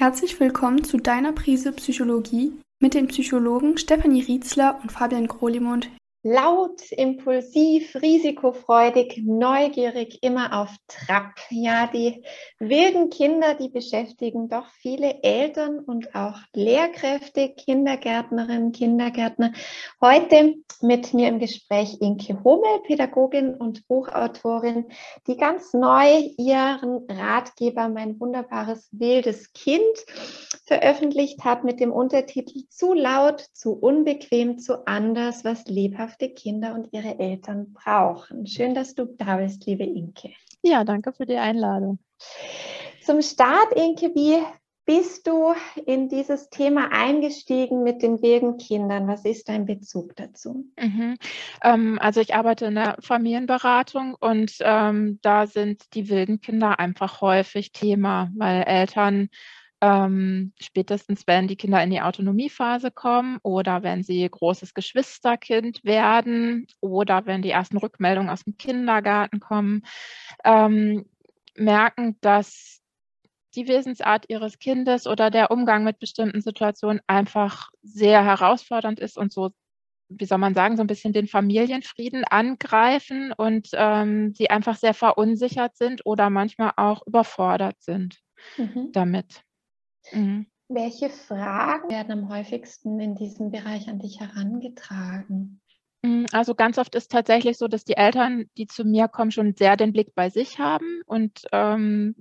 Herzlich 0.00 0.40
willkommen 0.40 0.82
zu 0.82 0.96
deiner 0.96 1.32
Prise 1.32 1.72
Psychologie 1.72 2.54
mit 2.80 2.94
den 2.94 3.08
Psychologen 3.08 3.76
Stefanie 3.76 4.22
Rietzler 4.22 4.80
und 4.82 4.90
Fabian 4.90 5.26
Grolimund 5.26 5.90
laut, 6.22 6.92
impulsiv, 6.92 7.96
risikofreudig, 7.96 9.22
neugierig, 9.24 10.18
immer 10.22 10.60
auf 10.60 10.68
Trab. 10.86 11.32
Ja, 11.48 11.86
die 11.86 12.22
wilden 12.58 13.08
Kinder, 13.08 13.54
die 13.54 13.70
beschäftigen 13.70 14.48
doch 14.48 14.66
viele 14.80 15.22
Eltern 15.22 15.78
und 15.78 16.14
auch 16.14 16.38
Lehrkräfte, 16.52 17.48
Kindergärtnerinnen, 17.48 18.72
Kindergärtner. 18.72 19.52
Heute 20.00 20.56
mit 20.82 21.14
mir 21.14 21.28
im 21.28 21.38
Gespräch 21.38 21.96
Inke 22.00 22.42
Hummel, 22.44 22.80
Pädagogin 22.86 23.54
und 23.54 23.88
Buchautorin, 23.88 24.86
die 25.26 25.36
ganz 25.36 25.72
neu 25.72 26.28
ihren 26.36 27.06
Ratgeber 27.08 27.88
Mein 27.88 28.20
wunderbares 28.20 28.88
wildes 28.92 29.52
Kind 29.54 29.80
veröffentlicht 30.66 31.44
hat 31.44 31.64
mit 31.64 31.80
dem 31.80 31.92
Untertitel 31.92 32.60
Zu 32.68 32.92
laut, 32.92 33.40
zu 33.54 33.72
unbequem, 33.72 34.58
zu 34.58 34.86
anders, 34.86 35.44
was 35.44 35.64
lebhaft 35.66 36.09
lebhafte 36.10 36.30
Kinder 36.30 36.74
und 36.74 36.88
ihre 36.92 37.18
Eltern 37.18 37.72
brauchen. 37.72 38.46
Schön, 38.46 38.74
dass 38.74 38.94
du 38.94 39.04
da 39.04 39.36
bist, 39.36 39.66
liebe 39.66 39.84
Inke. 39.84 40.30
Ja, 40.62 40.84
danke 40.84 41.12
für 41.12 41.26
die 41.26 41.36
Einladung. 41.36 41.98
Zum 43.02 43.22
Start, 43.22 43.72
Inke, 43.74 44.12
wie 44.14 44.42
bist 44.84 45.26
du 45.26 45.54
in 45.86 46.08
dieses 46.08 46.50
Thema 46.50 46.90
eingestiegen 46.90 47.82
mit 47.82 48.02
den 48.02 48.20
wilden 48.22 48.56
Kindern? 48.56 49.06
Was 49.06 49.24
ist 49.24 49.48
dein 49.48 49.64
Bezug 49.64 50.16
dazu? 50.16 50.66
Mhm. 50.78 51.16
Ähm, 51.62 51.98
also 52.00 52.20
ich 52.20 52.34
arbeite 52.34 52.66
in 52.66 52.74
der 52.74 52.96
Familienberatung 53.00 54.16
und 54.18 54.56
ähm, 54.60 55.20
da 55.22 55.46
sind 55.46 55.94
die 55.94 56.08
wilden 56.08 56.40
Kinder 56.40 56.78
einfach 56.80 57.20
häufig 57.20 57.72
Thema, 57.72 58.30
weil 58.36 58.64
Eltern 58.64 59.28
ähm, 59.80 60.52
spätestens 60.60 61.26
wenn 61.26 61.48
die 61.48 61.56
Kinder 61.56 61.82
in 61.82 61.90
die 61.90 62.02
Autonomiephase 62.02 62.90
kommen 62.90 63.38
oder 63.42 63.82
wenn 63.82 64.02
sie 64.02 64.28
großes 64.28 64.74
Geschwisterkind 64.74 65.84
werden 65.84 66.66
oder 66.80 67.26
wenn 67.26 67.42
die 67.42 67.50
ersten 67.50 67.78
Rückmeldungen 67.78 68.30
aus 68.30 68.44
dem 68.44 68.56
Kindergarten 68.56 69.40
kommen, 69.40 69.82
ähm, 70.44 71.06
merken, 71.56 72.16
dass 72.20 72.80
die 73.54 73.68
Wesensart 73.68 74.26
ihres 74.28 74.58
Kindes 74.58 75.06
oder 75.06 75.30
der 75.30 75.50
Umgang 75.50 75.82
mit 75.82 75.98
bestimmten 75.98 76.40
Situationen 76.40 77.00
einfach 77.06 77.70
sehr 77.82 78.24
herausfordernd 78.24 79.00
ist 79.00 79.16
und 79.18 79.32
so, 79.32 79.50
wie 80.08 80.24
soll 80.24 80.38
man 80.38 80.54
sagen, 80.54 80.76
so 80.76 80.84
ein 80.84 80.88
bisschen 80.88 81.12
den 81.12 81.26
Familienfrieden 81.26 82.24
angreifen 82.24 83.32
und 83.32 83.70
ähm, 83.72 84.34
sie 84.34 84.50
einfach 84.50 84.76
sehr 84.76 84.94
verunsichert 84.94 85.76
sind 85.76 86.04
oder 86.04 86.30
manchmal 86.30 86.72
auch 86.76 87.04
überfordert 87.06 87.80
sind 87.80 88.20
mhm. 88.56 88.90
damit. 88.92 89.42
Mhm. 90.12 90.46
Welche 90.68 91.10
Fragen 91.10 91.90
werden 91.90 92.12
am 92.12 92.28
häufigsten 92.28 93.00
in 93.00 93.16
diesem 93.16 93.50
Bereich 93.50 93.88
an 93.88 93.98
dich 93.98 94.20
herangetragen? 94.20 95.60
Mm, 96.02 96.26
also 96.32 96.54
ganz 96.54 96.78
oft 96.78 96.94
ist 96.94 97.10
tatsächlich 97.10 97.58
so, 97.58 97.66
dass 97.66 97.84
die 97.84 97.96
Eltern, 97.96 98.46
die 98.56 98.66
zu 98.66 98.84
mir 98.84 99.08
kommen, 99.08 99.32
schon 99.32 99.54
sehr 99.54 99.76
den 99.76 99.92
Blick 99.92 100.14
bei 100.14 100.30
sich 100.30 100.58
haben 100.58 101.02
und 101.06 101.42
ähm, 101.52 102.14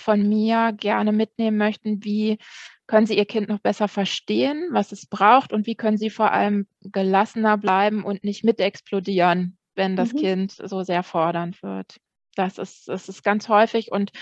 von 0.00 0.28
mir 0.28 0.72
gerne 0.76 1.12
mitnehmen 1.12 1.56
möchten, 1.56 2.04
wie 2.04 2.38
können 2.86 3.06
sie 3.06 3.16
ihr 3.16 3.24
Kind 3.24 3.48
noch 3.48 3.60
besser 3.60 3.88
verstehen, 3.88 4.68
was 4.70 4.92
es 4.92 5.06
braucht 5.06 5.52
und 5.52 5.66
wie 5.66 5.74
können 5.74 5.96
sie 5.98 6.10
vor 6.10 6.32
allem 6.32 6.66
gelassener 6.82 7.58
bleiben 7.58 8.04
und 8.04 8.22
nicht 8.22 8.44
mit 8.44 8.60
explodieren, 8.60 9.58
wenn 9.74 9.96
das 9.96 10.12
mhm. 10.12 10.18
Kind 10.18 10.52
so 10.52 10.82
sehr 10.82 11.02
fordernd 11.02 11.62
wird. 11.62 11.96
Das 12.36 12.58
ist, 12.58 12.88
das 12.88 13.08
ist 13.08 13.22
ganz 13.22 13.48
häufig 13.48 13.90
und 13.90 14.12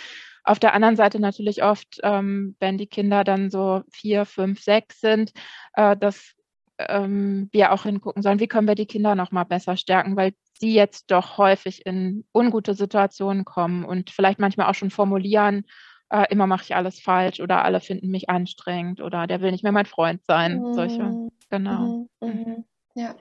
auf 0.45 0.59
der 0.59 0.75
anderen 0.75 0.97
Seite 0.97 1.21
natürlich 1.21 1.63
oft, 1.63 1.99
ähm, 2.03 2.57
wenn 2.61 2.79
die 2.79 2.87
Kinder 2.87 3.25
dann 3.25 3.51
so 3.51 3.83
vier, 3.91 4.27
fünf, 4.27 4.63
sechs 4.63 5.01
sind, 5.01 5.33
äh, 5.75 5.97
dass 5.97 6.35
ähm, 6.79 7.49
wir 7.53 7.73
auch 7.73 7.85
hingucken 7.85 8.23
sollen, 8.23 8.41
wie 8.41 8.49
können 8.49 8.69
wir 8.69 8.75
die 8.75 8.87
Kinder 8.87 9.15
noch 9.15 9.31
mal 9.31 9.45
besser 9.45 9.77
stärken, 9.77 10.17
weil 10.17 10.33
sie 10.59 10.75
jetzt 10.75 11.11
doch 11.11 11.39
häufig 11.39 11.87
in 11.87 12.25
ungute 12.33 12.75
Situationen 12.75 13.45
kommen 13.45 13.85
und 13.85 14.11
vielleicht 14.11 14.39
manchmal 14.39 14.69
auch 14.69 14.75
schon 14.75 14.91
formulieren, 14.91 15.65
äh, 16.11 16.27
immer 16.31 16.47
mache 16.47 16.65
ich 16.65 16.77
alles 16.77 17.01
falsch 17.01 17.41
oder 17.41 17.65
alle 17.65 17.81
finden 17.81 18.11
mich 18.11 18.29
anstrengend 18.29 19.01
oder 19.01 19.27
der 19.27 19.41
will 19.41 19.53
nicht 19.53 19.63
mehr 19.63 19.73
mein 19.73 19.87
Freund 19.87 20.25
sein. 20.27 20.61
Mhm. 20.61 20.75
Solche, 20.75 21.31
genau. 21.51 22.09
Mhm. 22.21 22.29
Mhm. 22.29 22.65
Ja. 22.95 23.15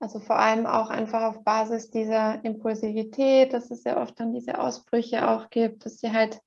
Also 0.00 0.18
vor 0.20 0.38
allem 0.38 0.66
auch 0.66 0.90
einfach 0.90 1.22
auf 1.22 1.44
Basis 1.44 1.90
dieser 1.90 2.44
Impulsivität, 2.44 3.52
dass 3.52 3.70
es 3.70 3.84
ja 3.84 4.00
oft 4.02 4.18
dann 4.20 4.34
diese 4.34 4.58
Ausbrüche 4.58 5.30
auch 5.30 5.50
gibt, 5.50 5.86
dass 5.86 5.98
sie 5.98 6.12
halt 6.12 6.40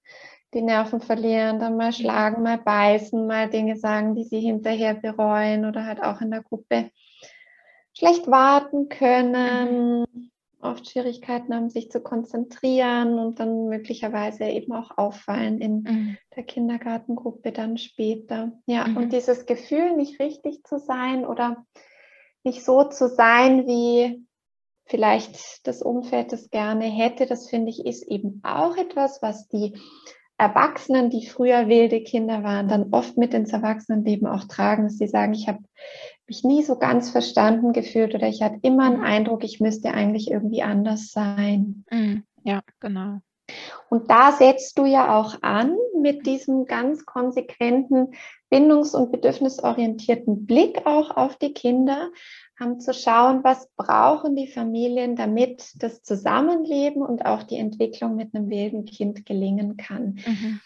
die 0.54 0.62
Nerven 0.62 1.02
verlieren, 1.02 1.60
dann 1.60 1.78
mal 1.78 1.92
schlagen, 1.92 2.44
mal 2.44 2.58
beißen, 2.58 3.28
mal 3.28 3.50
Dinge 3.50 3.76
sagen, 3.78 4.16
die 4.16 4.24
sie 4.24 4.40
hinterher 4.40 4.94
bereuen 4.94 5.66
oder 5.66 5.86
halt 5.86 6.02
auch 6.02 6.22
in 6.22 6.32
der 6.32 6.44
Gruppe 6.44 6.92
schlecht 7.98 8.28
warten 8.28 8.90
können, 8.90 10.02
mhm. 10.02 10.30
oft 10.62 10.90
Schwierigkeiten 10.90 11.54
haben, 11.54 11.70
sich 11.70 11.92
zu 11.92 12.00
konzentrieren 12.00 13.18
und 13.18 13.40
dann 13.40 13.68
möglicherweise 13.68 14.46
eben 14.46 14.72
auch 14.72 14.98
auffallen 14.98 15.60
in 15.60 15.82
mhm. 15.82 16.18
der 16.36 16.44
Kindergartengruppe 16.44 17.52
dann 17.52 17.78
später. 17.78 18.52
Ja, 18.68 18.88
mhm. 18.88 18.98
und 18.98 19.14
dieses 19.14 19.46
Gefühl, 19.46 19.96
nicht 19.96 20.20
richtig 20.20 20.64
zu 20.64 20.80
sein 20.80 21.26
oder 21.26 21.66
nicht 22.48 22.64
so 22.64 22.86
zu 22.86 23.10
sein, 23.10 23.68
wie 23.68 24.26
vielleicht 24.86 25.68
das 25.68 25.82
Umfeld 25.82 26.32
das 26.32 26.50
gerne 26.50 26.86
hätte, 26.86 27.26
das 27.26 27.50
finde 27.50 27.70
ich 27.70 27.86
ist 27.86 28.04
eben 28.04 28.40
auch 28.44 28.78
etwas, 28.78 29.22
was 29.22 29.48
die 29.50 29.78
Erwachsenen, 30.38 31.10
die 31.10 31.28
früher 31.28 31.68
wilde 31.68 32.02
Kinder 32.02 32.44
waren, 32.44 32.68
dann 32.68 32.94
oft 32.94 33.18
mit 33.18 33.34
ins 33.34 33.52
Erwachsenenleben 33.52 34.28
auch 34.28 34.46
tragen, 34.46 34.84
dass 34.84 34.98
sie 34.98 35.08
sagen, 35.08 35.34
ich 35.34 35.48
habe 35.48 35.60
mich 36.28 36.44
nie 36.44 36.64
so 36.64 36.78
ganz 36.78 37.10
verstanden 37.10 37.74
gefühlt 37.74 38.16
oder 38.16 38.28
ich 38.28 38.42
hatte 38.42 38.60
immer 38.62 38.86
einen 38.86 39.00
mhm. 39.00 39.04
Eindruck, 39.04 39.44
ich 39.44 39.60
müsste 39.60 39.94
eigentlich 39.94 40.32
irgendwie 40.32 40.62
anders 40.62 41.12
sein. 41.12 41.84
Mhm. 41.92 42.24
Ja, 42.44 42.62
genau. 42.80 43.20
Und 43.90 44.10
da 44.10 44.32
setzt 44.32 44.78
du 44.78 44.86
ja 44.86 45.18
auch 45.18 45.42
an 45.42 45.76
mit 46.08 46.26
diesem 46.26 46.66
ganz 46.66 47.06
konsequenten 47.06 48.14
bindungs- 48.50 48.96
und 48.96 49.12
bedürfnisorientierten 49.12 50.46
Blick 50.46 50.86
auch 50.86 51.12
auf 51.12 51.36
die 51.36 51.54
Kinder, 51.54 52.12
um 52.62 52.80
zu 52.80 52.94
schauen, 52.94 53.44
was 53.44 53.70
brauchen 53.76 54.36
die 54.36 54.48
Familien, 54.48 55.18
damit 55.18 55.74
das 55.76 56.02
Zusammenleben 56.04 57.02
und 57.02 57.26
auch 57.26 57.44
die 57.44 57.58
Entwicklung 57.58 58.16
mit 58.16 58.34
einem 58.34 58.50
wilden 58.50 58.86
Kind 58.86 59.26
gelingen 59.26 59.76
kann. 59.76 60.20
Mhm. 60.26 60.62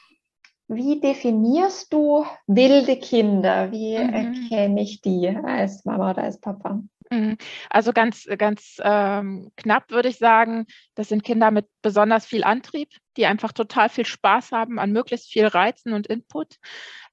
Wie 0.67 1.01
definierst 1.01 1.91
du 1.91 2.23
wilde 2.47 2.97
Kinder? 2.97 3.71
Wie 3.71 3.97
mhm. 3.97 4.13
erkenne 4.13 4.81
ich 4.81 5.01
die 5.01 5.27
als 5.27 5.83
Mama 5.85 6.11
oder 6.11 6.23
als 6.23 6.39
Papa? 6.39 6.81
Mhm. 7.11 7.37
Also 7.69 7.91
ganz, 7.91 8.25
ganz 8.37 8.77
ähm, 8.81 9.51
knapp 9.57 9.91
würde 9.91 10.07
ich 10.07 10.17
sagen, 10.17 10.65
das 10.95 11.09
sind 11.09 11.23
Kinder 11.23 11.51
mit 11.51 11.67
besonders 11.81 12.25
viel 12.25 12.43
Antrieb, 12.45 12.89
die 13.17 13.25
einfach 13.25 13.51
total 13.51 13.89
viel 13.89 14.05
Spaß 14.05 14.53
haben 14.53 14.79
an 14.79 14.93
möglichst 14.93 15.29
viel 15.29 15.45
Reizen 15.45 15.91
und 15.91 16.07
Input. 16.07 16.55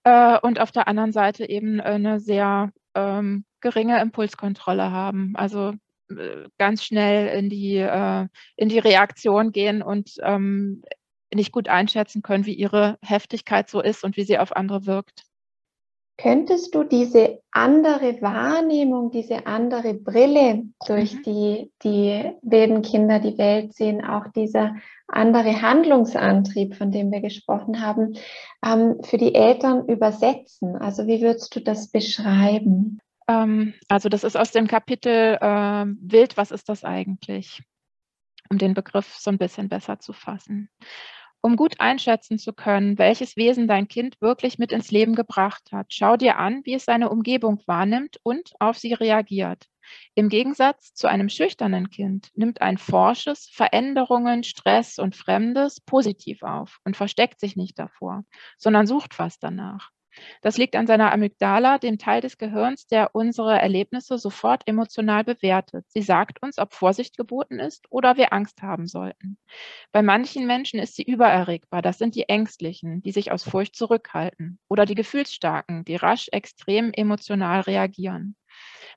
Äh, 0.05 0.39
und 0.41 0.61
auf 0.61 0.71
der 0.71 0.87
anderen 0.87 1.11
Seite 1.13 1.49
eben 1.49 1.81
eine 1.81 2.21
sehr 2.21 2.71
ähm, 2.95 3.45
geringe 3.61 4.01
Impulskontrolle 4.01 4.93
haben. 4.93 5.35
Also 5.35 5.75
äh, 6.11 6.49
ganz 6.59 6.85
schnell 6.85 7.37
in 7.37 7.51
die, 7.51 7.79
äh, 7.79 8.29
in 8.55 8.69
die 8.69 8.79
Reaktion 8.79 9.51
gehen 9.51 9.83
und 9.83 10.13
ähm, 10.23 10.83
nicht 11.35 11.51
gut 11.51 11.69
einschätzen 11.69 12.23
können, 12.23 12.47
wie 12.47 12.55
ihre 12.55 12.99
Heftigkeit 13.03 13.69
so 13.69 13.83
ist 13.83 14.05
und 14.05 14.17
wie 14.17 14.25
sie 14.25 14.39
auf 14.39 14.55
andere 14.55 14.87
wirkt. 14.87 15.25
Könntest 16.21 16.75
du 16.75 16.83
diese 16.83 17.41
andere 17.53 18.21
Wahrnehmung, 18.21 19.13
diese 19.13 19.47
andere 19.47 19.95
Brille, 19.95 20.65
durch 20.85 21.15
mhm. 21.15 21.23
die 21.23 21.73
die 21.85 22.33
wilden 22.43 22.83
Kinder 22.83 23.21
die 23.21 23.39
Welt 23.39 23.73
sehen, 23.75 24.05
auch 24.05 24.27
dieser 24.35 24.75
andere 25.07 25.63
Handlungsantrieb, 25.63 26.75
von 26.75 26.91
dem 26.91 27.13
wir 27.13 27.21
gesprochen 27.21 27.81
haben, 27.81 28.17
ähm, 28.65 28.97
für 29.05 29.17
die 29.17 29.35
Eltern 29.35 29.87
übersetzen? 29.87 30.75
Also 30.75 31.07
wie 31.07 31.21
würdest 31.21 31.55
du 31.55 31.61
das 31.61 31.93
beschreiben? 31.93 32.99
Ähm, 33.29 33.75
also 33.89 34.09
das 34.09 34.25
ist 34.25 34.37
aus 34.37 34.51
dem 34.51 34.67
Kapitel 34.67 35.39
äh, 35.41 35.87
Wild, 36.01 36.37
was 36.37 36.51
ist 36.51 36.69
das 36.69 36.83
eigentlich? 36.83 37.63
Um 38.51 38.59
den 38.59 38.75
Begriff 38.75 39.15
so 39.19 39.31
ein 39.31 39.39
bisschen 39.39 39.69
besser 39.69 40.01
zu 40.01 40.13
fassen. 40.13 40.69
Um 41.41 41.57
gut 41.57 41.81
einschätzen 41.81 42.39
zu 42.39 42.53
können, 42.53 42.99
welches 42.99 43.37
Wesen 43.37 43.69
dein 43.69 43.87
Kind 43.89 44.21
wirklich 44.21 44.59
mit 44.59 44.73
ins 44.73 44.91
Leben 44.91 45.15
gebracht 45.15 45.71
hat, 45.73 45.87
schau 45.91 46.17
dir 46.17 46.37
an, 46.37 46.63
wie 46.65 46.75
es 46.75 46.85
seine 46.85 47.11
Umgebung 47.11 47.63
wahrnimmt 47.67 48.19
und 48.25 48.53
auf 48.59 48.77
sie 48.77 48.93
reagiert. 48.93 49.67
Im 50.15 50.29
Gegensatz 50.29 50.93
zu 50.95 51.07
einem 51.07 51.29
schüchternen 51.29 51.91
Kind 51.91 52.31
nimmt 52.35 52.61
ein 52.61 52.77
forsches 52.77 53.49
Veränderungen, 53.53 54.43
Stress 54.43 54.99
und 54.99 55.17
Fremdes 55.17 55.81
positiv 55.81 56.43
auf 56.43 56.79
und 56.85 56.97
versteckt 56.97 57.41
sich 57.41 57.57
nicht 57.57 57.79
davor, 57.79 58.25
sondern 58.59 58.87
sucht 58.87 59.19
was 59.19 59.39
danach. 59.39 59.91
Das 60.43 60.57
liegt 60.59 60.77
an 60.77 60.87
seiner 60.87 61.13
Amygdala, 61.13 61.79
dem 61.79 61.99
Teil 61.99 62.21
des 62.21 62.39
Gehirns, 62.39 62.87
der 62.87 63.15
unsere 63.15 63.59
Erlebnisse 63.59 64.19
sofort 64.19 64.63
emotional 64.67 65.25
bewertet. 65.25 65.85
Sie 65.89 66.03
sagt 66.03 66.43
uns, 66.43 66.59
ob 66.59 66.75
Vorsicht 66.75 67.17
geboten 67.17 67.59
ist 67.59 67.87
oder 67.91 68.17
wir 68.17 68.33
Angst 68.33 68.63
haben 68.63 68.87
sollten. 68.87 69.39
Bei 69.93 70.03
manchen 70.03 70.47
Menschen 70.47 70.81
ist 70.81 70.97
sie 70.97 71.03
übererregbar. 71.03 71.83
Das 71.83 71.99
sind 71.99 72.15
die 72.15 72.29
Ängstlichen, 72.29 73.03
die 73.03 73.13
sich 73.13 73.33
aus 73.33 73.45
Furcht 73.45 73.77
zurückhalten. 73.77 74.59
Oder 74.69 74.87
die 74.87 74.95
Gefühlsstarken, 74.95 75.85
die 75.85 75.97
rasch 75.97 76.29
extrem 76.33 76.93
emotional 76.93 77.61
reagieren. 77.61 78.37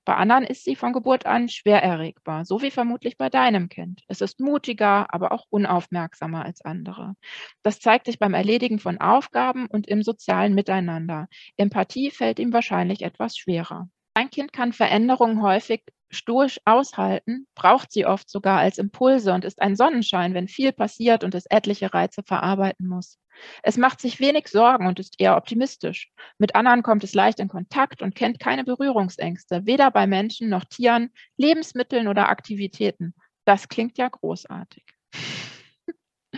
Bei 0.04 0.16
anderen 0.16 0.44
ist 0.44 0.64
sie 0.64 0.76
von 0.76 0.94
Geburt 0.94 1.26
an 1.26 1.48
schwer 1.48 1.84
erregbar, 1.84 2.44
so 2.44 2.62
wie 2.62 2.72
vermutlich 2.72 3.18
bei 3.18 3.30
deinem 3.30 3.70
Kind. 3.70 4.02
Es 4.08 4.22
ist 4.22 4.40
mutiger, 4.40 5.14
aber 5.14 5.32
auch 5.32 5.46
unaufmerksamer 5.50 6.44
als 6.44 6.62
andere. 6.62 7.16
Das 7.62 7.80
zeigt 7.80 8.08
sich 8.08 8.18
beim 8.18 8.34
Erledigen 8.34 8.80
von 8.80 9.00
Aufgaben 9.00 9.68
und 9.68 9.88
im 9.88 10.02
sozialen 10.02 10.56
Miteinander. 10.56 11.28
Empathie 11.58 12.10
fällt 12.10 12.40
ihm 12.40 12.52
wahrscheinlich 12.52 13.04
etwas 13.04 13.38
schwerer. 13.38 13.90
Ein 14.16 14.30
Kind 14.30 14.54
kann 14.54 14.74
Veränderungen 14.74 15.42
häufig 15.42 15.84
stoisch 16.12 16.60
aushalten, 16.66 17.48
braucht 17.56 17.92
sie 17.92 18.06
oft 18.06 18.30
sogar 18.30 18.60
als 18.60 18.78
Impulse 18.78 19.34
und 19.34 19.46
ist 19.46 19.62
ein 19.62 19.76
Sonnenschein, 19.76 20.34
wenn 20.34 20.48
viel 20.48 20.72
passiert 20.72 21.24
und 21.24 21.34
es 21.34 21.46
etliche 21.50 21.94
Reize 21.94 22.22
verarbeiten 22.24 22.88
muss. 22.88 23.18
Es 23.64 23.78
macht 23.78 24.02
sich 24.02 24.20
wenig 24.20 24.48
Sorgen 24.48 24.88
und 24.88 25.00
ist 25.00 25.20
eher 25.20 25.38
optimistisch. 25.38 26.12
Mit 26.38 26.56
anderen 26.56 26.84
kommt 26.84 27.04
es 27.04 27.14
leicht 27.14 27.40
in 27.40 27.48
Kontakt 27.48 28.02
und 28.02 28.16
kennt 28.16 28.40
keine 28.40 28.64
Berührungsängste, 28.64 29.66
weder 29.66 29.90
bei 29.92 30.06
Menschen 30.06 30.50
noch 30.50 30.66
Tieren, 30.66 31.12
Lebensmitteln 31.38 32.08
oder 32.08 32.30
Aktivitäten. 32.30 33.14
Das 33.46 33.70
klingt 33.70 33.98
ja 33.98 34.10
großartig. 34.10 34.84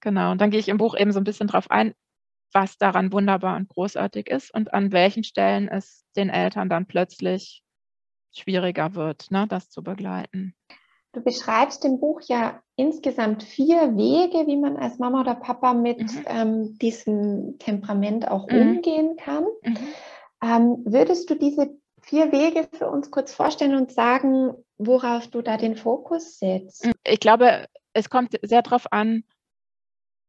genau, 0.00 0.32
und 0.32 0.40
dann 0.40 0.50
gehe 0.50 0.60
ich 0.60 0.68
im 0.68 0.78
Buch 0.78 0.96
eben 0.96 1.12
so 1.12 1.20
ein 1.20 1.24
bisschen 1.24 1.48
drauf 1.48 1.70
ein, 1.70 1.94
was 2.52 2.78
daran 2.78 3.12
wunderbar 3.12 3.56
und 3.56 3.68
großartig 3.68 4.28
ist 4.28 4.54
und 4.54 4.72
an 4.72 4.92
welchen 4.92 5.24
Stellen 5.24 5.68
es 5.68 6.04
den 6.16 6.30
Eltern 6.30 6.68
dann 6.68 6.86
plötzlich 6.86 7.63
schwieriger 8.34 8.94
wird, 8.94 9.30
ne, 9.30 9.46
das 9.48 9.70
zu 9.70 9.82
begleiten. 9.82 10.54
Du 11.12 11.20
beschreibst 11.20 11.84
im 11.84 12.00
Buch 12.00 12.20
ja 12.26 12.60
insgesamt 12.74 13.44
vier 13.44 13.96
Wege, 13.96 14.48
wie 14.48 14.56
man 14.56 14.76
als 14.76 14.98
Mama 14.98 15.20
oder 15.20 15.36
Papa 15.36 15.72
mit 15.72 16.00
mhm. 16.00 16.24
ähm, 16.26 16.78
diesem 16.78 17.56
Temperament 17.60 18.28
auch 18.28 18.48
mhm. 18.48 18.60
umgehen 18.60 19.16
kann. 19.16 19.44
Mhm. 19.62 19.78
Ähm, 20.42 20.82
würdest 20.84 21.30
du 21.30 21.36
diese 21.36 21.70
vier 22.02 22.32
Wege 22.32 22.68
für 22.72 22.88
uns 22.88 23.10
kurz 23.10 23.32
vorstellen 23.32 23.76
und 23.76 23.92
sagen, 23.92 24.54
worauf 24.76 25.28
du 25.28 25.40
da 25.40 25.56
den 25.56 25.76
Fokus 25.76 26.38
setzt? 26.38 26.90
Ich 27.06 27.20
glaube, 27.20 27.66
es 27.92 28.10
kommt 28.10 28.36
sehr 28.42 28.62
darauf 28.62 28.92
an, 28.92 29.22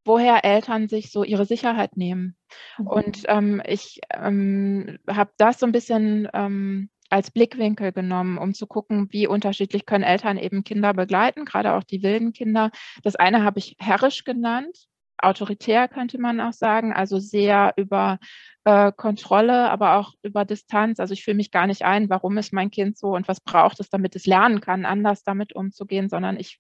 woher 0.06 0.46
Eltern 0.46 0.88
sich 0.88 1.12
so 1.12 1.24
ihre 1.24 1.46
Sicherheit 1.46 1.98
nehmen. 1.98 2.38
Mhm. 2.78 2.88
Und 2.88 3.24
ähm, 3.28 3.62
ich 3.66 4.02
ähm, 4.14 5.00
habe 5.10 5.32
das 5.38 5.60
so 5.60 5.66
ein 5.66 5.72
bisschen 5.72 6.30
ähm, 6.34 6.90
als 7.10 7.32
Blickwinkel 7.32 7.92
genommen, 7.92 8.38
um 8.38 8.54
zu 8.54 8.68
gucken, 8.68 9.08
wie 9.12 9.28
unterschiedlich 9.28 9.86
können 9.86 10.04
Eltern 10.04 10.38
eben 10.38 10.64
Kinder 10.64 10.94
begleiten, 10.94 11.46
gerade 11.46 11.74
auch 11.74 11.84
die 11.84 12.04
wilden 12.04 12.34
Kinder. 12.34 12.72
Das 13.04 13.16
eine 13.16 13.44
habe 13.44 13.60
ich 13.60 13.76
herrisch 13.80 14.24
genannt, 14.24 14.88
autoritär 15.18 15.88
könnte 15.88 16.20
man 16.20 16.42
auch 16.42 16.54
sagen, 16.54 16.94
also 16.94 17.20
sehr 17.20 17.74
über 17.78 18.20
äh, 18.64 18.92
Kontrolle, 18.92 19.70
aber 19.70 19.98
auch 19.98 20.14
über 20.22 20.46
Distanz. 20.46 21.00
Also 21.00 21.14
ich 21.14 21.24
fühle 21.24 21.38
mich 21.38 21.52
gar 21.52 21.68
nicht 21.68 21.84
ein, 21.84 22.10
warum 22.10 22.38
ist 22.38 22.54
mein 22.54 22.72
Kind 22.72 22.98
so 22.98 23.16
und 23.16 23.28
was 23.28 23.40
braucht 23.40 23.80
es, 23.80 23.90
damit 23.90 24.16
es 24.16 24.26
lernen 24.26 24.62
kann, 24.62 24.86
anders 24.86 25.24
damit 25.24 25.56
umzugehen, 25.56 26.10
sondern 26.10 26.38
ich 26.38 26.60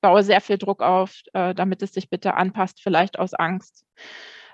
baue 0.00 0.22
sehr 0.22 0.40
viel 0.40 0.58
Druck 0.58 0.82
auf, 0.82 1.20
äh, 1.32 1.54
damit 1.54 1.82
es 1.82 1.92
sich 1.92 2.10
bitte 2.10 2.34
anpasst, 2.34 2.80
vielleicht 2.82 3.18
aus 3.18 3.34
Angst. 3.34 3.84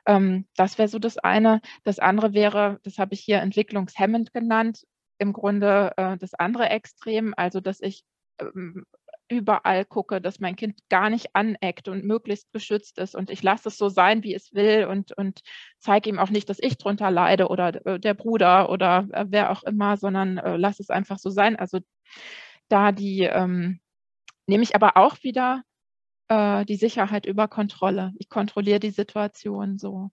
Ähm, 0.07 0.47
das 0.57 0.79
wäre 0.79 0.89
so 0.89 0.99
das 0.99 1.19
eine. 1.19 1.61
Das 1.85 1.99
andere 1.99 2.35
wäre, 2.35 2.81
das 2.83 2.99
habe 2.99 3.15
ich 3.15 3.21
hier 3.21 3.41
entwicklungshemmend 3.41 4.33
genannt, 4.33 4.85
im 5.19 5.33
Grunde 5.33 5.93
äh, 5.97 6.17
das 6.19 6.35
andere 6.35 6.69
Extrem, 6.71 7.35
also 7.37 7.61
dass 7.61 7.81
ich 7.81 8.05
ähm, 8.41 8.85
überall 9.29 9.85
gucke, 9.85 10.21
dass 10.21 10.41
mein 10.41 10.57
Kind 10.57 10.79
gar 10.91 11.09
nicht 11.09 11.35
aneckt 11.35 11.89
und 11.89 12.05
möglichst 12.05 12.53
geschützt 12.53 12.99
ist 12.99 13.15
und 13.15 13.31
ich 13.31 13.43
lasse 13.43 13.69
es 13.69 13.79
so 13.79 13.89
sein, 13.89 14.23
wie 14.23 14.35
es 14.35 14.53
will 14.53 14.87
und, 14.87 15.17
und 15.17 15.41
zeige 15.79 16.11
ihm 16.11 16.19
auch 16.19 16.31
nicht, 16.31 16.49
dass 16.51 16.59
ich 16.61 16.77
drunter 16.77 17.11
leide 17.11 17.49
oder 17.49 17.87
äh, 17.87 17.99
der 17.99 18.15
Bruder 18.15 18.69
oder 18.71 19.09
äh, 19.13 19.25
wer 19.29 19.51
auch 19.51 19.63
immer, 19.63 19.97
sondern 19.97 20.39
äh, 20.39 20.57
lasse 20.57 20.83
es 20.83 20.91
einfach 20.91 21.19
so 21.19 21.31
sein. 21.31 21.57
Also 21.57 21.79
da 22.69 22.93
die 22.93 23.23
ähm, 23.23 23.81
nehme 24.47 24.63
ich 24.63 24.75
aber 24.75 24.97
auch 24.97 25.23
wieder 25.23 25.63
äh, 26.33 26.65
die 26.65 26.77
Sicherheit 26.77 27.27
über 27.27 27.47
Kontrolle. 27.47 28.13
Ich 28.19 28.29
kontrolliere 28.31 28.81
die 28.81 28.91
Situation 28.91 29.79
so. 29.79 30.11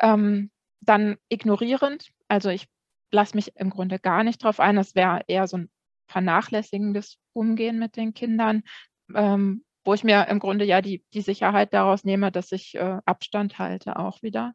Ähm, 0.00 0.50
dann 0.80 1.16
ignorierend, 1.30 2.10
also 2.28 2.50
ich 2.50 2.68
lasse 3.10 3.34
mich 3.34 3.56
im 3.56 3.70
Grunde 3.70 3.98
gar 3.98 4.24
nicht 4.24 4.42
drauf 4.42 4.60
ein. 4.60 4.76
Das 4.76 4.94
wäre 4.94 5.22
eher 5.26 5.46
so 5.46 5.56
ein 5.56 5.70
vernachlässigendes 6.08 7.16
Umgehen 7.32 7.78
mit 7.78 7.96
den 7.96 8.12
Kindern, 8.12 8.62
ähm, 9.14 9.64
wo 9.84 9.94
ich 9.94 10.04
mir 10.04 10.28
im 10.28 10.38
Grunde 10.38 10.66
ja 10.66 10.82
die, 10.82 11.02
die 11.14 11.22
Sicherheit 11.22 11.72
daraus 11.72 12.04
nehme, 12.04 12.30
dass 12.30 12.52
ich 12.52 12.74
äh, 12.74 12.98
Abstand 13.06 13.58
halte 13.58 13.98
auch 13.98 14.20
wieder. 14.22 14.52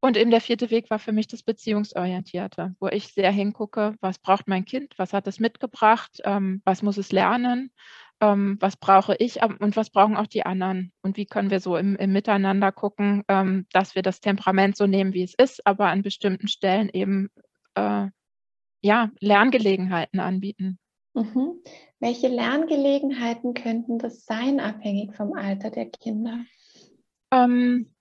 Und 0.00 0.16
eben 0.16 0.30
der 0.30 0.40
vierte 0.40 0.70
Weg 0.70 0.90
war 0.90 0.98
für 0.98 1.12
mich 1.12 1.26
das 1.26 1.42
Beziehungsorientierte, 1.42 2.74
wo 2.80 2.88
ich 2.88 3.08
sehr 3.08 3.32
hingucke, 3.32 3.94
was 4.00 4.18
braucht 4.18 4.48
mein 4.48 4.64
Kind, 4.64 4.94
was 4.96 5.12
hat 5.12 5.26
es 5.26 5.38
mitgebracht, 5.40 6.20
ähm, 6.24 6.62
was 6.64 6.82
muss 6.82 6.98
es 6.98 7.12
lernen, 7.12 7.72
ähm, 8.20 8.56
was 8.60 8.76
brauche 8.76 9.14
ich 9.18 9.42
und 9.42 9.76
was 9.76 9.90
brauchen 9.90 10.16
auch 10.16 10.26
die 10.26 10.44
anderen 10.44 10.92
und 11.02 11.16
wie 11.16 11.26
können 11.26 11.50
wir 11.50 11.60
so 11.60 11.76
im, 11.76 11.96
im 11.96 12.12
Miteinander 12.12 12.72
gucken, 12.72 13.24
ähm, 13.28 13.66
dass 13.72 13.94
wir 13.94 14.02
das 14.02 14.20
Temperament 14.20 14.76
so 14.76 14.86
nehmen, 14.86 15.12
wie 15.12 15.22
es 15.22 15.34
ist, 15.34 15.66
aber 15.66 15.88
an 15.88 16.02
bestimmten 16.02 16.48
Stellen 16.48 16.90
eben 16.92 17.30
äh, 17.74 18.06
ja, 18.80 19.10
Lerngelegenheiten 19.20 20.20
anbieten. 20.20 20.78
Mhm. 21.14 21.62
Welche 22.00 22.28
Lerngelegenheiten 22.28 23.54
könnten 23.54 23.98
das 23.98 24.24
sein, 24.24 24.60
abhängig 24.60 25.14
vom 25.16 25.32
Alter 25.32 25.70
der 25.70 25.86
Kinder? 25.90 26.44
Ähm, 27.32 27.92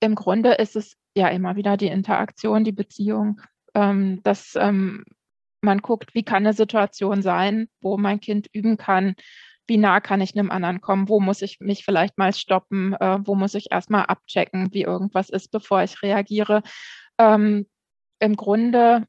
Im 0.00 0.14
Grunde 0.14 0.52
ist 0.52 0.76
es 0.76 0.96
ja 1.14 1.28
immer 1.28 1.56
wieder 1.56 1.76
die 1.76 1.86
Interaktion, 1.86 2.64
die 2.64 2.72
Beziehung. 2.72 3.40
Ähm, 3.74 4.20
dass 4.22 4.56
ähm, 4.56 5.04
man 5.60 5.78
guckt, 5.78 6.14
wie 6.14 6.22
kann 6.22 6.44
eine 6.46 6.52
Situation 6.52 7.22
sein, 7.22 7.68
wo 7.80 7.96
mein 7.96 8.20
Kind 8.20 8.48
üben 8.52 8.76
kann, 8.76 9.14
wie 9.66 9.76
nah 9.76 10.00
kann 10.00 10.20
ich 10.20 10.34
einem 10.34 10.50
anderen 10.50 10.80
kommen, 10.80 11.08
wo 11.08 11.20
muss 11.20 11.42
ich 11.42 11.60
mich 11.60 11.84
vielleicht 11.84 12.16
mal 12.18 12.32
stoppen, 12.32 12.94
äh, 12.94 13.18
wo 13.24 13.34
muss 13.34 13.54
ich 13.54 13.70
erstmal 13.70 14.06
abchecken, 14.06 14.72
wie 14.72 14.82
irgendwas 14.82 15.28
ist, 15.28 15.50
bevor 15.50 15.82
ich 15.82 16.02
reagiere. 16.02 16.62
Ähm, 17.18 17.66
Im 18.18 18.36
Grunde 18.36 19.06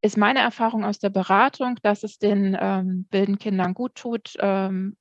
ist 0.00 0.16
meine 0.16 0.40
Erfahrung 0.40 0.84
aus 0.84 0.98
der 0.98 1.10
Beratung, 1.10 1.76
dass 1.82 2.04
es 2.04 2.18
den 2.18 2.56
ähm, 2.58 3.06
wilden 3.10 3.38
Kindern 3.38 3.74
gut 3.74 3.96
tut, 3.96 4.34
ähm, 4.38 4.96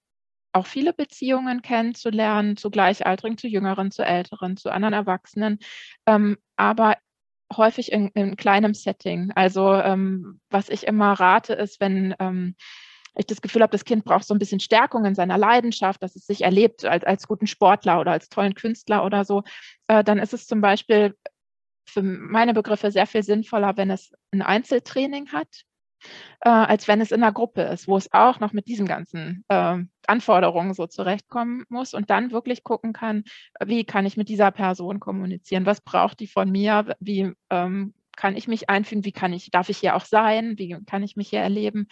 auch 0.54 0.66
viele 0.66 0.92
Beziehungen 0.92 1.62
kennenzulernen, 1.62 2.58
zu 2.58 2.72
Gleichaltrigen, 2.72 3.38
zu 3.38 3.48
Jüngeren, 3.48 3.92
zu 3.92 4.04
Älteren, 4.04 4.58
zu 4.58 4.72
anderen 4.72 4.94
Erwachsenen, 4.94 5.60
ähm, 6.08 6.38
aber 6.56 6.96
häufig 7.56 7.92
in, 7.92 8.10
in 8.10 8.36
kleinem 8.36 8.74
Setting. 8.74 9.32
Also 9.36 9.74
ähm, 9.74 10.40
was 10.50 10.70
ich 10.70 10.86
immer 10.86 11.14
rate, 11.14 11.54
ist, 11.54 11.80
wenn 11.80 12.16
ähm, 12.20 12.56
ich 13.16 13.26
das 13.26 13.42
Gefühl 13.42 13.64
habe, 13.64 13.72
das 13.72 13.86
Kind 13.86 14.06
braucht 14.06 14.26
so 14.26 14.34
ein 14.34 14.40
bisschen 14.40 14.60
Stärkung 14.60 15.06
in 15.06 15.16
seiner 15.16 15.38
Leidenschaft, 15.38 16.04
dass 16.04 16.16
es 16.16 16.28
sich 16.28 16.44
erlebt 16.44 16.86
als, 16.86 17.04
als 17.04 17.28
guten 17.28 17.48
Sportler 17.48 18.00
oder 18.00 18.12
als 18.12 18.30
tollen 18.30 18.54
Künstler 18.54 19.04
oder 19.06 19.26
so, 19.26 19.44
äh, 19.88 20.04
dann 20.04 20.20
ist 20.20 20.34
es 20.34 20.48
zum 20.48 20.62
Beispiel 20.62 21.16
für 21.90 22.04
meine 22.04 22.54
Begriffe 22.54 22.92
sehr 22.92 23.08
viel 23.08 23.24
sinnvoller, 23.24 23.78
wenn 23.78 23.90
es 23.90 24.12
ein 24.32 24.42
Einzeltraining 24.42 25.32
hat, 25.32 25.64
äh, 26.42 26.50
als 26.50 26.88
wenn 26.88 27.02
es 27.02 27.12
in 27.12 27.24
einer 27.24 27.32
Gruppe 27.32 27.62
ist, 27.64 27.88
wo 27.88 27.98
es 27.98 28.12
auch 28.14 28.40
noch 28.40 28.54
mit 28.54 28.68
diesen 28.68 28.88
ganzen 28.88 29.44
äh, 29.48 29.78
Anforderungen 30.08 30.74
so 30.74 30.88
zurechtkommen 30.88 31.64
muss 31.70 31.94
und 31.94 32.10
dann 32.10 32.32
wirklich 32.32 32.64
gucken 32.64 32.94
kann, 32.94 33.24
wie 33.64 33.84
kann 33.84 34.06
ich 34.06 34.18
mit 34.18 34.30
dieser 34.30 34.52
Person 34.52 35.00
kommunizieren, 35.00 35.66
was 35.66 35.82
braucht 35.82 36.20
die 36.20 36.28
von 36.28 36.52
mir, 36.52 36.96
wie 37.00 37.34
ähm, 37.50 37.94
kann 38.16 38.36
ich 38.36 38.48
mich 38.48 38.70
einfügen, 38.70 39.06
wie 39.06 39.12
kann 39.12 39.34
ich, 39.34 39.52
darf 39.52 39.70
ich 39.70 39.78
hier 39.78 39.96
auch 39.96 40.06
sein, 40.06 40.58
wie 40.58 40.78
kann 40.86 41.04
ich 41.04 41.16
mich 41.16 41.30
hier 41.30 41.40
erleben. 41.40 41.88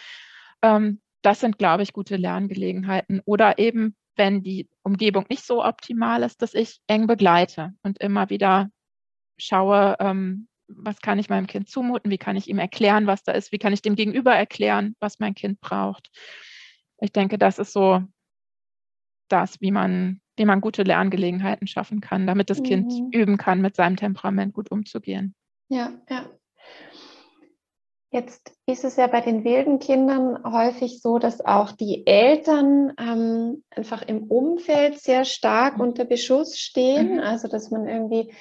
Ähm, 0.61 1.01
das 1.21 1.39
sind, 1.39 1.57
glaube 1.57 1.83
ich, 1.83 1.93
gute 1.93 2.17
Lerngelegenheiten. 2.17 3.21
Oder 3.25 3.57
eben, 3.57 3.95
wenn 4.15 4.43
die 4.43 4.69
Umgebung 4.83 5.25
nicht 5.29 5.45
so 5.45 5.63
optimal 5.63 6.23
ist, 6.23 6.41
dass 6.41 6.53
ich 6.53 6.79
eng 6.87 7.07
begleite 7.07 7.73
und 7.83 7.99
immer 7.99 8.29
wieder 8.29 8.69
schaue, 9.37 9.95
ähm, 9.99 10.47
was 10.67 10.99
kann 11.01 11.19
ich 11.19 11.29
meinem 11.29 11.47
Kind 11.47 11.69
zumuten, 11.69 12.11
wie 12.11 12.17
kann 12.17 12.35
ich 12.35 12.47
ihm 12.47 12.59
erklären, 12.59 13.07
was 13.07 13.23
da 13.23 13.31
ist, 13.31 13.51
wie 13.51 13.57
kann 13.57 13.73
ich 13.73 13.81
dem 13.81 13.95
Gegenüber 13.95 14.33
erklären, 14.33 14.95
was 14.99 15.19
mein 15.19 15.35
Kind 15.35 15.59
braucht. 15.61 16.09
Ich 16.99 17.11
denke, 17.11 17.37
das 17.37 17.59
ist 17.59 17.73
so 17.73 18.01
das, 19.27 19.59
wie 19.61 19.71
man, 19.71 20.21
wie 20.37 20.45
man 20.45 20.61
gute 20.61 20.83
Lerngelegenheiten 20.83 21.67
schaffen 21.67 22.01
kann, 22.01 22.27
damit 22.27 22.49
das 22.49 22.59
mhm. 22.59 22.63
Kind 22.63 22.93
üben 23.13 23.37
kann, 23.37 23.61
mit 23.61 23.75
seinem 23.75 23.95
Temperament 23.95 24.53
gut 24.53 24.71
umzugehen. 24.71 25.35
Ja, 25.69 25.93
ja. 26.09 26.25
Jetzt 28.11 28.53
ist 28.65 28.85
es 28.85 28.95
ja 28.95 29.07
bei 29.07 29.19
den 29.19 29.43
wilden 29.43 29.79
Kindern 29.79 30.41
häufig 30.45 31.01
so, 31.01 31.19
dass 31.19 31.43
auch 31.43 31.73
die 31.73 32.07
Eltern 32.07 32.93
ähm, 32.97 33.63
einfach 33.71 34.03
im 34.03 34.23
Umfeld 34.23 35.01
sehr 35.01 35.25
stark 35.25 35.75
mhm. 35.75 35.81
unter 35.81 36.05
Beschuss 36.05 36.57
stehen. 36.57 37.15
Mhm. 37.15 37.19
Also 37.19 37.49
dass 37.49 37.71
man 37.71 37.87
irgendwie 37.87 38.31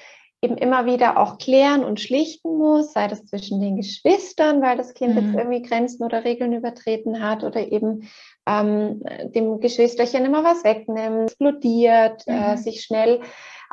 eben 0.45 0.57
immer 0.57 0.85
wieder 0.85 1.19
auch 1.19 1.37
klären 1.37 1.83
und 1.83 1.99
schlichten 1.99 2.57
muss, 2.57 2.93
sei 2.93 3.07
das 3.07 3.25
zwischen 3.25 3.59
den 3.59 3.75
Geschwistern, 3.75 4.61
weil 4.61 4.77
das 4.77 4.93
Kind 4.93 5.15
mhm. 5.15 5.21
jetzt 5.21 5.35
irgendwie 5.35 5.61
Grenzen 5.61 6.03
oder 6.03 6.23
Regeln 6.23 6.53
übertreten 6.53 7.21
hat 7.21 7.43
oder 7.43 7.71
eben 7.71 8.07
ähm, 8.47 9.01
dem 9.33 9.59
Geschwisterchen 9.59 10.23
immer 10.23 10.43
was 10.43 10.63
wegnimmt, 10.63 11.31
explodiert, 11.31 12.23
äh, 12.27 12.31
mhm. 12.31 12.43
äh, 12.43 12.57
sich 12.57 12.81
schnell 12.83 13.21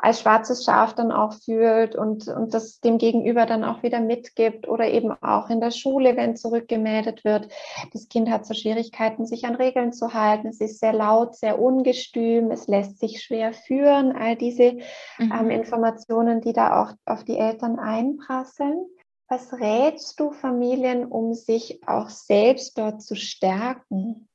als 0.03 0.19
schwarzes 0.19 0.65
Schaf 0.65 0.93
dann 0.95 1.13
auch 1.13 1.33
fühlt 1.33 1.95
und, 1.95 2.27
und 2.27 2.53
das 2.53 2.81
dem 2.81 2.97
Gegenüber 2.97 3.45
dann 3.45 3.63
auch 3.63 3.83
wieder 3.83 4.01
mitgibt 4.01 4.67
oder 4.67 4.89
eben 4.89 5.13
auch 5.23 5.49
in 5.49 5.61
der 5.61 5.71
Schule, 5.71 6.17
wenn 6.17 6.35
zurückgemeldet 6.35 7.23
wird. 7.23 7.47
Das 7.93 8.09
Kind 8.09 8.29
hat 8.29 8.45
so 8.45 8.53
Schwierigkeiten, 8.53 9.25
sich 9.25 9.45
an 9.45 9.55
Regeln 9.55 9.93
zu 9.93 10.13
halten. 10.13 10.49
Es 10.49 10.59
ist 10.59 10.81
sehr 10.81 10.91
laut, 10.91 11.37
sehr 11.37 11.57
ungestüm, 11.57 12.51
es 12.51 12.67
lässt 12.67 12.99
sich 12.99 13.23
schwer 13.23 13.53
führen. 13.53 14.11
All 14.11 14.35
diese 14.35 14.73
mhm. 15.19 15.31
ähm, 15.31 15.49
Informationen, 15.49 16.41
die 16.41 16.51
da 16.51 16.83
auch 16.83 16.91
auf 17.05 17.23
die 17.23 17.37
Eltern 17.37 17.79
einprasseln. 17.79 18.85
Was 19.29 19.53
rätst 19.53 20.19
du 20.19 20.31
Familien, 20.31 21.05
um 21.05 21.33
sich 21.33 21.79
auch 21.87 22.09
selbst 22.09 22.77
dort 22.77 23.01
zu 23.01 23.15
stärken? 23.15 24.27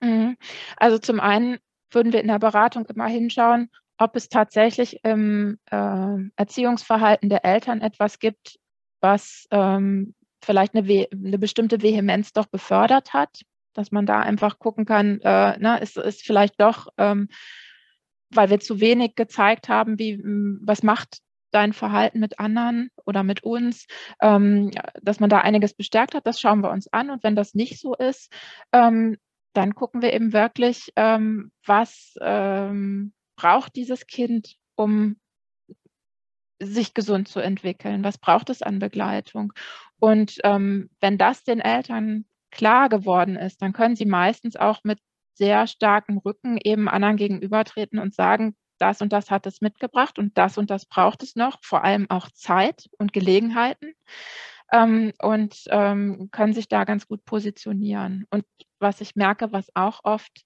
Mhm. 0.00 0.36
Also 0.78 0.98
zum 0.98 1.20
einen 1.20 1.58
würden 1.92 2.12
wir 2.12 2.22
in 2.22 2.28
der 2.28 2.40
Beratung 2.40 2.86
immer 2.86 3.06
hinschauen, 3.06 3.70
ob 4.02 4.16
es 4.16 4.28
tatsächlich 4.28 5.04
im 5.04 5.58
äh, 5.70 6.16
Erziehungsverhalten 6.36 7.28
der 7.28 7.44
Eltern 7.44 7.80
etwas 7.80 8.18
gibt, 8.18 8.58
was 9.00 9.46
ähm, 9.50 10.14
vielleicht 10.42 10.74
eine, 10.74 11.06
eine, 11.12 11.38
bestimmte 11.38 11.82
Vehemenz 11.82 12.32
doch 12.32 12.46
befördert 12.46 13.12
hat, 13.12 13.42
dass 13.74 13.92
man 13.92 14.06
da 14.06 14.20
einfach 14.20 14.58
gucken 14.58 14.84
kann, 14.84 15.20
äh, 15.20 15.56
na, 15.58 15.76
ist, 15.76 15.96
ist 15.96 16.22
vielleicht 16.22 16.60
doch, 16.60 16.88
ähm, 16.98 17.28
weil 18.30 18.50
wir 18.50 18.60
zu 18.60 18.80
wenig 18.80 19.14
gezeigt 19.14 19.68
haben, 19.68 19.98
wie, 19.98 20.20
was 20.62 20.82
macht 20.82 21.18
dein 21.52 21.72
Verhalten 21.72 22.18
mit 22.18 22.38
anderen 22.40 22.90
oder 23.04 23.22
mit 23.22 23.44
uns, 23.44 23.86
ähm, 24.20 24.70
dass 25.00 25.20
man 25.20 25.30
da 25.30 25.38
einiges 25.38 25.74
bestärkt 25.74 26.14
hat, 26.14 26.26
das 26.26 26.40
schauen 26.40 26.62
wir 26.62 26.70
uns 26.70 26.92
an. 26.92 27.10
Und 27.10 27.22
wenn 27.22 27.36
das 27.36 27.54
nicht 27.54 27.78
so 27.78 27.94
ist, 27.94 28.32
ähm, 28.72 29.18
dann 29.52 29.74
gucken 29.74 30.00
wir 30.00 30.14
eben 30.14 30.32
wirklich, 30.32 30.92
ähm, 30.96 31.52
was 31.66 32.14
ähm, 32.20 33.12
braucht 33.42 33.74
dieses 33.74 34.06
Kind, 34.06 34.56
um 34.76 35.16
sich 36.60 36.94
gesund 36.94 37.26
zu 37.26 37.40
entwickeln? 37.40 38.04
Was 38.04 38.18
braucht 38.18 38.50
es 38.50 38.62
an 38.62 38.78
Begleitung? 38.78 39.52
Und 39.98 40.38
ähm, 40.44 40.90
wenn 41.00 41.18
das 41.18 41.42
den 41.42 41.58
Eltern 41.58 42.24
klar 42.52 42.88
geworden 42.88 43.34
ist, 43.34 43.60
dann 43.60 43.72
können 43.72 43.96
sie 43.96 44.06
meistens 44.06 44.54
auch 44.54 44.84
mit 44.84 45.00
sehr 45.34 45.66
starkem 45.66 46.18
Rücken 46.18 46.56
eben 46.62 46.88
anderen 46.88 47.16
gegenübertreten 47.16 47.98
und 47.98 48.14
sagen, 48.14 48.54
das 48.78 49.00
und 49.00 49.12
das 49.12 49.30
hat 49.30 49.46
es 49.46 49.60
mitgebracht 49.60 50.18
und 50.18 50.38
das 50.38 50.56
und 50.56 50.70
das 50.70 50.86
braucht 50.86 51.22
es 51.24 51.34
noch, 51.34 51.58
vor 51.62 51.82
allem 51.82 52.08
auch 52.10 52.30
Zeit 52.30 52.88
und 52.98 53.12
Gelegenheiten 53.12 53.94
ähm, 54.72 55.12
und 55.20 55.64
ähm, 55.70 56.28
können 56.30 56.52
sich 56.52 56.68
da 56.68 56.84
ganz 56.84 57.08
gut 57.08 57.24
positionieren. 57.24 58.24
Und 58.30 58.44
was 58.78 59.00
ich 59.00 59.16
merke, 59.16 59.52
was 59.52 59.66
auch 59.74 60.00
oft 60.04 60.44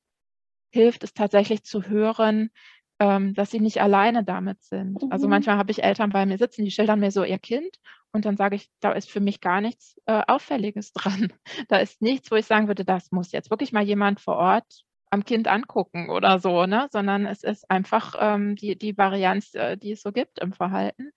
hilft, 0.71 1.03
ist 1.03 1.17
tatsächlich 1.17 1.65
zu 1.65 1.85
hören, 1.85 2.51
ähm, 2.99 3.35
dass 3.35 3.51
sie 3.51 3.61
nicht 3.61 3.81
alleine 3.81 4.25
damit 4.25 4.63
sind. 4.63 4.97
Also 4.97 5.07
mhm. 5.07 5.13
Also 5.13 5.29
manchmal 5.29 5.57
habe 5.59 5.71
ich 5.71 5.83
Eltern 5.83 6.11
bei 6.11 6.27
mir 6.27 6.39
sitzen, 6.39 6.65
die 6.65 6.71
schildern 6.71 7.01
mir 7.01 7.11
so 7.11 7.25
ihr 7.25 7.39
Kind 7.39 7.79
und 8.13 8.25
dann 8.25 8.37
sage 8.37 8.57
ich, 8.57 8.71
da 8.81 8.93
ist 8.93 9.11
für 9.11 9.21
mich 9.21 9.41
gar 9.41 9.61
nichts 9.61 10.01
äh, 10.07 10.23
Auffälliges 10.27 10.93
dran. 10.95 11.33
Da 11.69 11.79
ist 11.79 12.01
nichts, 12.01 12.31
wo 12.31 12.37
ich 12.37 12.47
sagen 12.47 12.69
würde, 12.69 12.85
das 12.85 13.13
muss 13.13 13.33
jetzt 13.33 13.51
wirklich 13.51 13.73
mal 13.73 13.85
jemand 13.85 14.21
vor 14.21 14.37
Ort 14.37 14.85
am 15.11 15.25
Kind 15.25 15.49
angucken 15.49 16.11
oder 16.11 16.39
so, 16.41 16.67
ne? 16.67 16.89
sondern 16.91 17.27
es 17.27 17.43
ist 17.43 17.71
einfach 17.71 18.15
ähm, 18.19 18.57
die, 18.57 18.77
die 18.77 18.99
Varianz, 18.99 19.55
äh, 19.55 19.77
die 19.77 19.93
es 19.93 20.03
so 20.03 20.13
gibt 20.13 20.41
im 20.41 20.53
Verhalten. 20.53 21.13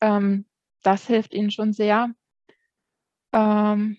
Ähm, 0.00 0.46
das 0.82 1.06
hilft 1.06 1.32
ihnen 1.32 1.50
schon 1.50 1.72
sehr. 1.72 2.10
Ähm, 3.32 3.98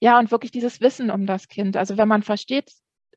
ja, 0.00 0.18
und 0.18 0.30
wirklich 0.30 0.50
dieses 0.50 0.80
Wissen 0.80 1.10
um 1.10 1.26
das 1.26 1.48
Kind. 1.48 1.76
Also 1.76 1.96
wenn 1.96 2.08
man 2.08 2.22
versteht, 2.22 2.72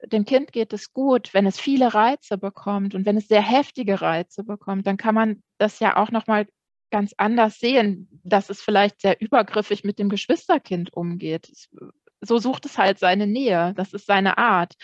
dem 0.05 0.25
Kind 0.25 0.51
geht 0.51 0.73
es 0.73 0.93
gut, 0.93 1.33
wenn 1.33 1.45
es 1.45 1.59
viele 1.59 1.93
Reize 1.93 2.37
bekommt 2.37 2.95
und 2.95 3.05
wenn 3.05 3.17
es 3.17 3.27
sehr 3.27 3.41
heftige 3.41 4.01
Reize 4.01 4.43
bekommt, 4.43 4.87
dann 4.87 4.97
kann 4.97 5.15
man 5.15 5.43
das 5.57 5.79
ja 5.79 5.97
auch 5.97 6.11
noch 6.11 6.27
mal 6.27 6.47
ganz 6.91 7.13
anders 7.17 7.59
sehen, 7.59 8.07
dass 8.23 8.49
es 8.49 8.61
vielleicht 8.61 9.01
sehr 9.01 9.19
übergriffig 9.21 9.83
mit 9.83 9.97
dem 9.99 10.09
Geschwisterkind 10.09 10.93
umgeht. 10.93 11.51
So 12.21 12.37
sucht 12.37 12.65
es 12.65 12.77
halt 12.77 12.99
seine 12.99 13.27
Nähe, 13.27 13.73
das 13.75 13.93
ist 13.93 14.05
seine 14.05 14.37
Art 14.37 14.75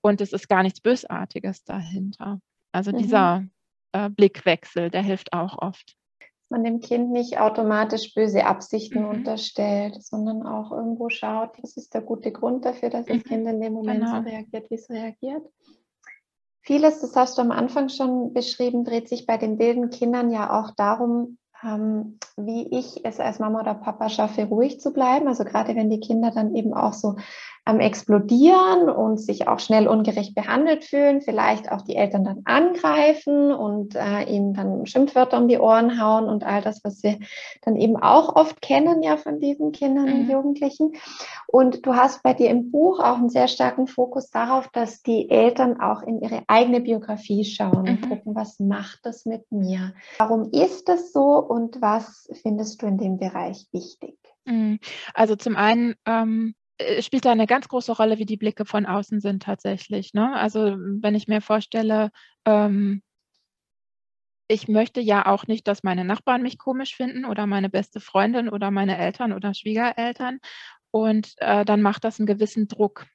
und 0.00 0.20
es 0.20 0.32
ist 0.32 0.48
gar 0.48 0.62
nichts 0.62 0.80
Bösartiges 0.80 1.64
dahinter. 1.64 2.40
Also 2.72 2.92
mhm. 2.92 2.98
dieser 2.98 3.44
äh, 3.92 4.10
Blickwechsel, 4.10 4.90
der 4.90 5.02
hilft 5.02 5.32
auch 5.32 5.58
oft 5.58 5.96
man 6.54 6.64
dem 6.64 6.80
Kind 6.80 7.10
nicht 7.10 7.40
automatisch 7.40 8.14
böse 8.14 8.46
Absichten 8.46 9.02
mhm. 9.02 9.08
unterstellt, 9.08 10.02
sondern 10.02 10.46
auch 10.46 10.70
irgendwo 10.70 11.08
schaut, 11.08 11.50
was 11.60 11.76
ist 11.76 11.94
der 11.94 12.00
gute 12.00 12.30
Grund 12.30 12.64
dafür, 12.64 12.90
dass 12.90 13.06
das 13.06 13.16
mhm. 13.18 13.24
Kind 13.24 13.48
in 13.48 13.60
dem 13.60 13.72
Moment 13.72 14.00
genau. 14.00 14.16
so 14.16 14.28
reagiert, 14.28 14.70
wie 14.70 14.74
es 14.76 14.88
reagiert. 14.88 15.42
Vieles, 16.60 17.00
das 17.00 17.14
hast 17.16 17.36
du 17.36 17.42
am 17.42 17.50
Anfang 17.50 17.88
schon 17.88 18.32
beschrieben, 18.32 18.84
dreht 18.84 19.08
sich 19.08 19.26
bei 19.26 19.36
den 19.36 19.58
wilden 19.58 19.90
Kindern 19.90 20.30
ja 20.30 20.58
auch 20.58 20.70
darum, 20.70 21.38
ähm, 21.62 22.18
wie 22.36 22.68
ich 22.78 23.04
es 23.04 23.20
als 23.20 23.38
Mama 23.38 23.60
oder 23.60 23.74
Papa 23.74 24.08
schaffe, 24.08 24.44
ruhig 24.44 24.80
zu 24.80 24.92
bleiben. 24.92 25.28
Also 25.28 25.44
gerade 25.44 25.74
wenn 25.74 25.90
die 25.90 26.00
Kinder 26.00 26.30
dann 26.30 26.54
eben 26.54 26.72
auch 26.72 26.92
so 26.92 27.16
am 27.66 27.80
Explodieren 27.80 28.90
und 28.90 29.18
sich 29.18 29.48
auch 29.48 29.58
schnell 29.58 29.88
ungerecht 29.88 30.34
behandelt 30.34 30.84
fühlen, 30.84 31.22
vielleicht 31.22 31.72
auch 31.72 31.80
die 31.80 31.96
Eltern 31.96 32.24
dann 32.24 32.42
angreifen 32.44 33.52
und 33.52 33.94
äh, 33.94 34.24
ihnen 34.24 34.52
dann 34.52 34.84
Schimpfwörter 34.84 35.38
um 35.38 35.48
die 35.48 35.58
Ohren 35.58 36.00
hauen 36.00 36.24
und 36.24 36.44
all 36.44 36.60
das, 36.60 36.84
was 36.84 37.02
wir 37.02 37.18
dann 37.62 37.76
eben 37.76 37.96
auch 37.96 38.36
oft 38.36 38.60
kennen 38.60 39.02
ja 39.02 39.16
von 39.16 39.40
diesen 39.40 39.72
Kindern 39.72 40.06
mhm. 40.06 40.14
und 40.14 40.30
Jugendlichen. 40.30 40.92
Und 41.46 41.86
du 41.86 41.94
hast 41.94 42.22
bei 42.22 42.34
dir 42.34 42.50
im 42.50 42.70
Buch 42.70 43.00
auch 43.00 43.16
einen 43.16 43.30
sehr 43.30 43.48
starken 43.48 43.86
Fokus 43.86 44.28
darauf, 44.28 44.68
dass 44.68 45.02
die 45.02 45.30
Eltern 45.30 45.80
auch 45.80 46.02
in 46.02 46.20
ihre 46.20 46.42
eigene 46.48 46.80
Biografie 46.80 47.44
schauen 47.44 47.82
mhm. 47.82 47.88
und 47.88 48.08
gucken, 48.08 48.34
was 48.34 48.60
macht 48.60 49.00
das 49.04 49.24
mit 49.24 49.50
mir? 49.50 49.94
Warum 50.18 50.50
ist 50.52 50.88
das 50.88 51.12
so 51.12 51.38
und 51.38 51.80
was 51.80 52.28
findest 52.42 52.82
du 52.82 52.86
in 52.86 52.98
dem 52.98 53.16
Bereich 53.16 53.66
wichtig? 53.72 54.18
Mhm. 54.44 54.78
Also 55.14 55.36
zum 55.36 55.56
einen 55.56 55.94
ähm, 56.04 56.54
äh, 56.58 56.63
spielt 57.00 57.24
da 57.24 57.32
eine 57.32 57.46
ganz 57.46 57.68
große 57.68 57.92
Rolle, 57.92 58.18
wie 58.18 58.26
die 58.26 58.36
Blicke 58.36 58.64
von 58.64 58.86
außen 58.86 59.20
sind 59.20 59.42
tatsächlich. 59.42 60.14
Ne? 60.14 60.34
Also 60.34 60.76
wenn 60.78 61.14
ich 61.14 61.28
mir 61.28 61.40
vorstelle, 61.40 62.10
ähm, 62.44 63.02
ich 64.48 64.68
möchte 64.68 65.00
ja 65.00 65.26
auch 65.26 65.46
nicht, 65.46 65.66
dass 65.68 65.82
meine 65.82 66.04
Nachbarn 66.04 66.42
mich 66.42 66.58
komisch 66.58 66.94
finden 66.96 67.24
oder 67.24 67.46
meine 67.46 67.70
beste 67.70 68.00
Freundin 68.00 68.48
oder 68.48 68.70
meine 68.70 68.98
Eltern 68.98 69.32
oder 69.32 69.54
Schwiegereltern. 69.54 70.38
Und 70.90 71.34
äh, 71.38 71.64
dann 71.64 71.82
macht 71.82 72.04
das 72.04 72.20
einen 72.20 72.26
gewissen 72.26 72.68
Druck 72.68 73.06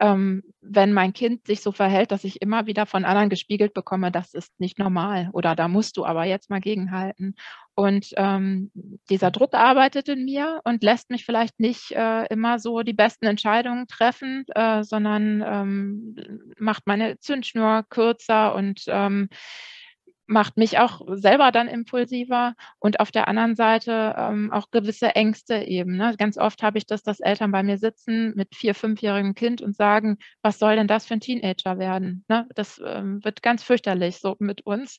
ähm, 0.00 0.42
wenn 0.60 0.92
mein 0.92 1.12
Kind 1.12 1.46
sich 1.46 1.60
so 1.60 1.72
verhält, 1.72 2.10
dass 2.12 2.24
ich 2.24 2.42
immer 2.42 2.66
wieder 2.66 2.86
von 2.86 3.04
anderen 3.04 3.28
gespiegelt 3.28 3.74
bekomme, 3.74 4.10
das 4.10 4.34
ist 4.34 4.58
nicht 4.58 4.78
normal 4.78 5.30
oder 5.32 5.54
da 5.56 5.68
musst 5.68 5.96
du 5.96 6.04
aber 6.04 6.24
jetzt 6.24 6.50
mal 6.50 6.60
gegenhalten. 6.60 7.34
Und 7.74 8.10
ähm, 8.16 8.70
dieser 9.08 9.30
Druck 9.30 9.54
arbeitet 9.54 10.08
in 10.08 10.24
mir 10.24 10.60
und 10.64 10.82
lässt 10.82 11.10
mich 11.10 11.24
vielleicht 11.24 11.58
nicht 11.58 11.92
äh, 11.92 12.26
immer 12.26 12.58
so 12.58 12.82
die 12.82 12.92
besten 12.92 13.26
Entscheidungen 13.26 13.86
treffen, 13.86 14.44
äh, 14.54 14.84
sondern 14.84 15.42
ähm, 15.46 16.16
macht 16.58 16.86
meine 16.86 17.18
Zündschnur 17.18 17.84
kürzer 17.88 18.54
und 18.54 18.84
ähm, 18.88 19.28
macht 20.26 20.56
mich 20.56 20.78
auch 20.78 21.02
selber 21.12 21.52
dann 21.52 21.68
impulsiver 21.68 22.54
und 22.78 23.00
auf 23.00 23.10
der 23.10 23.28
anderen 23.28 23.54
Seite 23.54 24.14
ähm, 24.16 24.52
auch 24.52 24.70
gewisse 24.70 25.14
Ängste 25.14 25.56
eben. 25.56 25.96
Ne? 25.96 26.14
Ganz 26.18 26.38
oft 26.38 26.62
habe 26.62 26.78
ich 26.78 26.86
das, 26.86 27.02
dass 27.02 27.20
Eltern 27.20 27.52
bei 27.52 27.62
mir 27.62 27.78
sitzen 27.78 28.32
mit 28.34 28.54
vier, 28.54 28.74
fünfjährigem 28.74 29.34
Kind 29.34 29.62
und 29.62 29.76
sagen, 29.76 30.18
was 30.42 30.58
soll 30.58 30.76
denn 30.76 30.88
das 30.88 31.06
für 31.06 31.14
ein 31.14 31.20
Teenager 31.20 31.78
werden? 31.78 32.24
Ne? 32.28 32.48
Das 32.54 32.80
ähm, 32.84 33.22
wird 33.24 33.42
ganz 33.42 33.62
fürchterlich 33.62 34.18
so 34.18 34.36
mit 34.38 34.64
uns. 34.66 34.98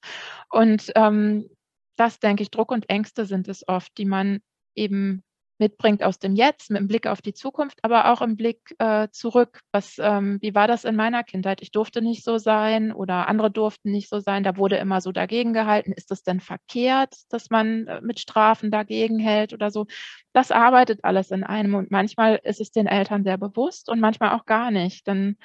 Und 0.49 0.91
ähm, 0.95 1.49
das 1.95 2.19
denke 2.19 2.43
ich, 2.43 2.51
Druck 2.51 2.71
und 2.71 2.89
Ängste 2.89 3.25
sind 3.25 3.47
es 3.47 3.67
oft, 3.67 3.97
die 3.97 4.05
man 4.05 4.39
eben 4.75 5.23
mitbringt 5.59 6.03
aus 6.03 6.19
dem 6.19 6.35
Jetzt, 6.35 6.71
mit 6.71 6.79
dem 6.79 6.87
Blick 6.87 7.07
auf 7.07 7.21
die 7.21 7.33
Zukunft, 7.33 7.79
aber 7.83 8.11
auch 8.11 8.21
im 8.21 8.35
Blick 8.35 8.75
äh, 8.79 9.07
zurück. 9.11 9.61
Was, 9.71 9.95
ähm, 9.99 10.39
wie 10.41 10.55
war 10.55 10.67
das 10.67 10.83
in 10.83 10.95
meiner 10.95 11.23
Kindheit? 11.23 11.61
Ich 11.61 11.71
durfte 11.71 12.01
nicht 12.01 12.23
so 12.23 12.37
sein 12.37 12.91
oder 12.91 13.27
andere 13.27 13.51
durften 13.51 13.91
nicht 13.91 14.09
so 14.09 14.19
sein. 14.19 14.43
Da 14.43 14.57
wurde 14.57 14.77
immer 14.77 14.99
so 14.99 15.11
dagegen 15.11 15.53
gehalten. 15.53 15.93
Ist 15.93 16.11
das 16.11 16.23
denn 16.23 16.39
verkehrt, 16.39 17.15
dass 17.29 17.49
man 17.49 17.87
äh, 17.87 18.01
mit 18.01 18.19
Strafen 18.19 18.71
dagegen 18.71 19.19
hält 19.19 19.53
oder 19.53 19.71
so? 19.71 19.85
Das 20.33 20.51
arbeitet 20.51 21.03
alles 21.03 21.31
in 21.31 21.43
einem 21.43 21.75
und 21.75 21.91
manchmal 21.91 22.39
ist 22.43 22.59
es 22.59 22.71
den 22.71 22.87
Eltern 22.87 23.23
sehr 23.23 23.37
bewusst 23.37 23.89
und 23.89 23.99
manchmal 23.99 24.31
auch 24.31 24.45
gar 24.45 24.71
nicht. 24.71 25.07
Dann 25.07 25.37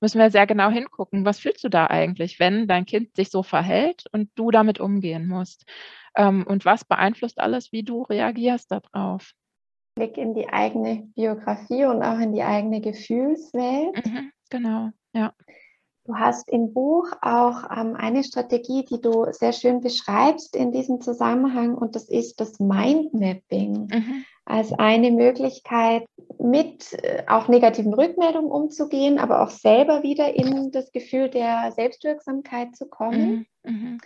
müssen 0.00 0.18
wir 0.20 0.30
sehr 0.30 0.46
genau 0.46 0.70
hingucken, 0.70 1.24
was 1.24 1.38
fühlst 1.38 1.64
du 1.64 1.68
da 1.68 1.86
eigentlich, 1.86 2.38
wenn 2.38 2.66
dein 2.66 2.86
Kind 2.86 3.16
sich 3.16 3.30
so 3.30 3.42
verhält 3.42 4.04
und 4.12 4.30
du 4.34 4.50
damit 4.50 4.80
umgehen 4.80 5.26
musst? 5.26 5.64
Ähm, 6.16 6.46
und 6.46 6.64
was 6.64 6.84
beeinflusst 6.84 7.38
alles, 7.38 7.72
wie 7.72 7.82
du 7.82 8.02
reagierst 8.02 8.70
darauf? 8.70 9.32
Blick 9.96 10.18
in 10.18 10.34
die 10.34 10.48
eigene 10.48 11.08
Biografie 11.14 11.86
und 11.86 12.02
auch 12.02 12.18
in 12.18 12.32
die 12.32 12.42
eigene 12.42 12.80
Gefühlswelt. 12.80 14.06
Mhm, 14.06 14.30
genau, 14.50 14.90
ja. 15.14 15.32
Du 16.04 16.14
hast 16.14 16.48
im 16.52 16.72
Buch 16.72 17.10
auch 17.20 17.64
ähm, 17.76 17.96
eine 17.96 18.22
Strategie, 18.22 18.84
die 18.84 19.00
du 19.00 19.26
sehr 19.32 19.52
schön 19.52 19.80
beschreibst 19.80 20.54
in 20.54 20.70
diesem 20.70 21.00
Zusammenhang 21.00 21.74
und 21.74 21.96
das 21.96 22.08
ist 22.08 22.40
das 22.40 22.60
Mindmapping 22.60 23.88
mhm. 23.92 24.24
als 24.44 24.72
eine 24.72 25.10
Möglichkeit, 25.10 26.04
mit 26.38 26.92
äh, 27.04 27.24
auch 27.26 27.48
negativen 27.48 27.94
Rückmeldungen 27.94 28.50
umzugehen, 28.50 29.18
aber 29.18 29.42
auch 29.42 29.50
selber 29.50 30.02
wieder 30.02 30.34
in 30.34 30.70
das 30.70 30.92
Gefühl 30.92 31.28
der 31.28 31.72
Selbstwirksamkeit 31.72 32.76
zu 32.76 32.86
kommen. 32.86 33.46
Mhm. 33.64 33.72
Mhm. 33.72 33.98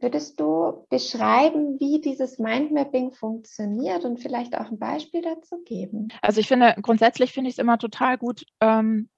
Würdest 0.00 0.38
du 0.38 0.86
beschreiben, 0.90 1.80
wie 1.80 2.00
dieses 2.00 2.38
Mindmapping 2.38 3.10
funktioniert 3.10 4.04
und 4.04 4.20
vielleicht 4.20 4.56
auch 4.56 4.70
ein 4.70 4.78
Beispiel 4.78 5.22
dazu 5.22 5.62
geben? 5.64 6.08
Also 6.22 6.40
ich 6.40 6.46
finde, 6.46 6.76
grundsätzlich 6.80 7.32
finde 7.32 7.48
ich 7.50 7.54
es 7.54 7.58
immer 7.58 7.78
total 7.78 8.16
gut, 8.16 8.44
ähm, 8.60 9.08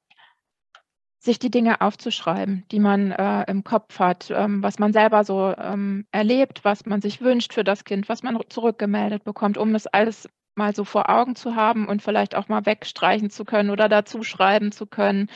sich 1.18 1.38
die 1.38 1.50
Dinge 1.50 1.82
aufzuschreiben, 1.82 2.64
die 2.70 2.80
man 2.80 3.12
äh, 3.12 3.44
im 3.50 3.62
Kopf 3.62 3.98
hat, 3.98 4.30
ähm, 4.30 4.62
was 4.62 4.78
man 4.78 4.94
selber 4.94 5.22
so 5.22 5.54
ähm, 5.58 6.06
erlebt, 6.12 6.64
was 6.64 6.86
man 6.86 7.02
sich 7.02 7.20
wünscht 7.20 7.52
für 7.52 7.62
das 7.62 7.84
Kind, 7.84 8.08
was 8.08 8.22
man 8.22 8.40
zurückgemeldet 8.48 9.22
bekommt, 9.24 9.58
um 9.58 9.74
es 9.74 9.86
alles 9.86 10.30
mal 10.54 10.74
so 10.74 10.84
vor 10.84 11.08
Augen 11.08 11.36
zu 11.36 11.54
haben 11.56 11.86
und 11.86 12.02
vielleicht 12.02 12.34
auch 12.34 12.48
mal 12.48 12.66
wegstreichen 12.66 13.30
zu 13.30 13.44
können 13.44 13.70
oder 13.70 13.88
dazu 13.88 14.22
schreiben 14.22 14.72
zu 14.72 14.86
können, 14.86 15.28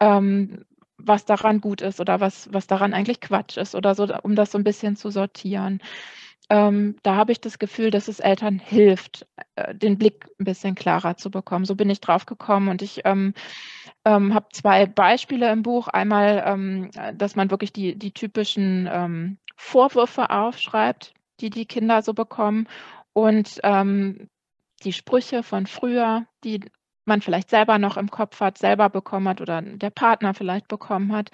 ähm, 0.00 0.64
was 0.98 1.24
daran 1.24 1.60
gut 1.60 1.82
ist 1.82 2.00
oder 2.00 2.20
was, 2.20 2.52
was 2.52 2.66
daran 2.66 2.94
eigentlich 2.94 3.20
Quatsch 3.20 3.56
ist 3.56 3.74
oder 3.74 3.94
so, 3.94 4.06
um 4.22 4.34
das 4.34 4.52
so 4.52 4.58
ein 4.58 4.64
bisschen 4.64 4.96
zu 4.96 5.10
sortieren. 5.10 5.80
Ähm, 6.48 6.96
da 7.02 7.16
habe 7.16 7.32
ich 7.32 7.40
das 7.40 7.58
Gefühl, 7.58 7.90
dass 7.90 8.06
es 8.06 8.20
Eltern 8.20 8.58
hilft, 8.60 9.26
äh, 9.56 9.74
den 9.74 9.98
Blick 9.98 10.26
ein 10.38 10.44
bisschen 10.44 10.74
klarer 10.76 11.16
zu 11.16 11.30
bekommen. 11.30 11.64
So 11.64 11.74
bin 11.74 11.90
ich 11.90 12.00
drauf 12.00 12.24
gekommen 12.24 12.68
und 12.68 12.82
ich 12.82 13.00
ähm, 13.04 13.34
ähm, 14.04 14.32
habe 14.32 14.46
zwei 14.52 14.86
Beispiele 14.86 15.50
im 15.50 15.62
Buch. 15.62 15.88
Einmal, 15.88 16.44
ähm, 16.46 16.90
dass 17.14 17.34
man 17.34 17.50
wirklich 17.50 17.72
die, 17.72 17.98
die 17.98 18.12
typischen 18.12 18.88
ähm, 18.90 19.38
Vorwürfe 19.56 20.30
aufschreibt, 20.30 21.14
die 21.40 21.50
die 21.50 21.66
Kinder 21.66 22.02
so 22.02 22.14
bekommen 22.14 22.68
und 23.12 23.60
ähm, 23.64 24.28
die 24.86 24.92
Sprüche 24.92 25.42
von 25.42 25.66
früher, 25.66 26.26
die 26.44 26.60
man 27.04 27.20
vielleicht 27.20 27.50
selber 27.50 27.78
noch 27.78 27.96
im 27.96 28.10
Kopf 28.10 28.40
hat, 28.40 28.58
selber 28.58 28.88
bekommen 28.88 29.28
hat 29.28 29.40
oder 29.40 29.60
der 29.62 29.90
Partner 29.90 30.34
vielleicht 30.34 30.68
bekommen 30.68 31.12
hat. 31.12 31.30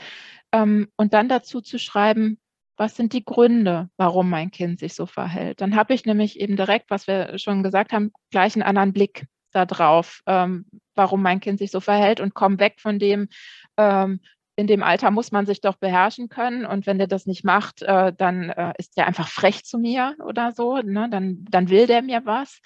und 0.54 1.14
dann 1.14 1.28
dazu 1.28 1.62
zu 1.62 1.78
schreiben, 1.78 2.38
was 2.76 2.97
sind 2.97 3.12
die 3.12 3.25
Gründe, 3.25 3.88
warum 3.97 4.28
mein 4.28 4.50
Kind 4.50 4.80
sich 4.80 4.94
so 4.94 5.06
verhält? 5.06 5.61
Dann 5.61 5.76
habe 5.76 5.94
ich 5.94 6.04
nämlich 6.04 6.40
eben 6.40 6.56
direkt, 6.56 6.90
was 6.90 7.06
wir 7.06 7.38
schon 7.38 7.62
gesagt 7.62 7.92
haben, 7.92 8.12
gleich 8.30 8.54
einen 8.54 8.64
anderen 8.64 8.92
Blick 8.92 9.26
darauf, 9.52 10.21
ähm, 10.26 10.66
warum 10.94 11.23
mein 11.23 11.40
Kind 11.40 11.59
sich 11.59 11.71
so 11.71 11.80
verhält 11.80 12.21
und 12.21 12.35
komme 12.35 12.59
weg 12.59 12.80
von 12.80 12.99
dem, 12.99 13.28
ähm, 13.76 14.21
in 14.54 14.66
dem 14.66 14.82
Alter 14.82 15.11
muss 15.11 15.32
man 15.32 15.47
sich 15.47 15.61
doch 15.61 15.76
beherrschen 15.76 16.28
können. 16.28 16.66
Und 16.66 16.87
wenn 16.87 16.99
der 16.99 17.06
das 17.06 17.26
nicht 17.26 17.44
macht, 17.44 17.82
äh, 17.82 18.12
dann 18.12 18.50
äh, 18.50 18.75
ist 18.76 18.97
der 18.97 19.06
einfach 19.06 19.28
frech 19.28 19.64
zu 19.64 19.78
mir 19.78 20.14
oder 20.25 20.52
so. 20.52 20.76
Ne? 20.76 21.09
Dann, 21.11 21.44
dann 21.50 21.71
will 21.71 21.87
der 21.87 22.02
mir 22.02 22.26
was. 22.26 22.61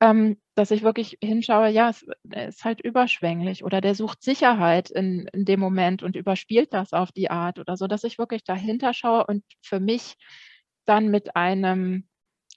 Ähm, 0.00 0.40
dass 0.54 0.70
ich 0.70 0.82
wirklich 0.82 1.16
hinschaue, 1.22 1.68
ja, 1.70 1.88
es 1.88 2.04
ist 2.48 2.64
halt 2.64 2.80
überschwänglich 2.82 3.64
oder 3.64 3.80
der 3.80 3.94
sucht 3.94 4.22
Sicherheit 4.22 4.90
in, 4.90 5.26
in 5.32 5.44
dem 5.46 5.60
Moment 5.60 6.02
und 6.02 6.16
überspielt 6.16 6.74
das 6.74 6.92
auf 6.92 7.12
die 7.12 7.30
Art 7.30 7.58
oder 7.58 7.76
so, 7.76 7.86
dass 7.86 8.04
ich 8.04 8.18
wirklich 8.18 8.44
dahinter 8.44 8.92
schaue 8.92 9.26
und 9.26 9.44
für 9.62 9.80
mich 9.80 10.16
dann 10.84 11.08
mit 11.08 11.36
einem 11.36 12.06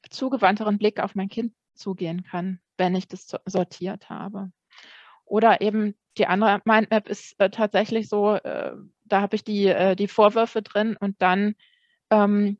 zugewandteren 0.10 0.78
Blick 0.78 1.00
auf 1.00 1.16
mein 1.16 1.30
Kind 1.30 1.54
zugehen 1.76 2.24
kann, 2.24 2.60
wenn 2.78 2.96
ich 2.96 3.08
das 3.08 3.28
sortiert 3.46 4.10
habe. 4.10 4.52
Oder 5.24 5.62
eben 5.62 5.96
die 6.18 6.28
andere 6.28 6.62
Mindmap 6.66 7.08
ist 7.10 7.40
äh, 7.40 7.50
tatsächlich 7.50 8.10
so, 8.10 8.36
äh, 8.36 8.74
da 9.06 9.22
habe 9.22 9.36
ich 9.36 9.44
die, 9.44 9.68
äh, 9.68 9.96
die 9.96 10.08
Vorwürfe 10.08 10.62
drin 10.62 10.98
und 11.00 11.22
dann 11.22 11.56
ähm, 12.10 12.58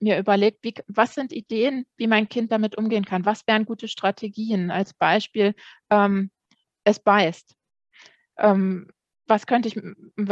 mir 0.00 0.18
überlegt, 0.18 0.62
wie, 0.62 0.74
was 0.88 1.14
sind 1.14 1.32
Ideen, 1.32 1.86
wie 1.96 2.06
mein 2.06 2.28
Kind 2.28 2.52
damit 2.52 2.76
umgehen 2.76 3.04
kann? 3.04 3.24
Was 3.24 3.46
wären 3.46 3.64
gute 3.64 3.88
Strategien? 3.88 4.70
Als 4.70 4.94
Beispiel, 4.94 5.54
ähm, 5.90 6.30
es 6.84 7.00
beißt. 7.00 7.54
Ähm, 8.38 8.90
was 9.26 9.46
könnte, 9.46 9.68
ich, 9.68 9.74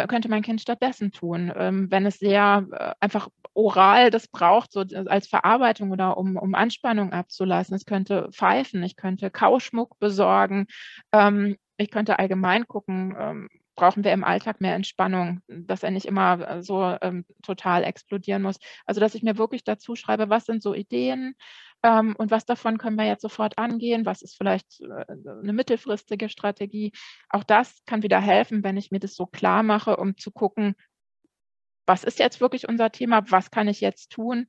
könnte 0.08 0.28
mein 0.28 0.42
Kind 0.42 0.60
stattdessen 0.60 1.10
tun, 1.10 1.52
ähm, 1.56 1.90
wenn 1.90 2.06
es 2.06 2.18
sehr 2.18 2.66
äh, 2.70 2.92
einfach 3.00 3.28
oral 3.54 4.10
das 4.10 4.28
braucht, 4.28 4.72
so 4.72 4.84
als 5.06 5.26
Verarbeitung 5.26 5.90
oder 5.90 6.16
um, 6.16 6.36
um 6.36 6.54
Anspannung 6.54 7.12
abzulassen? 7.12 7.74
Es 7.74 7.86
könnte 7.86 8.30
pfeifen, 8.32 8.82
ich 8.82 8.96
könnte 8.96 9.30
Kauschmuck 9.30 9.98
besorgen, 9.98 10.66
ähm, 11.12 11.56
ich 11.76 11.90
könnte 11.90 12.18
allgemein 12.18 12.66
gucken, 12.66 13.14
ähm, 13.18 13.48
brauchen 13.74 14.04
wir 14.04 14.12
im 14.12 14.24
Alltag 14.24 14.60
mehr 14.60 14.74
Entspannung, 14.74 15.40
dass 15.48 15.82
er 15.82 15.90
nicht 15.90 16.06
immer 16.06 16.48
äh, 16.48 16.62
so 16.62 16.96
ähm, 17.00 17.24
total 17.42 17.84
explodieren 17.84 18.42
muss. 18.42 18.58
Also 18.86 19.00
dass 19.00 19.14
ich 19.14 19.22
mir 19.22 19.38
wirklich 19.38 19.64
dazu 19.64 19.96
schreibe, 19.96 20.30
was 20.30 20.44
sind 20.44 20.62
so 20.62 20.74
Ideen 20.74 21.34
ähm, 21.82 22.14
und 22.16 22.30
was 22.30 22.44
davon 22.46 22.78
können 22.78 22.96
wir 22.96 23.06
jetzt 23.06 23.22
sofort 23.22 23.58
angehen, 23.58 24.06
was 24.06 24.22
ist 24.22 24.36
vielleicht 24.36 24.80
äh, 24.80 25.04
eine 25.08 25.52
mittelfristige 25.52 26.28
Strategie. 26.28 26.92
Auch 27.28 27.44
das 27.44 27.82
kann 27.86 28.02
wieder 28.02 28.20
helfen, 28.20 28.62
wenn 28.62 28.76
ich 28.76 28.90
mir 28.90 29.00
das 29.00 29.14
so 29.14 29.26
klar 29.26 29.62
mache, 29.62 29.96
um 29.96 30.16
zu 30.16 30.30
gucken, 30.30 30.74
was 31.86 32.04
ist 32.04 32.18
jetzt 32.18 32.40
wirklich 32.40 32.68
unser 32.68 32.90
Thema, 32.92 33.30
was 33.30 33.50
kann 33.50 33.68
ich 33.68 33.80
jetzt 33.80 34.10
tun 34.10 34.46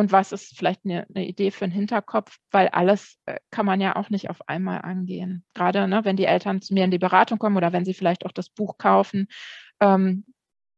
und 0.00 0.12
was 0.12 0.32
ist 0.32 0.56
vielleicht 0.56 0.80
eine, 0.86 1.06
eine, 1.14 1.26
Idee 1.26 1.50
für 1.50 1.64
einen 1.64 1.74
Hinterkopf, 1.74 2.38
weil 2.50 2.68
alles 2.68 3.18
äh, 3.26 3.38
kann 3.50 3.66
man 3.66 3.82
ja 3.82 3.96
auch 3.96 4.08
nicht 4.08 4.30
auf 4.30 4.48
einmal 4.48 4.80
angehen. 4.80 5.44
Gerade 5.52 5.86
ne, 5.86 6.06
wenn 6.06 6.16
die 6.16 6.24
Eltern 6.24 6.62
zu 6.62 6.72
mir 6.72 6.84
in 6.84 6.90
die 6.90 6.98
Beratung 6.98 7.38
kommen 7.38 7.58
oder 7.58 7.74
wenn 7.74 7.84
sie 7.84 7.92
vielleicht 7.92 8.24
auch 8.24 8.32
das 8.32 8.48
Buch 8.48 8.78
kaufen, 8.78 9.28
ähm, 9.78 10.24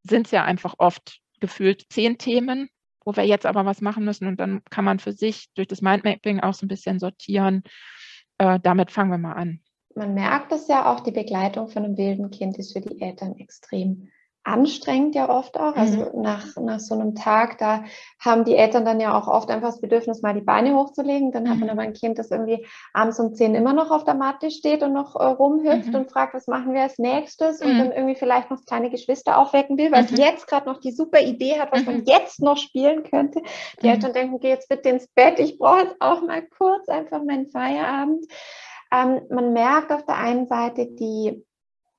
sind 0.03 0.27
es 0.27 0.33
ja 0.33 0.43
einfach 0.45 0.75
oft 0.79 1.21
gefühlt 1.39 1.87
zehn 1.89 2.19
Themen, 2.19 2.69
wo 3.05 3.15
wir 3.15 3.25
jetzt 3.25 3.47
aber 3.47 3.65
was 3.65 3.81
machen 3.81 4.05
müssen 4.05 4.27
und 4.27 4.41
dann 4.41 4.63
kann 4.71 4.85
man 4.85 4.99
für 4.99 5.13
sich 5.13 5.47
durch 5.55 5.69
das 5.69 5.83
Mindmapping 5.83 6.41
auch 6.41 6.55
so 6.55 6.67
ein 6.67 6.69
bisschen 6.69 6.99
sortieren. 6.99 7.63
Äh, 8.39 8.59
damit 8.61 8.91
fangen 8.91 9.13
wir 9.13 9.19
mal 9.19 9.35
an. 9.35 9.61
Man 9.95 10.15
merkt 10.15 10.51
es 10.51 10.67
ja 10.67 10.93
auch, 10.93 10.99
die 10.99 11.13
Begleitung 11.13 11.69
von 11.69 11.85
einem 11.85 11.97
wilden 11.97 12.33
Kind 12.33 12.59
ist 12.59 12.73
für 12.73 12.81
die 12.81 13.01
Eltern 13.01 13.39
extrem 13.39 14.09
anstrengend 14.45 15.15
ja 15.15 15.29
oft 15.29 15.59
auch. 15.59 15.77
Also 15.77 16.11
mhm. 16.13 16.23
nach, 16.23 16.57
nach 16.57 16.81
so 16.81 16.95
einem 16.95 17.15
Tag, 17.15 17.59
da 17.59 17.85
haben 18.19 18.45
die 18.45 18.57
Eltern 18.57 18.85
dann 18.85 18.99
ja 18.99 19.17
auch 19.17 19.29
oft 19.29 19.51
einfach 19.51 19.69
das 19.69 19.81
Bedürfnis, 19.81 20.23
mal 20.23 20.35
die 20.35 20.41
Beine 20.41 20.75
hochzulegen. 20.75 21.31
Dann 21.31 21.45
mhm. 21.45 21.49
hat 21.49 21.59
man 21.59 21.67
mhm. 21.67 21.73
aber 21.73 21.83
ein 21.83 21.93
Kind, 21.93 22.19
das 22.19 22.31
irgendwie 22.31 22.67
abends 22.93 23.21
um 23.21 23.35
zehn 23.35 23.55
immer 23.55 23.73
noch 23.73 23.91
auf 23.91 24.05
der 24.05 24.15
Matte 24.15 24.51
steht 24.51 24.83
und 24.83 24.93
noch 24.93 25.15
äh, 25.17 25.25
rumhüpft 25.25 25.91
mhm. 25.91 25.95
und 25.95 26.11
fragt, 26.11 26.35
was 26.35 26.49
machen 26.49 26.75
wir 26.75 26.83
als 26.83 26.99
nächstes? 26.99 27.61
Und 27.61 27.79
dann 27.79 27.87
mhm. 27.89 27.93
irgendwie 27.93 28.17
vielleicht 28.17 28.51
noch 28.51 28.65
kleine 28.65 28.91
Geschwister 28.91 29.39
aufwecken 29.39 29.79
will, 29.79 29.93
weil 29.93 30.05
es 30.05 30.11
mhm. 30.11 30.19
jetzt 30.19 30.49
gerade 30.49 30.69
noch 30.69 30.81
die 30.81 30.93
super 30.93 31.21
Idee 31.21 31.61
hat, 31.61 31.71
was 31.73 31.85
man 31.85 32.05
jetzt 32.05 32.43
noch 32.43 32.57
spielen 32.57 33.05
könnte. 33.05 33.43
Die 33.81 33.89
Eltern 33.89 34.13
denken, 34.13 34.41
geh 34.41 34.49
jetzt 34.49 34.69
bitte 34.69 34.89
ins 34.89 35.07
Bett, 35.09 35.39
ich 35.39 35.59
brauche 35.59 35.83
jetzt 35.83 35.97
auch 36.01 36.23
mal 36.23 36.43
kurz 36.43 36.89
einfach 36.89 37.23
meinen 37.23 37.49
Feierabend. 37.49 38.27
Ähm, 38.93 39.23
man 39.31 39.53
merkt 39.53 39.93
auf 39.93 40.05
der 40.05 40.17
einen 40.17 40.47
Seite 40.47 40.87
die 40.87 41.45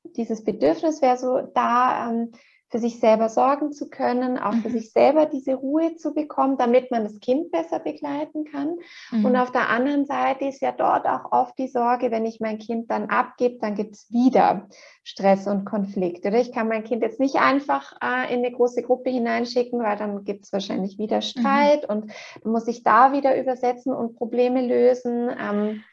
dieses 0.03 0.43
Bedürfnis 0.43 1.01
wäre 1.01 1.17
so 1.17 1.41
da, 1.53 2.09
ähm, 2.09 2.31
für 2.73 2.79
sich 2.79 2.99
selber 2.99 3.29
sorgen 3.29 3.71
zu 3.71 3.87
können, 3.87 4.39
auch 4.39 4.55
für 4.55 4.69
mhm. 4.69 4.73
sich 4.73 4.91
selber 4.91 5.27
diese 5.27 5.53
Ruhe 5.53 5.95
zu 5.95 6.15
bekommen, 6.15 6.57
damit 6.57 6.89
man 6.89 7.03
das 7.03 7.19
Kind 7.19 7.51
besser 7.51 7.77
begleiten 7.77 8.45
kann. 8.45 8.79
Mhm. 9.11 9.25
Und 9.25 9.35
auf 9.35 9.51
der 9.51 9.69
anderen 9.69 10.07
Seite 10.07 10.45
ist 10.45 10.59
ja 10.59 10.71
dort 10.71 11.05
auch 11.05 11.31
oft 11.31 11.55
die 11.59 11.67
Sorge, 11.67 12.09
wenn 12.09 12.25
ich 12.25 12.39
mein 12.39 12.57
Kind 12.57 12.89
dann 12.89 13.11
abgebe, 13.11 13.59
dann 13.61 13.75
gibt 13.75 13.93
es 13.93 14.11
wieder 14.11 14.67
Stress 15.03 15.45
und 15.45 15.65
Konflikte. 15.65 16.29
Oder 16.29 16.39
ich 16.39 16.51
kann 16.51 16.67
mein 16.67 16.83
Kind 16.83 17.03
jetzt 17.03 17.19
nicht 17.19 17.35
einfach 17.35 17.93
äh, 18.01 18.33
in 18.33 18.39
eine 18.39 18.51
große 18.51 18.81
Gruppe 18.81 19.11
hineinschicken, 19.11 19.79
weil 19.83 19.95
dann 19.95 20.23
gibt 20.23 20.45
es 20.45 20.51
wahrscheinlich 20.51 20.97
wieder 20.97 21.17
mhm. 21.17 21.21
Streit 21.21 21.87
mhm. 21.87 21.95
und 21.95 22.11
muss 22.43 22.67
ich 22.67 22.81
da 22.81 23.13
wieder 23.13 23.39
übersetzen 23.39 23.93
und 23.93 24.15
Probleme 24.15 24.65
lösen. 24.65 25.29
Ähm, 25.29 25.83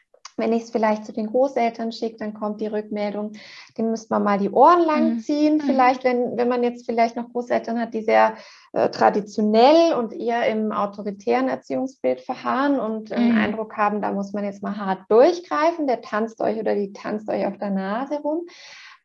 wenn 0.41 0.51
ich 0.51 0.63
es 0.63 0.71
vielleicht 0.71 1.05
zu 1.05 1.13
den 1.13 1.27
Großeltern 1.27 1.91
schicke, 1.91 2.17
dann 2.17 2.33
kommt 2.33 2.59
die 2.59 2.67
Rückmeldung, 2.67 3.31
dem 3.77 3.91
müsste 3.91 4.13
man 4.13 4.23
mal 4.23 4.37
die 4.37 4.49
Ohren 4.49 4.85
lang 4.85 5.13
mhm. 5.13 5.19
ziehen. 5.19 5.55
Mhm. 5.55 5.61
Vielleicht, 5.61 6.03
wenn, 6.03 6.35
wenn 6.35 6.49
man 6.49 6.63
jetzt 6.63 6.85
vielleicht 6.85 7.15
noch 7.15 7.31
Großeltern 7.31 7.79
hat, 7.79 7.93
die 7.93 8.01
sehr 8.01 8.35
äh, 8.73 8.89
traditionell 8.89 9.93
und 9.93 10.13
eher 10.13 10.47
im 10.47 10.71
autoritären 10.71 11.47
Erziehungsbild 11.47 12.21
verharren 12.21 12.79
und 12.79 13.13
einen 13.13 13.33
mhm. 13.33 13.37
Eindruck 13.37 13.77
haben, 13.77 14.01
da 14.01 14.11
muss 14.11 14.33
man 14.33 14.43
jetzt 14.43 14.61
mal 14.61 14.75
hart 14.75 15.09
durchgreifen, 15.09 15.87
der 15.87 16.01
tanzt 16.01 16.41
euch 16.41 16.57
oder 16.59 16.75
die 16.75 16.91
tanzt 16.91 17.29
euch 17.29 17.45
auf 17.45 17.57
der 17.57 17.69
Nase 17.69 18.19
rum. 18.21 18.47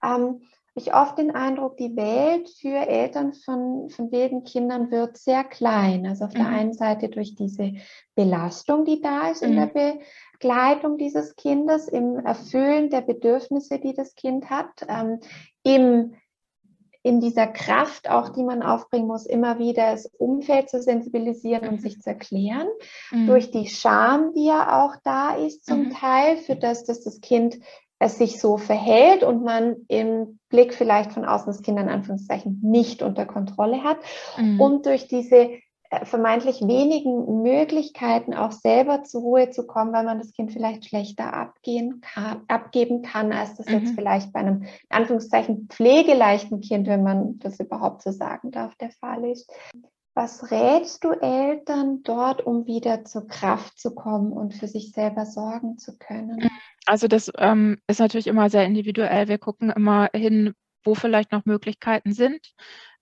Ähm, 0.03 0.41
ich 0.79 0.93
oft 0.93 1.17
den 1.17 1.35
Eindruck, 1.35 1.79
die 1.79 1.97
Welt 1.97 2.51
für 2.51 2.87
Eltern 2.87 3.33
von, 3.33 3.89
von 3.89 4.13
wilden 4.13 4.45
Kindern 4.45 4.91
wird 4.91 5.17
sehr 5.17 5.43
klein. 5.43 6.07
Also 6.07 6.27
auf 6.27 6.35
mhm. 6.35 6.39
der 6.39 6.49
einen 6.49 6.75
Seite 6.75 7.09
durch 7.09 7.35
diese 7.35 7.73
Belastung, 8.15 8.85
die 8.85 9.01
da 9.01 9.31
ist 9.31 9.43
mhm. 9.43 9.49
in 9.49 9.57
der 9.57 9.67
Be 9.67 9.99
Begleitung 10.39 10.99
dieses 10.99 11.35
Kindes, 11.37 11.89
im 11.89 12.19
Erfüllen 12.19 12.91
der 12.91 13.01
Bedürfnisse, 13.01 13.79
die 13.79 13.95
das 13.95 14.15
Kind 14.15 14.51
hat, 14.51 14.87
ähm, 14.87 15.21
im, 15.63 16.15
in 17.03 17.21
dieser 17.21 17.47
Kraft 17.47 18.11
auch, 18.11 18.31
die 18.31 18.43
man 18.43 18.63
aufbringen 18.63 19.07
muss, 19.07 19.25
immer 19.27 19.59
wieder 19.59 19.93
das 19.93 20.07
Umfeld 20.19 20.69
zu 20.69 20.83
sensibilisieren 20.83 21.69
und 21.69 21.81
sich 21.81 22.01
zu 22.01 22.11
erklären, 22.11 22.69
mhm. 23.11 23.27
durch 23.27 23.51
die 23.51 23.67
Scham, 23.67 24.33
die 24.35 24.47
ja 24.47 24.85
auch 24.85 24.97
da 25.05 25.37
ist 25.37 25.65
zum 25.65 25.85
mhm. 25.85 25.91
Teil, 25.93 26.37
für 26.37 26.57
das, 26.57 26.85
dass 26.85 27.03
das 27.03 27.21
Kind 27.21 27.59
es 27.99 28.19
sich 28.19 28.39
so 28.39 28.59
verhält 28.59 29.23
und 29.23 29.43
man 29.43 29.77
im 29.89 30.39
Blick 30.51 30.75
vielleicht 30.75 31.13
von 31.13 31.25
außen 31.25 31.47
das 31.47 31.63
Kind 31.63 31.79
in 31.79 31.89
Anführungszeichen 31.89 32.61
nicht 32.63 33.01
unter 33.01 33.25
Kontrolle 33.25 33.83
hat 33.85 33.99
mhm. 34.37 34.61
und 34.61 34.85
durch 34.85 35.09
diese 35.09 35.49
vermeintlich 36.05 36.61
wenigen 36.61 37.43
Möglichkeiten 37.43 38.35
auch 38.35 38.53
selber 38.53 39.05
zur 39.05 39.23
Ruhe 39.23 39.51
zu 39.51 39.67
kommen, 39.67 39.93
weil 39.93 40.05
man 40.05 40.19
das 40.19 40.33
Kind 40.33 40.53
vielleicht 40.53 40.87
schlechter 40.87 41.33
abgehen 41.33 42.01
kann, 42.01 42.43
abgeben 42.49 43.03
kann, 43.03 43.33
als 43.33 43.57
das 43.57 43.67
mhm. 43.67 43.75
jetzt 43.75 43.95
vielleicht 43.95 44.33
bei 44.33 44.41
einem 44.41 44.63
in 44.63 44.69
Anführungszeichen 44.91 45.69
pflegeleichten 45.69 46.61
Kind, 46.61 46.87
wenn 46.87 47.03
man 47.03 47.39
das 47.39 47.61
überhaupt 47.61 48.03
so 48.03 48.11
sagen 48.11 48.51
darf, 48.51 48.75
der 48.77 48.91
Fall 48.91 49.25
ist. 49.25 49.51
Was 50.15 50.51
rätst 50.51 51.05
du 51.05 51.11
Eltern 51.11 52.03
dort, 52.03 52.45
um 52.47 52.67
wieder 52.67 53.05
zur 53.05 53.27
Kraft 53.29 53.79
zu 53.79 53.95
kommen 53.95 54.33
und 54.33 54.55
für 54.55 54.67
sich 54.67 54.93
selber 54.93 55.27
sorgen 55.27 55.77
zu 55.77 55.99
können? 55.99 56.49
Also 56.87 57.07
das 57.07 57.31
ähm, 57.37 57.79
ist 57.87 58.01
natürlich 58.01 58.27
immer 58.27 58.49
sehr 58.49 58.65
individuell. 58.65 59.29
Wir 59.29 59.37
gucken 59.37 59.71
immer 59.71 60.09
hin, 60.15 60.55
wo 60.85 60.95
vielleicht 60.95 61.33
noch 61.33 61.45
Möglichkeiten 61.45 62.15
sind 62.15 62.55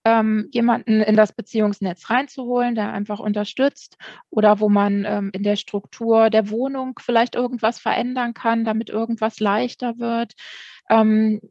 ähm, 0.05 0.49
jemanden 0.51 1.01
in 1.01 1.15
das 1.15 1.33
Beziehungsnetz 1.33 2.09
reinzuholen, 2.09 2.75
der 2.75 2.93
einfach 2.93 3.19
unterstützt 3.19 3.97
oder 4.29 4.59
wo 4.59 4.69
man 4.69 5.03
ähm, 5.05 5.31
in 5.33 5.43
der 5.43 5.55
Struktur 5.55 6.29
der 6.29 6.49
Wohnung 6.49 6.99
vielleicht 6.99 7.35
irgendwas 7.35 7.79
verändern 7.79 8.35
kann, 8.35 8.65
damit 8.65 8.89
irgendwas 8.89 9.39
leichter 9.39 9.97
wird. 9.97 10.33
Ähm, 10.89 11.41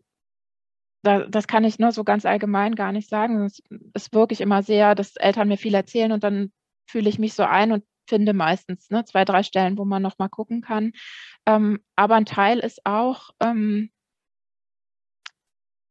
da, 1.02 1.26
das 1.26 1.48
kann 1.48 1.64
ich 1.64 1.78
nur 1.78 1.92
so 1.92 2.04
ganz 2.04 2.24
allgemein 2.24 2.76
gar 2.76 2.92
nicht 2.92 3.10
sagen. 3.10 3.44
Es 3.44 3.60
ist 3.92 4.14
wirklich 4.14 4.40
immer 4.40 4.62
sehr, 4.62 4.94
dass 4.94 5.16
Eltern 5.16 5.48
mir 5.48 5.58
viel 5.58 5.74
erzählen 5.74 6.12
und 6.12 6.24
dann 6.24 6.52
fühle 6.86 7.08
ich 7.08 7.18
mich 7.18 7.34
so 7.34 7.42
ein 7.42 7.72
und 7.72 7.84
finde 8.08 8.34
meistens 8.34 8.90
ne, 8.90 9.04
zwei, 9.04 9.24
drei 9.24 9.42
Stellen, 9.42 9.78
wo 9.78 9.84
man 9.84 10.02
noch 10.02 10.18
mal 10.18 10.28
gucken 10.28 10.60
kann. 10.60 10.92
Ähm, 11.46 11.80
aber 11.96 12.14
ein 12.14 12.26
Teil 12.26 12.58
ist 12.60 12.86
auch 12.86 13.30
ähm, 13.40 13.90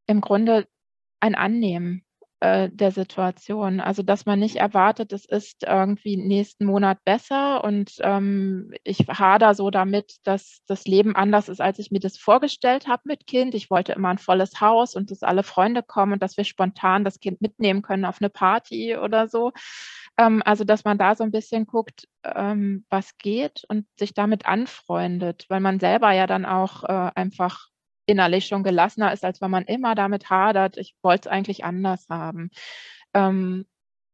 im 0.08 0.22
Grunde 0.22 0.68
ein 1.20 1.36
Annehmen. 1.36 2.06
Äh, 2.44 2.70
der 2.74 2.92
Situation. 2.92 3.80
Also 3.80 4.04
dass 4.04 4.26
man 4.26 4.38
nicht 4.38 4.58
erwartet, 4.58 5.14
es 5.14 5.24
ist 5.24 5.64
irgendwie 5.64 6.18
nächsten 6.18 6.66
Monat 6.66 7.02
besser 7.06 7.64
und 7.64 7.94
ähm, 8.02 8.74
ich 8.84 9.08
hader 9.08 9.56
so 9.56 9.70
damit, 9.70 10.18
dass 10.26 10.60
das 10.68 10.84
Leben 10.84 11.16
anders 11.16 11.48
ist, 11.48 11.62
als 11.62 11.80
ich 11.80 11.90
mir 11.90 12.02
das 12.02 12.18
vorgestellt 12.18 12.86
habe 12.86 13.04
mit 13.06 13.28
Kind. 13.28 13.56
Ich 13.56 13.70
wollte 13.70 13.94
immer 13.94 14.10
ein 14.10 14.18
volles 14.18 14.60
Haus 14.60 14.94
und 14.94 15.10
dass 15.10 15.24
alle 15.24 15.44
Freunde 15.44 15.84
kommen 15.84 16.12
und 16.12 16.22
dass 16.22 16.36
wir 16.36 16.44
spontan 16.44 17.06
das 17.06 17.22
Kind 17.22 17.40
mitnehmen 17.40 17.82
können 17.82 18.04
auf 18.04 18.18
eine 18.20 18.30
Party 18.30 18.98
oder 18.98 19.30
so. 19.30 19.54
Ähm, 20.18 20.42
also 20.44 20.66
dass 20.66 20.84
man 20.84 20.98
da 20.98 21.16
so 21.16 21.24
ein 21.24 21.32
bisschen 21.32 21.66
guckt, 21.66 22.10
ähm, 22.26 22.86
was 22.90 23.18
geht 23.20 23.64
und 23.70 23.88
sich 23.98 24.14
damit 24.14 24.46
anfreundet, 24.48 25.46
weil 25.48 25.62
man 25.62 25.80
selber 25.80 26.12
ja 26.12 26.28
dann 26.28 26.46
auch 26.46 26.84
äh, 26.84 27.12
einfach 27.16 27.70
innerlich 28.06 28.46
schon 28.46 28.64
gelassener 28.64 29.14
ist, 29.14 29.24
als 29.24 29.42
wenn 29.42 29.52
man 29.52 29.66
immer 29.66 29.96
damit 29.96 30.30
hadert, 30.30 30.78
ich 30.78 30.96
wollte 31.02 31.30
es 31.30 31.32
eigentlich 31.32 31.64
anders 31.64 32.08
haben. 32.10 32.50
Ähm, 33.14 33.66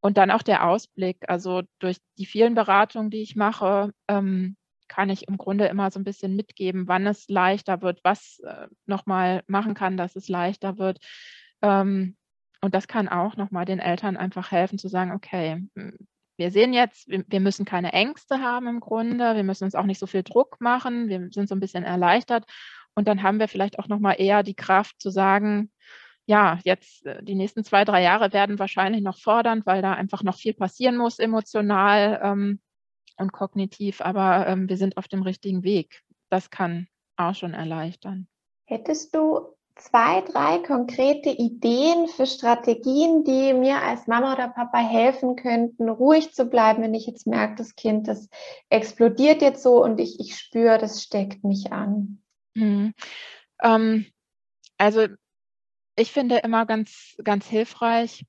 und 0.02 0.17
dann 0.17 0.32
auch 0.32 0.43
der 0.43 0.65
Ausblick. 0.65 1.25
Also 1.28 1.63
durch 1.80 1.97
die 2.17 2.25
vielen 2.25 2.56
Beratungen, 2.56 3.10
die 3.10 3.21
ich 3.21 3.36
mache, 3.36 3.91
ähm, 4.08 4.56
kann 4.88 5.10
ich 5.10 5.28
im 5.28 5.38
Grunde 5.38 5.65
immer 5.67 5.91
so 5.91 5.99
ein 5.99 6.04
bisschen 6.04 6.36
mitgeben, 6.36 6.88
wann 6.88 7.06
es 7.06 7.28
leichter 7.30 7.82
wird, 7.82 7.99
was 8.04 8.39
äh, 8.39 8.67
nochmal 8.86 9.43
machen 9.47 9.73
kann, 9.73 9.97
dass 9.97 10.15
es 10.15 10.30
leichter 10.30 10.78
wird. 10.78 10.99
Ähm, 11.62 12.15
und 12.62 12.73
das 12.73 12.88
kann 12.88 13.08
auch 13.08 13.38
nochmal 13.38 13.65
den 13.65 13.80
Eltern 13.80 14.17
einfach 14.17 14.52
helfen 14.52 14.78
zu 14.78 14.88
sagen, 14.88 15.12
okay, 15.12 15.67
hm, 15.75 15.97
wir 16.38 16.52
sehen 16.52 16.73
jetzt, 16.73 17.10
wir 17.10 17.39
müssen 17.41 17.65
keine 17.65 17.91
Ängste 17.91 18.39
haben 18.39 18.67
im 18.67 18.80
Grunde, 18.80 19.36
wir 19.36 19.43
müssen 19.43 19.65
uns 19.65 19.75
auch 19.75 19.86
nicht 19.86 19.99
so 19.99 20.08
viel 20.08 20.23
Druck 20.23 20.62
machen, 20.62 21.10
wir 21.10 21.28
sind 21.32 21.49
so 21.49 21.56
ein 21.56 21.60
bisschen 21.60 21.84
erleichtert 21.84 22.45
und 22.99 23.07
dann 23.07 23.23
haben 23.23 23.39
wir 23.39 23.47
vielleicht 23.47 23.79
auch 23.79 23.88
noch 23.88 23.99
mal 23.99 24.15
eher 24.15 24.43
die 24.43 24.55
Kraft 24.55 25.01
zu 25.01 25.09
sagen, 25.09 25.71
ja, 26.25 26.59
jetzt 26.65 27.05
äh, 27.05 27.23
die 27.23 27.33
nächsten 27.33 27.63
zwei, 27.63 27.85
drei 27.85 28.03
Jahre 28.03 28.33
werden 28.33 28.59
wahrscheinlich 28.59 29.01
noch 29.01 29.17
fordernd, 29.17 29.65
weil 29.65 29.81
da 29.81 29.93
einfach 29.93 30.21
noch 30.21 30.35
viel 30.35 30.53
passieren 30.53 30.97
muss, 30.97 31.17
emotional 31.17 32.19
ähm, 32.21 32.59
und 33.17 33.31
kognitiv. 33.31 34.01
Aber 34.01 34.47
ähm, 34.47 34.67
wir 34.67 34.75
sind 34.75 34.97
auf 34.97 35.07
dem 35.07 35.21
richtigen 35.21 35.63
Weg. 35.63 36.01
Das 36.29 36.49
kann 36.49 36.88
auch 37.15 37.35
schon 37.35 37.53
erleichtern. 37.53 38.27
Hättest 38.65 39.15
du 39.15 39.47
zwei, 39.75 40.19
drei 40.19 40.57
konkrete 40.57 41.29
Ideen 41.29 42.09
für 42.09 42.25
Strategien, 42.25 43.23
die 43.23 43.53
mir 43.53 43.81
als 43.81 44.07
Mama 44.07 44.33
oder 44.33 44.49
Papa 44.49 44.79
helfen 44.79 45.38
könnten, 45.38 45.88
ruhig 45.88 46.33
zu 46.33 46.47
bleiben, 46.47 46.83
wenn 46.83 46.93
ich 46.93 47.07
jetzt 47.07 47.27
merke, 47.27 47.55
das 47.55 47.75
Kind, 47.75 48.09
das 48.09 48.27
explodiert 48.69 49.41
jetzt 49.41 49.63
so 49.63 49.81
und 49.81 50.01
ich, 50.01 50.19
ich 50.19 50.35
spüre, 50.35 50.77
das 50.77 51.01
steckt 51.01 51.45
mich 51.45 51.71
an? 51.71 52.21
Mhm. 52.55 52.93
Ähm, 53.63 54.05
also 54.77 55.07
ich 55.97 56.12
finde 56.12 56.38
immer 56.38 56.65
ganz, 56.65 57.15
ganz 57.23 57.47
hilfreich, 57.47 58.25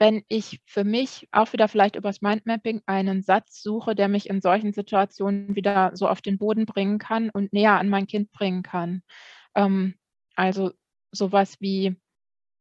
wenn 0.00 0.24
ich 0.28 0.60
für 0.64 0.82
mich 0.82 1.28
auch 1.30 1.52
wieder 1.52 1.68
vielleicht 1.68 1.94
übers 1.94 2.22
Mindmapping 2.22 2.80
einen 2.86 3.22
Satz 3.22 3.62
suche, 3.62 3.94
der 3.94 4.08
mich 4.08 4.30
in 4.30 4.40
solchen 4.40 4.72
Situationen 4.72 5.54
wieder 5.54 5.90
so 5.94 6.08
auf 6.08 6.22
den 6.22 6.38
Boden 6.38 6.64
bringen 6.64 6.98
kann 6.98 7.28
und 7.28 7.52
näher 7.52 7.78
an 7.78 7.90
mein 7.90 8.06
Kind 8.06 8.32
bringen 8.32 8.62
kann. 8.62 9.02
Ähm, 9.54 9.94
also 10.36 10.72
sowas 11.12 11.56
wie, 11.60 11.96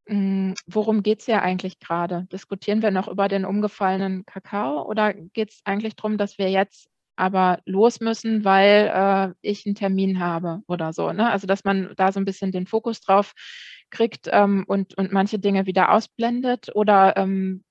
mh, 0.08 0.16
hm, 0.16 0.56
worum 0.68 1.04
geht 1.04 1.22
es 1.22 1.28
ja 1.28 1.42
eigentlich 1.42 1.80
gerade? 1.80 2.28
Diskutieren 2.32 2.82
wir 2.82 2.92
noch 2.92 3.08
über 3.08 3.30
den 3.30 3.46
umgefallenen 3.46 4.26
Kakao 4.26 4.86
oder 4.86 5.14
geht 5.14 5.52
es 5.52 5.62
eigentlich 5.66 5.96
darum, 5.96 6.18
dass 6.18 6.38
wir 6.38 6.52
jetzt 6.52 6.90
aber 7.20 7.60
los 7.66 8.00
müssen, 8.00 8.46
weil 8.46 8.92
äh, 8.94 9.34
ich 9.42 9.66
einen 9.66 9.76
Termin 9.76 10.20
habe 10.20 10.62
oder 10.68 10.94
so. 10.94 11.12
Ne? 11.12 11.30
Also 11.30 11.48
dass 11.48 11.66
man 11.66 11.94
da 11.98 12.12
so 12.12 12.20
ein 12.20 12.26
bisschen 12.26 12.52
den 12.52 12.66
Fokus 12.66 13.02
drauf 13.02 13.34
kriegt 13.90 14.30
ähm, 14.32 14.64
und, 14.68 14.98
und 14.98 15.12
manche 15.12 15.38
Dinge 15.38 15.66
wieder 15.66 15.92
ausblendet 15.92 16.70
oder 16.74 17.18
ähm, 17.18 17.64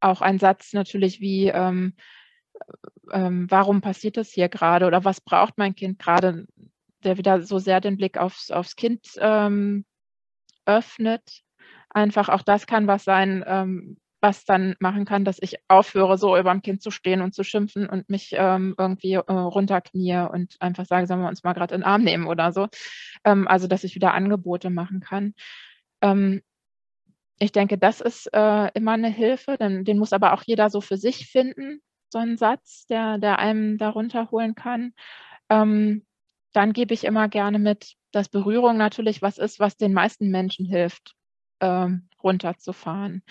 auch 0.00 0.20
ein 0.20 0.38
Satz 0.38 0.72
natürlich 0.72 1.20
wie, 1.20 1.48
ähm, 1.48 1.94
ähm 3.12 3.50
warum 3.50 3.80
passiert 3.80 4.16
das 4.16 4.30
hier 4.30 4.48
gerade 4.48 4.86
oder 4.86 5.04
was 5.04 5.20
braucht 5.20 5.58
mein 5.58 5.74
Kind 5.74 5.98
gerade, 5.98 6.46
der 7.02 7.18
wieder 7.18 7.42
so 7.42 7.58
sehr 7.58 7.80
den 7.80 7.96
Blick 7.96 8.18
aufs, 8.18 8.52
aufs 8.52 8.76
Kind 8.76 9.04
ähm, 9.18 9.84
öffnet. 10.64 11.42
Einfach 11.88 12.28
auch 12.28 12.42
das 12.42 12.66
kann 12.68 12.86
was 12.86 13.02
sein, 13.02 13.42
ähm, 13.46 13.98
was 14.20 14.44
dann 14.44 14.76
machen 14.80 15.04
kann, 15.04 15.24
dass 15.24 15.38
ich 15.40 15.56
aufhöre, 15.68 16.18
so 16.18 16.36
über 16.36 16.50
dem 16.52 16.62
Kind 16.62 16.82
zu 16.82 16.90
stehen 16.90 17.22
und 17.22 17.34
zu 17.34 17.42
schimpfen 17.44 17.88
und 17.88 18.08
mich 18.10 18.32
ähm, 18.34 18.74
irgendwie 18.78 19.14
äh, 19.14 19.20
runterknie 19.32 20.28
und 20.30 20.56
einfach 20.60 20.84
sage, 20.86 21.06
sollen 21.06 21.20
wir 21.20 21.28
uns 21.28 21.42
mal 21.42 21.54
gerade 21.54 21.74
in 21.74 21.80
den 21.80 21.86
Arm 21.86 22.02
nehmen 22.02 22.26
oder 22.26 22.52
so. 22.52 22.68
Ähm, 23.24 23.48
also, 23.48 23.66
dass 23.66 23.84
ich 23.84 23.94
wieder 23.94 24.14
Angebote 24.14 24.70
machen 24.70 25.00
kann. 25.00 25.34
Ähm, 26.02 26.42
ich 27.38 27.52
denke, 27.52 27.78
das 27.78 28.00
ist 28.00 28.26
äh, 28.34 28.68
immer 28.74 28.92
eine 28.92 29.10
Hilfe. 29.10 29.56
Denn, 29.58 29.84
den 29.84 29.98
muss 29.98 30.12
aber 30.12 30.34
auch 30.34 30.42
jeder 30.44 30.70
so 30.70 30.80
für 30.80 30.98
sich 30.98 31.26
finden, 31.26 31.80
so 32.10 32.18
einen 32.18 32.36
Satz, 32.36 32.86
der, 32.86 33.18
der 33.18 33.38
einem 33.38 33.78
darunter 33.78 34.30
holen 34.30 34.54
kann. 34.54 34.92
Ähm, 35.48 36.06
dann 36.52 36.72
gebe 36.72 36.94
ich 36.94 37.04
immer 37.04 37.28
gerne 37.28 37.58
mit, 37.58 37.94
dass 38.12 38.28
Berührung 38.28 38.76
natürlich 38.76 39.22
was 39.22 39.38
ist, 39.38 39.60
was 39.60 39.76
den 39.76 39.94
meisten 39.94 40.30
Menschen 40.30 40.66
hilft 40.66 41.14
ähm, 41.60 42.08
runterzufahren. 42.22 43.22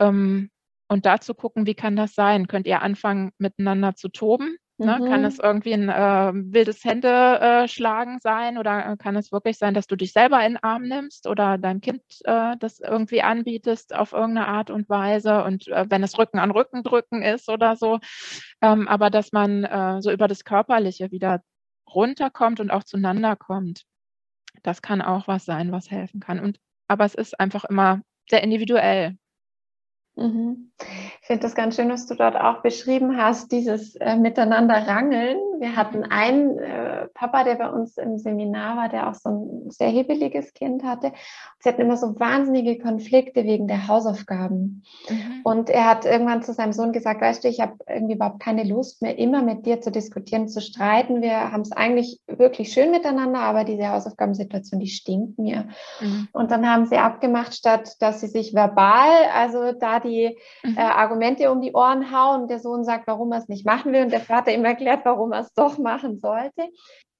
Ähm, 0.00 0.50
und 0.88 1.04
da 1.04 1.20
zu 1.20 1.34
gucken, 1.34 1.66
wie 1.66 1.74
kann 1.74 1.96
das 1.96 2.14
sein? 2.14 2.46
Könnt 2.46 2.66
ihr 2.66 2.82
anfangen, 2.82 3.32
miteinander 3.38 3.94
zu 3.96 4.08
toben? 4.08 4.56
Ne? 4.78 4.98
Mhm. 5.00 5.06
Kann 5.06 5.24
es 5.24 5.38
irgendwie 5.38 5.72
ein 5.72 5.88
äh, 5.88 6.32
wildes 6.52 6.84
Händeschlagen 6.84 8.16
äh, 8.16 8.20
sein 8.20 8.58
oder 8.58 8.92
äh, 8.92 8.96
kann 8.98 9.16
es 9.16 9.32
wirklich 9.32 9.56
sein, 9.56 9.72
dass 9.72 9.86
du 9.86 9.96
dich 9.96 10.12
selber 10.12 10.44
in 10.44 10.54
den 10.54 10.62
Arm 10.62 10.82
nimmst 10.82 11.26
oder 11.26 11.56
deinem 11.56 11.80
Kind 11.80 12.02
äh, 12.24 12.56
das 12.58 12.80
irgendwie 12.80 13.22
anbietest 13.22 13.94
auf 13.94 14.12
irgendeine 14.12 14.48
Art 14.48 14.70
und 14.70 14.90
Weise 14.90 15.44
und 15.44 15.66
äh, 15.68 15.86
wenn 15.88 16.02
es 16.02 16.18
Rücken 16.18 16.38
an 16.38 16.50
Rücken 16.50 16.82
drücken 16.82 17.22
ist 17.22 17.48
oder 17.48 17.76
so, 17.76 18.00
ähm, 18.60 18.86
aber 18.86 19.08
dass 19.08 19.32
man 19.32 19.64
äh, 19.64 20.02
so 20.02 20.12
über 20.12 20.28
das 20.28 20.44
Körperliche 20.44 21.10
wieder 21.10 21.40
runterkommt 21.92 22.60
und 22.60 22.70
auch 22.70 22.84
zueinander 22.84 23.34
kommt. 23.34 23.84
Das 24.62 24.82
kann 24.82 25.00
auch 25.00 25.26
was 25.26 25.46
sein, 25.46 25.72
was 25.72 25.90
helfen 25.90 26.20
kann. 26.20 26.38
Und 26.38 26.58
aber 26.86 27.06
es 27.06 27.14
ist 27.14 27.40
einfach 27.40 27.64
immer 27.64 28.02
sehr 28.28 28.42
individuell. 28.42 29.16
Mhm. 30.16 30.72
Ich 31.20 31.26
finde 31.26 31.42
das 31.42 31.54
ganz 31.54 31.76
schön, 31.76 31.90
was 31.90 32.06
du 32.06 32.14
dort 32.14 32.36
auch 32.36 32.62
beschrieben 32.62 33.16
hast, 33.16 33.52
dieses 33.52 33.96
äh, 33.96 34.16
Miteinander 34.16 34.86
rangeln. 34.86 35.38
Wir 35.60 35.76
hatten 35.76 36.04
einen 36.04 36.58
äh, 36.58 37.08
Papa, 37.14 37.44
der 37.44 37.56
bei 37.56 37.68
uns 37.68 37.96
im 37.96 38.18
Seminar 38.18 38.76
war, 38.76 38.88
der 38.88 39.08
auch 39.08 39.14
so 39.14 39.30
ein 39.30 39.70
sehr 39.70 39.88
hebeliges 39.88 40.54
Kind 40.54 40.84
hatte. 40.84 41.12
Sie 41.60 41.68
hatten 41.68 41.80
immer 41.80 41.96
so 41.96 42.18
wahnsinnige 42.18 42.78
Konflikte 42.78 43.44
wegen 43.44 43.66
der 43.66 43.88
Hausaufgaben. 43.88 44.82
Mhm. 45.08 45.40
Und 45.44 45.70
er 45.70 45.88
hat 45.88 46.04
irgendwann 46.04 46.42
zu 46.42 46.52
seinem 46.52 46.72
Sohn 46.72 46.92
gesagt, 46.92 47.20
weißt 47.20 47.44
du, 47.44 47.48
ich 47.48 47.60
habe 47.60 47.74
irgendwie 47.88 48.14
überhaupt 48.14 48.40
keine 48.40 48.64
Lust 48.64 49.02
mehr, 49.02 49.18
immer 49.18 49.42
mit 49.42 49.66
dir 49.66 49.80
zu 49.80 49.90
diskutieren, 49.90 50.48
zu 50.48 50.60
streiten. 50.60 51.22
Wir 51.22 51.52
haben 51.52 51.62
es 51.62 51.72
eigentlich 51.72 52.20
wirklich 52.26 52.72
schön 52.72 52.90
miteinander, 52.90 53.40
aber 53.40 53.64
diese 53.64 53.88
Hausaufgabensituation, 53.88 54.80
die 54.80 54.88
stinkt 54.88 55.38
mir. 55.38 55.68
Mhm. 56.00 56.28
Und 56.32 56.50
dann 56.50 56.68
haben 56.68 56.86
sie 56.86 56.98
abgemacht, 56.98 57.54
statt 57.54 57.96
dass 58.00 58.20
sie 58.20 58.28
sich 58.28 58.54
verbal, 58.54 59.10
also 59.34 59.72
da 59.72 60.00
die 60.00 60.36
mhm. 60.62 60.76
äh, 60.76 60.80
Argumente 60.80 61.50
um 61.50 61.60
die 61.60 61.72
Ohren 61.72 62.12
hauen. 62.12 62.48
Der 62.48 62.58
Sohn 62.58 62.84
sagt, 62.84 63.06
warum 63.06 63.32
er 63.32 63.38
es 63.38 63.48
nicht 63.48 63.64
machen 63.64 63.92
will 63.92 64.02
und 64.02 64.12
der 64.12 64.20
Vater 64.20 64.52
ihm 64.52 64.64
erklärt, 64.64 65.00
warum 65.04 65.32
er 65.32 65.45
es 65.46 65.54
doch 65.54 65.78
machen 65.78 66.18
sollte, 66.20 66.68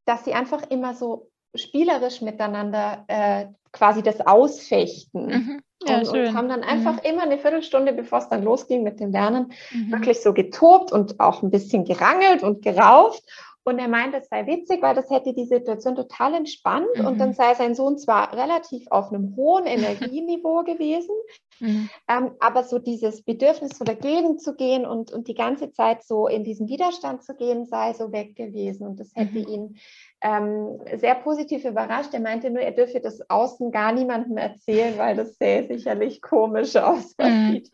dass 0.06 0.24
sie 0.24 0.34
einfach 0.34 0.62
immer 0.70 0.94
so 0.94 1.30
spielerisch 1.54 2.20
miteinander 2.20 3.04
äh, 3.08 3.46
quasi 3.72 4.02
das 4.02 4.20
Ausfechten. 4.20 5.26
Mhm. 5.26 5.60
Ja, 5.86 5.98
und, 5.98 6.08
und, 6.08 6.34
haben 6.34 6.48
dann 6.48 6.62
einfach 6.62 6.94
mhm. 6.94 7.10
immer 7.10 7.22
eine 7.22 7.38
Viertelstunde, 7.38 7.92
bevor 7.92 8.18
es 8.18 8.28
dann 8.28 8.42
losging 8.42 8.82
mit 8.82 8.98
dem 9.00 9.12
Lernen, 9.12 9.52
mhm. 9.72 9.92
wirklich 9.92 10.22
so 10.22 10.32
getobt 10.32 10.90
und 10.92 11.20
auch 11.20 11.42
ein 11.42 11.50
bisschen 11.50 11.84
gerangelt 11.84 12.42
und 12.42 12.62
gerauft. 12.62 13.22
Und 13.68 13.80
er 13.80 13.88
meint, 13.88 14.14
es 14.14 14.28
sei 14.28 14.46
witzig, 14.46 14.80
weil 14.80 14.94
das 14.94 15.10
hätte 15.10 15.34
die 15.34 15.44
Situation 15.44 15.96
total 15.96 16.34
entspannt. 16.34 16.86
Mhm. 16.94 17.04
Und 17.04 17.18
dann 17.18 17.30
mhm. 17.30 17.34
sei 17.34 17.52
sein 17.54 17.74
Sohn 17.74 17.98
zwar 17.98 18.32
relativ 18.32 18.86
auf 18.90 19.08
einem 19.12 19.34
hohen 19.34 19.66
Energieniveau 19.66 20.62
gewesen, 20.62 21.16
mhm. 21.58 21.90
ähm, 22.06 22.30
aber 22.38 22.62
so 22.62 22.78
dieses 22.78 23.24
Bedürfnis, 23.24 23.76
so 23.76 23.84
dagegen 23.84 24.38
zu 24.38 24.54
gehen 24.54 24.86
und, 24.86 25.10
und 25.10 25.26
die 25.26 25.34
ganze 25.34 25.72
Zeit 25.72 26.04
so 26.04 26.28
in 26.28 26.44
diesen 26.44 26.68
Widerstand 26.68 27.24
zu 27.24 27.34
gehen, 27.34 27.66
sei 27.66 27.92
so 27.92 28.12
weg 28.12 28.36
gewesen. 28.36 28.86
Und 28.86 29.00
das 29.00 29.10
hätte 29.16 29.40
mhm. 29.40 29.48
ihn 29.48 29.76
ähm, 30.20 30.78
sehr 30.94 31.16
positiv 31.16 31.64
überrascht. 31.64 32.14
Er 32.14 32.20
meinte 32.20 32.50
nur, 32.50 32.62
er 32.62 32.70
dürfe 32.70 33.00
das 33.00 33.28
außen 33.28 33.72
gar 33.72 33.90
niemandem 33.90 34.36
erzählen, 34.36 34.96
weil 34.96 35.16
das 35.16 35.38
sähe 35.38 35.66
sicherlich 35.66 36.22
komisch 36.22 36.76
aus. 36.76 37.16
Mhm. 37.18 37.64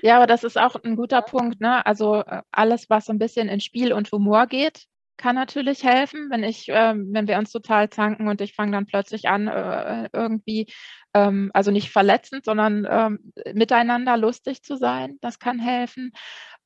Ja, 0.00 0.16
aber 0.16 0.28
das 0.28 0.44
ist 0.44 0.56
auch 0.56 0.76
ein 0.84 0.94
guter 0.94 1.22
Punkt. 1.22 1.60
Ne? 1.60 1.84
Also 1.84 2.20
äh, 2.20 2.42
alles, 2.52 2.88
was 2.88 3.06
so 3.06 3.12
ein 3.12 3.18
bisschen 3.18 3.48
in 3.48 3.58
Spiel 3.58 3.92
und 3.92 4.12
Humor 4.12 4.46
geht, 4.46 4.86
kann 5.16 5.34
natürlich 5.34 5.84
helfen, 5.84 6.28
wenn 6.30 6.42
ich, 6.42 6.68
äh, 6.68 6.94
wenn 6.96 7.28
wir 7.28 7.38
uns 7.38 7.50
total 7.52 7.90
zanken 7.90 8.28
und 8.28 8.40
ich 8.40 8.54
fange 8.54 8.72
dann 8.72 8.86
plötzlich 8.86 9.28
an, 9.28 9.48
äh, 9.48 10.08
irgendwie, 10.12 10.66
ähm, 11.14 11.50
also 11.54 11.70
nicht 11.70 11.90
verletzend, 11.90 12.44
sondern 12.44 12.86
ähm, 12.90 13.32
miteinander 13.54 14.16
lustig 14.16 14.62
zu 14.62 14.76
sein. 14.76 15.18
Das 15.20 15.38
kann 15.38 15.58
helfen. 15.58 16.12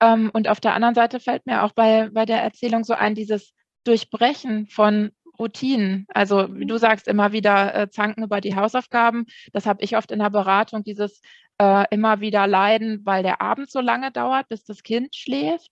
Ähm, 0.01 0.31
und 0.33 0.49
auf 0.49 0.61
der 0.61 0.75
anderen 0.75 0.95
Seite 0.95 1.21
fällt 1.21 1.47
mir 1.47 1.63
auch 1.63 1.73
bei, 1.73 2.11
bei 2.13 2.25
der 2.25 2.43
Erzählung 2.43 2.85
so 2.85 2.95
ein, 2.95 3.15
dieses 3.15 3.55
Durchbrechen 3.85 4.67
von 4.69 5.11
Routinen. 5.39 6.07
Also 6.09 6.49
wie 6.55 6.67
du 6.67 6.79
sagst, 6.79 7.07
immer 7.09 7.33
wieder 7.33 7.75
äh, 7.75 7.91
zanken 7.91 8.25
über 8.25 8.41
die 8.41 8.57
Hausaufgaben. 8.57 9.27
Das 9.53 9.67
habe 9.67 9.83
ich 9.83 9.97
oft 9.97 10.11
in 10.11 10.19
der 10.19 10.31
Beratung, 10.31 10.83
dieses 10.83 11.21
äh, 11.59 11.85
immer 11.91 12.21
wieder 12.21 12.47
leiden, 12.47 13.01
weil 13.05 13.23
der 13.23 13.41
Abend 13.41 13.71
so 13.71 13.81
lange 13.81 14.11
dauert, 14.13 14.49
bis 14.49 14.65
das 14.65 14.83
Kind 14.83 15.15
schläft 15.15 15.71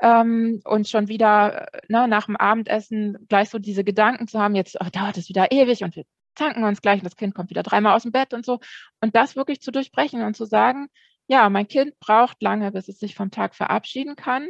ähm, 0.00 0.60
und 0.64 0.88
schon 0.88 1.08
wieder 1.08 1.68
äh, 1.72 1.80
ne, 1.88 2.08
nach 2.08 2.26
dem 2.26 2.36
Abendessen 2.36 3.18
gleich 3.28 3.50
so 3.50 3.58
diese 3.58 3.84
Gedanken 3.84 4.28
zu 4.28 4.40
haben, 4.40 4.54
jetzt 4.54 4.76
oh, 4.80 4.88
dauert 4.92 5.16
es 5.16 5.28
wieder 5.28 5.50
ewig 5.52 5.82
und 5.82 5.96
wir 5.96 6.04
tanken 6.34 6.64
uns 6.64 6.82
gleich 6.82 6.98
und 6.98 7.04
das 7.04 7.16
Kind 7.16 7.34
kommt 7.34 7.50
wieder 7.50 7.62
dreimal 7.62 7.94
aus 7.94 8.02
dem 8.02 8.12
Bett 8.12 8.34
und 8.34 8.44
so. 8.44 8.60
Und 9.00 9.16
das 9.16 9.36
wirklich 9.36 9.60
zu 9.60 9.72
durchbrechen 9.72 10.22
und 10.22 10.36
zu 10.36 10.44
sagen, 10.44 10.88
ja, 11.26 11.48
mein 11.50 11.66
Kind 11.66 11.98
braucht 11.98 12.40
lange, 12.42 12.70
bis 12.72 12.88
es 12.88 12.98
sich 12.98 13.14
vom 13.14 13.30
Tag 13.30 13.54
verabschieden 13.54 14.16
kann. 14.16 14.48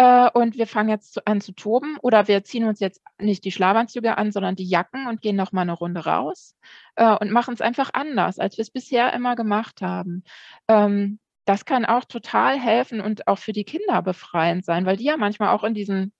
Äh, 0.00 0.30
und 0.32 0.56
wir 0.56 0.66
fangen 0.66 0.88
jetzt 0.88 1.26
an 1.26 1.42
zu 1.42 1.52
toben 1.52 1.98
oder 2.00 2.26
wir 2.26 2.42
ziehen 2.42 2.64
uns 2.64 2.80
jetzt 2.80 3.02
nicht 3.18 3.44
die 3.44 3.52
Schlafanzüge 3.52 4.16
an, 4.16 4.32
sondern 4.32 4.56
die 4.56 4.66
Jacken 4.66 5.06
und 5.06 5.20
gehen 5.20 5.36
noch 5.36 5.52
mal 5.52 5.60
eine 5.60 5.74
Runde 5.74 6.06
raus 6.06 6.56
äh, 6.96 7.14
und 7.16 7.30
machen 7.30 7.52
es 7.52 7.60
einfach 7.60 7.90
anders, 7.92 8.38
als 8.38 8.56
wir 8.56 8.62
es 8.62 8.70
bisher 8.70 9.12
immer 9.12 9.36
gemacht 9.36 9.82
haben. 9.82 10.24
Ähm, 10.68 11.18
das 11.44 11.66
kann 11.66 11.84
auch 11.84 12.06
total 12.06 12.58
helfen 12.58 13.02
und 13.02 13.28
auch 13.28 13.36
für 13.36 13.52
die 13.52 13.64
Kinder 13.64 14.00
befreiend 14.00 14.64
sein, 14.64 14.86
weil 14.86 14.96
die 14.96 15.04
ja 15.04 15.18
manchmal 15.18 15.50
auch 15.50 15.64
in 15.64 15.74
diesen 15.74 16.14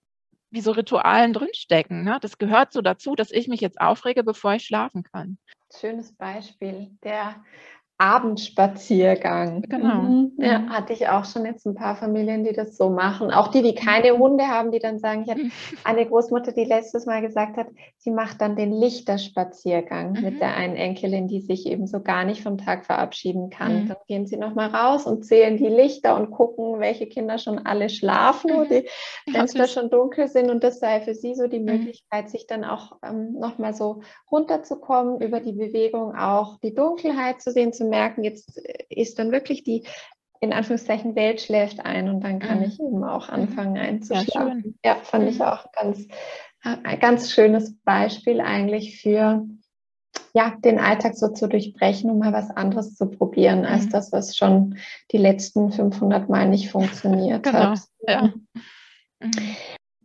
wie 0.51 0.61
so 0.61 0.73
Ritualen 0.73 1.33
drinstecken. 1.33 2.05
Ne? 2.05 2.19
Das 2.21 2.37
gehört 2.37 2.73
so 2.73 2.83
dazu, 2.83 3.15
dass 3.15 3.31
ich 3.31 3.49
mich 3.49 3.63
jetzt 3.63 3.81
aufrege, 3.81 4.25
bevor 4.25 4.53
ich 4.55 4.65
schlafen 4.67 5.05
kann. 5.05 5.39
Schönes 5.75 6.13
Beispiel. 6.13 6.91
Der 7.03 7.43
Abendspaziergang. 8.01 9.61
Genau. 9.69 10.03
Mhm. 10.03 10.33
Ja, 10.39 10.61
mhm. 10.61 10.71
hatte 10.71 10.95
ich 10.95 11.09
auch 11.09 11.27
schon 11.27 11.45
jetzt 11.45 11.67
ein 11.67 11.75
paar 11.75 11.97
Familien, 11.97 12.45
die 12.45 12.55
das 12.55 12.79
so 12.79 12.89
machen. 12.89 13.31
Auch 13.31 13.49
die, 13.49 13.61
die 13.61 13.75
keine 13.75 14.17
Hunde 14.17 14.49
haben, 14.49 14.73
die 14.73 14.79
dann 14.79 14.99
sagen, 14.99 15.25
ich 15.25 15.31
hatte 15.31 15.51
eine 15.85 16.07
Großmutter, 16.07 16.53
die 16.53 16.65
letztes 16.65 17.05
Mal 17.05 17.21
gesagt 17.21 17.59
hat, 17.59 17.67
sie 17.99 18.11
macht 18.11 18.41
dann 18.41 18.57
den 18.57 18.73
Lichterspaziergang 18.73 20.13
mhm. 20.13 20.23
mit 20.23 20.41
der 20.41 20.57
einen 20.57 20.77
Enkelin, 20.77 21.29
die 21.29 21.43
sich 21.43 21.67
eben 21.67 21.87
so 21.87 22.01
gar 22.01 22.25
nicht 22.25 22.43
vom 22.43 22.57
Tag 22.57 22.87
verabschieden 22.87 23.51
kann. 23.51 23.85
Mhm. 23.85 23.89
Dann 23.89 23.97
gehen 24.09 24.27
sie 24.27 24.39
nochmal 24.39 24.71
raus 24.71 25.05
und 25.05 25.27
zählen 25.27 25.59
die 25.59 25.69
Lichter 25.69 26.17
und 26.17 26.31
gucken, 26.31 26.81
welche 26.81 27.07
Kinder 27.07 27.37
schon 27.37 27.59
alle 27.59 27.91
schlafen, 27.91 28.51
wo 28.55 28.65
mhm. 28.65 28.69
die 28.69 29.31
Fenster 29.31 29.69
schon 29.69 29.91
dunkel 29.91 30.27
sind. 30.29 30.51
Und 30.51 30.65
das 30.65 30.81
sei 30.81 31.03
für 31.03 31.15
sie 31.15 31.35
so 31.35 31.49
die 31.49 31.61
mhm. 31.61 31.67
Möglichkeit, 31.67 32.31
sich 32.31 32.47
dann 32.47 32.65
auch 32.65 32.93
ähm, 33.03 33.35
nochmal 33.39 33.75
so 33.75 34.01
runterzukommen, 34.33 35.21
über 35.21 35.41
die 35.41 35.53
Bewegung 35.53 36.17
auch 36.17 36.59
die 36.61 36.75
Dunkelheit 36.75 37.43
zu 37.43 37.51
sehen, 37.51 37.75
zu 37.75 37.90
merken, 37.91 38.25
jetzt 38.25 38.59
ist 38.89 39.19
dann 39.19 39.33
wirklich 39.33 39.65
die 39.65 39.85
in 40.41 40.55
Anführungszeichen 40.55 41.15
Welt 41.17 41.43
schläft 41.43 41.81
ein 41.81 42.09
und 42.09 42.23
dann 42.23 42.39
kann 42.39 42.59
mhm. 42.59 42.65
ich 42.65 42.81
eben 42.81 43.05
auch 43.05 43.29
mhm. 43.29 43.35
anfangen 43.35 43.77
einzuschlafen. 43.77 44.79
Ja, 44.83 44.95
ja 44.95 45.01
fand 45.03 45.25
mhm. 45.25 45.31
ich 45.31 45.43
auch 45.43 45.71
ganz, 45.73 46.07
ein 46.63 46.99
ganz 46.99 47.31
schönes 47.31 47.77
Beispiel 47.85 48.41
eigentlich 48.41 49.01
für 49.01 49.47
ja, 50.33 50.55
den 50.65 50.79
Alltag 50.79 51.17
so 51.17 51.29
zu 51.29 51.49
durchbrechen, 51.49 52.11
um 52.11 52.19
mal 52.19 52.33
was 52.33 52.51
anderes 52.51 52.95
zu 52.95 53.07
probieren, 53.07 53.65
als 53.65 53.87
mhm. 53.87 53.91
das, 53.91 54.13
was 54.13 54.37
schon 54.37 54.79
die 55.13 55.19
letzten 55.19 55.73
500 55.73 56.29
Mal 56.29 56.49
nicht 56.49 56.71
funktioniert 56.71 57.43
genau. 57.45 57.59
hat. 57.59 57.81
Ja. 58.07 58.33
Mhm. 59.21 59.57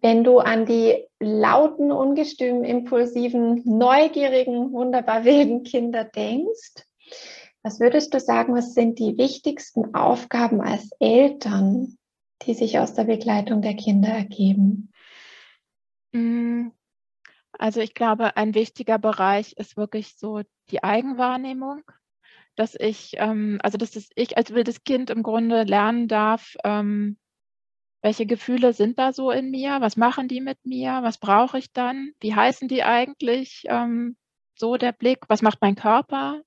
Wenn 0.02 0.24
du 0.24 0.40
an 0.40 0.66
die 0.66 1.08
lauten, 1.20 1.92
ungestümen, 1.92 2.64
impulsiven, 2.64 3.62
neugierigen, 3.66 4.72
wunderbar 4.72 5.26
wilden 5.26 5.64
Kinder 5.64 6.04
denkst, 6.04 6.85
was 7.66 7.80
würdest 7.80 8.14
du 8.14 8.20
sagen, 8.20 8.54
was 8.54 8.76
sind 8.76 9.00
die 9.00 9.18
wichtigsten 9.18 9.96
Aufgaben 9.96 10.62
als 10.62 10.92
Eltern, 11.00 11.98
die 12.44 12.54
sich 12.54 12.78
aus 12.78 12.94
der 12.94 13.06
Begleitung 13.06 13.64
der 13.64 13.76
Kinder 13.76 14.10
ergeben? 14.10 14.94
Mm, 16.12 16.68
also 17.54 17.82
ich 17.82 17.96
glaube, 17.96 18.38
ein 18.38 18.54
wichtiger 18.54 19.00
Bereich 19.00 19.54
ist 19.54 19.78
wirklich 19.78 20.16
so 20.16 20.42
die 20.70 20.84
Eigenwahrnehmung, 20.84 21.82
dass 22.56 22.76
ich, 22.76 23.16
ähm, 23.18 23.58
also 23.64 23.80
dass 23.80 23.92
das 23.92 24.10
ich 24.16 24.38
als 24.38 24.54
wildes 24.54 24.84
Kind 24.84 25.10
im 25.10 25.24
Grunde 25.24 25.64
lernen 25.64 26.08
darf, 26.08 26.56
ähm, 26.64 27.18
welche 28.04 28.28
Gefühle 28.28 28.74
sind 28.74 29.00
da 29.00 29.12
so 29.12 29.32
in 29.32 29.50
mir, 29.50 29.82
was 29.82 29.98
machen 29.98 30.28
die 30.28 30.40
mit 30.40 30.64
mir, 30.68 31.00
was 31.02 31.18
brauche 31.18 31.58
ich 31.58 31.74
dann, 31.74 32.12
wie 32.20 32.36
heißen 32.36 32.68
die 32.68 32.84
eigentlich, 32.84 33.64
ähm, 33.70 34.18
so 34.54 34.78
der 34.78 34.92
Blick, 34.92 35.22
was 35.30 35.42
macht 35.42 35.62
mein 35.62 35.76
Körper, 35.76 36.44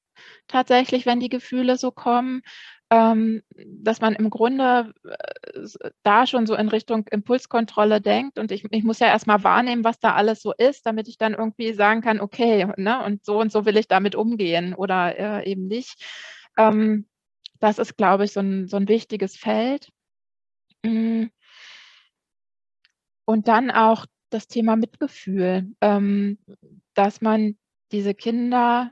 tatsächlich, 0.48 1.06
wenn 1.06 1.20
die 1.20 1.28
Gefühle 1.28 1.76
so 1.76 1.90
kommen, 1.90 2.42
ähm, 2.90 3.42
dass 3.54 4.00
man 4.00 4.14
im 4.14 4.30
Grunde 4.30 4.94
äh, 5.04 5.90
da 6.02 6.26
schon 6.26 6.46
so 6.46 6.54
in 6.54 6.68
Richtung 6.68 7.06
Impulskontrolle 7.10 8.00
denkt. 8.00 8.38
Und 8.38 8.50
ich, 8.50 8.64
ich 8.70 8.84
muss 8.84 8.98
ja 8.98 9.08
erstmal 9.08 9.44
wahrnehmen, 9.44 9.84
was 9.84 10.00
da 10.00 10.14
alles 10.14 10.40
so 10.40 10.52
ist, 10.56 10.86
damit 10.86 11.08
ich 11.08 11.18
dann 11.18 11.34
irgendwie 11.34 11.72
sagen 11.74 12.00
kann, 12.00 12.20
okay, 12.20 12.66
ne, 12.76 13.04
und 13.04 13.24
so 13.24 13.38
und 13.38 13.52
so 13.52 13.66
will 13.66 13.76
ich 13.76 13.88
damit 13.88 14.14
umgehen 14.14 14.74
oder 14.74 15.18
äh, 15.18 15.50
eben 15.50 15.66
nicht. 15.66 16.02
Ähm, 16.56 17.06
das 17.60 17.78
ist, 17.78 17.96
glaube 17.96 18.24
ich, 18.24 18.32
so 18.32 18.40
ein, 18.40 18.68
so 18.68 18.76
ein 18.76 18.88
wichtiges 18.88 19.36
Feld. 19.36 19.90
Mm. 20.82 21.26
Und 23.26 23.48
dann 23.48 23.70
auch 23.70 24.06
das 24.30 24.46
Thema 24.48 24.76
Mitgefühl, 24.76 25.74
ähm, 25.80 26.38
dass 26.94 27.20
man 27.20 27.58
diese 27.92 28.14
Kinder 28.14 28.90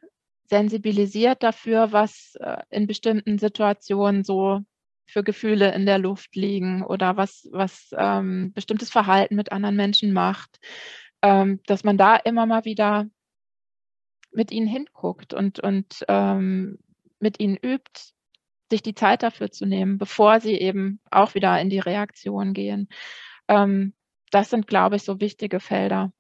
sensibilisiert 0.48 1.42
dafür, 1.42 1.92
was 1.92 2.34
äh, 2.40 2.62
in 2.70 2.86
bestimmten 2.86 3.38
Situationen 3.38 4.24
so 4.24 4.60
für 5.06 5.22
Gefühle 5.22 5.72
in 5.72 5.86
der 5.86 5.98
Luft 5.98 6.34
liegen 6.34 6.82
oder 6.82 7.16
was, 7.16 7.48
was 7.52 7.90
ähm, 7.96 8.52
bestimmtes 8.52 8.90
Verhalten 8.90 9.36
mit 9.36 9.52
anderen 9.52 9.76
Menschen 9.76 10.12
macht, 10.12 10.58
ähm, 11.22 11.60
dass 11.66 11.84
man 11.84 11.96
da 11.96 12.16
immer 12.16 12.46
mal 12.46 12.64
wieder 12.64 13.06
mit 14.32 14.50
ihnen 14.50 14.66
hinguckt 14.66 15.32
und, 15.32 15.60
und 15.60 16.04
ähm, 16.08 16.78
mit 17.20 17.40
ihnen 17.40 17.56
übt, 17.56 18.12
sich 18.70 18.82
die 18.82 18.94
Zeit 18.94 19.22
dafür 19.22 19.50
zu 19.50 19.64
nehmen, 19.64 19.96
bevor 19.96 20.40
sie 20.40 20.58
eben 20.58 21.00
auch 21.10 21.34
wieder 21.34 21.58
in 21.60 21.70
die 21.70 21.78
Reaktion 21.78 22.52
gehen. 22.52 22.88
Ähm, 23.48 23.94
das 24.30 24.50
sind, 24.50 24.66
glaube 24.66 24.96
ich, 24.96 25.02
so 25.02 25.20
wichtige 25.20 25.60
Felder, 25.60 26.12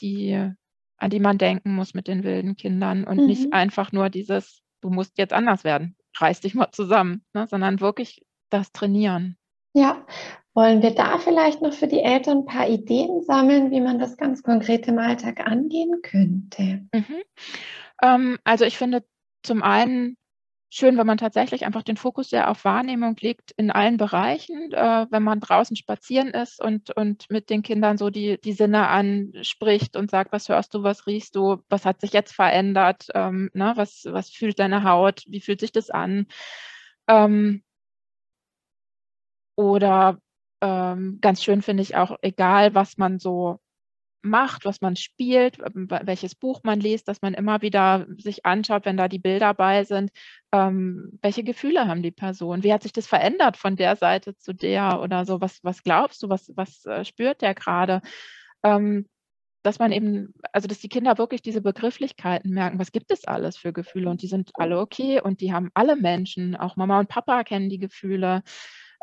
die 0.00 0.52
an 1.00 1.10
die 1.10 1.20
man 1.20 1.38
denken 1.38 1.74
muss 1.74 1.94
mit 1.94 2.08
den 2.08 2.22
wilden 2.24 2.56
Kindern 2.56 3.04
und 3.04 3.18
mhm. 3.18 3.26
nicht 3.26 3.52
einfach 3.52 3.92
nur 3.92 4.10
dieses, 4.10 4.62
du 4.80 4.90
musst 4.90 5.18
jetzt 5.18 5.32
anders 5.32 5.64
werden, 5.64 5.96
reiß 6.18 6.40
dich 6.40 6.54
mal 6.54 6.70
zusammen, 6.72 7.24
ne, 7.34 7.46
sondern 7.48 7.80
wirklich 7.80 8.24
das 8.50 8.72
Trainieren. 8.72 9.36
Ja, 9.72 10.04
wollen 10.54 10.82
wir 10.82 10.94
da 10.94 11.18
vielleicht 11.18 11.62
noch 11.62 11.72
für 11.72 11.86
die 11.86 12.00
Eltern 12.00 12.38
ein 12.38 12.44
paar 12.44 12.68
Ideen 12.68 13.22
sammeln, 13.22 13.70
wie 13.70 13.80
man 13.80 13.98
das 13.98 14.16
ganz 14.16 14.42
konkret 14.42 14.88
im 14.88 14.98
Alltag 14.98 15.46
angehen 15.46 16.00
könnte? 16.02 16.86
Mhm. 16.92 17.22
Ähm, 18.02 18.38
also 18.44 18.64
ich 18.64 18.76
finde 18.76 19.04
zum 19.42 19.62
einen 19.62 20.16
schön, 20.70 20.96
wenn 20.96 21.06
man 21.06 21.18
tatsächlich 21.18 21.66
einfach 21.66 21.82
den 21.82 21.96
Fokus 21.96 22.30
sehr 22.30 22.48
auf 22.50 22.64
Wahrnehmung 22.64 23.16
legt 23.20 23.50
in 23.56 23.70
allen 23.70 23.96
Bereichen, 23.96 24.72
äh, 24.72 25.06
wenn 25.10 25.22
man 25.22 25.40
draußen 25.40 25.76
spazieren 25.76 26.28
ist 26.28 26.62
und, 26.62 26.96
und 26.96 27.28
mit 27.28 27.50
den 27.50 27.62
Kindern 27.62 27.98
so 27.98 28.08
die, 28.08 28.40
die 28.40 28.52
Sinne 28.52 28.88
anspricht 28.88 29.96
und 29.96 30.10
sagt, 30.10 30.32
was 30.32 30.48
hörst 30.48 30.72
du, 30.74 30.82
was 30.84 31.06
riechst 31.06 31.34
du, 31.36 31.58
was 31.68 31.84
hat 31.84 32.00
sich 32.00 32.12
jetzt 32.12 32.32
verändert, 32.32 33.08
ähm, 33.14 33.50
ne, 33.52 33.72
was, 33.76 34.04
was 34.06 34.30
fühlt 34.30 34.60
deine 34.60 34.84
Haut, 34.84 35.24
wie 35.26 35.40
fühlt 35.40 35.60
sich 35.60 35.72
das 35.72 35.90
an? 35.90 36.26
Ähm, 37.08 37.62
oder 39.56 40.18
ähm, 40.60 41.18
ganz 41.20 41.42
schön 41.42 41.62
finde 41.62 41.82
ich 41.82 41.96
auch, 41.96 42.16
egal 42.22 42.74
was 42.74 42.96
man 42.96 43.18
so 43.18 43.60
macht, 44.22 44.64
was 44.64 44.80
man 44.80 44.96
spielt, 44.96 45.58
welches 45.58 46.34
Buch 46.34 46.60
man 46.62 46.80
liest, 46.80 47.08
dass 47.08 47.22
man 47.22 47.34
immer 47.34 47.62
wieder 47.62 48.06
sich 48.18 48.44
anschaut, 48.44 48.84
wenn 48.84 48.96
da 48.96 49.08
die 49.08 49.18
Bilder 49.18 49.54
bei 49.54 49.84
sind, 49.84 50.10
ähm, 50.52 51.18
welche 51.22 51.42
Gefühle 51.42 51.86
haben 51.88 52.02
die 52.02 52.10
Personen, 52.10 52.62
wie 52.62 52.72
hat 52.72 52.82
sich 52.82 52.92
das 52.92 53.06
verändert 53.06 53.56
von 53.56 53.76
der 53.76 53.96
Seite 53.96 54.36
zu 54.36 54.52
der 54.52 55.00
oder 55.00 55.24
so, 55.24 55.40
was, 55.40 55.60
was 55.62 55.82
glaubst 55.82 56.22
du, 56.22 56.28
was, 56.28 56.52
was 56.54 56.84
äh, 56.86 57.04
spürt 57.04 57.40
der 57.42 57.54
gerade? 57.54 58.02
Ähm, 58.62 59.06
dass 59.62 59.78
man 59.78 59.92
eben, 59.92 60.32
also 60.52 60.68
dass 60.68 60.78
die 60.78 60.88
Kinder 60.88 61.18
wirklich 61.18 61.42
diese 61.42 61.60
Begrifflichkeiten 61.60 62.50
merken, 62.50 62.78
was 62.78 62.92
gibt 62.92 63.10
es 63.10 63.24
alles 63.26 63.58
für 63.58 63.72
Gefühle? 63.72 64.08
Und 64.08 64.22
die 64.22 64.26
sind 64.26 64.50
alle 64.54 64.78
okay 64.78 65.20
und 65.20 65.40
die 65.40 65.52
haben 65.52 65.70
alle 65.74 65.96
Menschen, 65.96 66.56
auch 66.56 66.76
Mama 66.76 66.98
und 66.98 67.08
Papa 67.08 67.44
kennen 67.44 67.68
die 67.68 67.78
Gefühle. 67.78 68.42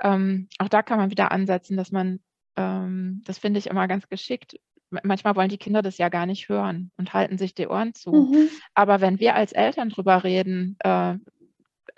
Ähm, 0.03 0.49
auch 0.57 0.69
da 0.69 0.81
kann 0.81 0.97
man 0.97 1.11
wieder 1.11 1.31
ansetzen, 1.31 1.77
dass 1.77 1.91
man, 1.91 2.19
ähm, 2.55 3.21
das 3.25 3.37
finde 3.37 3.59
ich 3.59 3.67
immer 3.67 3.87
ganz 3.87 4.07
geschickt, 4.09 4.57
manchmal 4.89 5.35
wollen 5.35 5.49
die 5.49 5.57
Kinder 5.57 5.81
das 5.81 5.97
ja 5.97 6.09
gar 6.09 6.25
nicht 6.25 6.49
hören 6.49 6.91
und 6.97 7.13
halten 7.13 7.37
sich 7.37 7.53
die 7.53 7.67
Ohren 7.67 7.93
zu. 7.93 8.11
Mhm. 8.11 8.49
Aber 8.73 9.01
wenn 9.01 9.19
wir 9.19 9.35
als 9.35 9.51
Eltern 9.51 9.89
drüber 9.89 10.23
reden, 10.23 10.77
äh, 10.79 11.15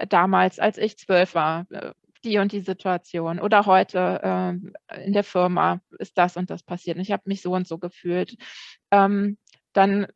damals, 0.08 0.60
als 0.60 0.78
ich 0.78 0.98
zwölf 0.98 1.36
war, 1.36 1.66
äh, 1.72 1.92
die 2.24 2.38
und 2.38 2.52
die 2.52 2.62
Situation 2.62 3.40
oder 3.40 3.66
heute 3.66 4.20
äh, 4.90 5.04
in 5.06 5.14
der 5.14 5.24
Firma 5.24 5.80
ist 6.00 6.18
das 6.18 6.36
und 6.36 6.50
das 6.50 6.64
passiert 6.64 6.98
und 6.98 7.04
ich 7.04 7.12
habe 7.12 7.24
mich 7.26 7.42
so 7.42 7.54
und 7.54 7.68
so 7.68 7.78
gefühlt, 7.78 8.36
ähm, 8.92 9.38
dann 9.74 10.08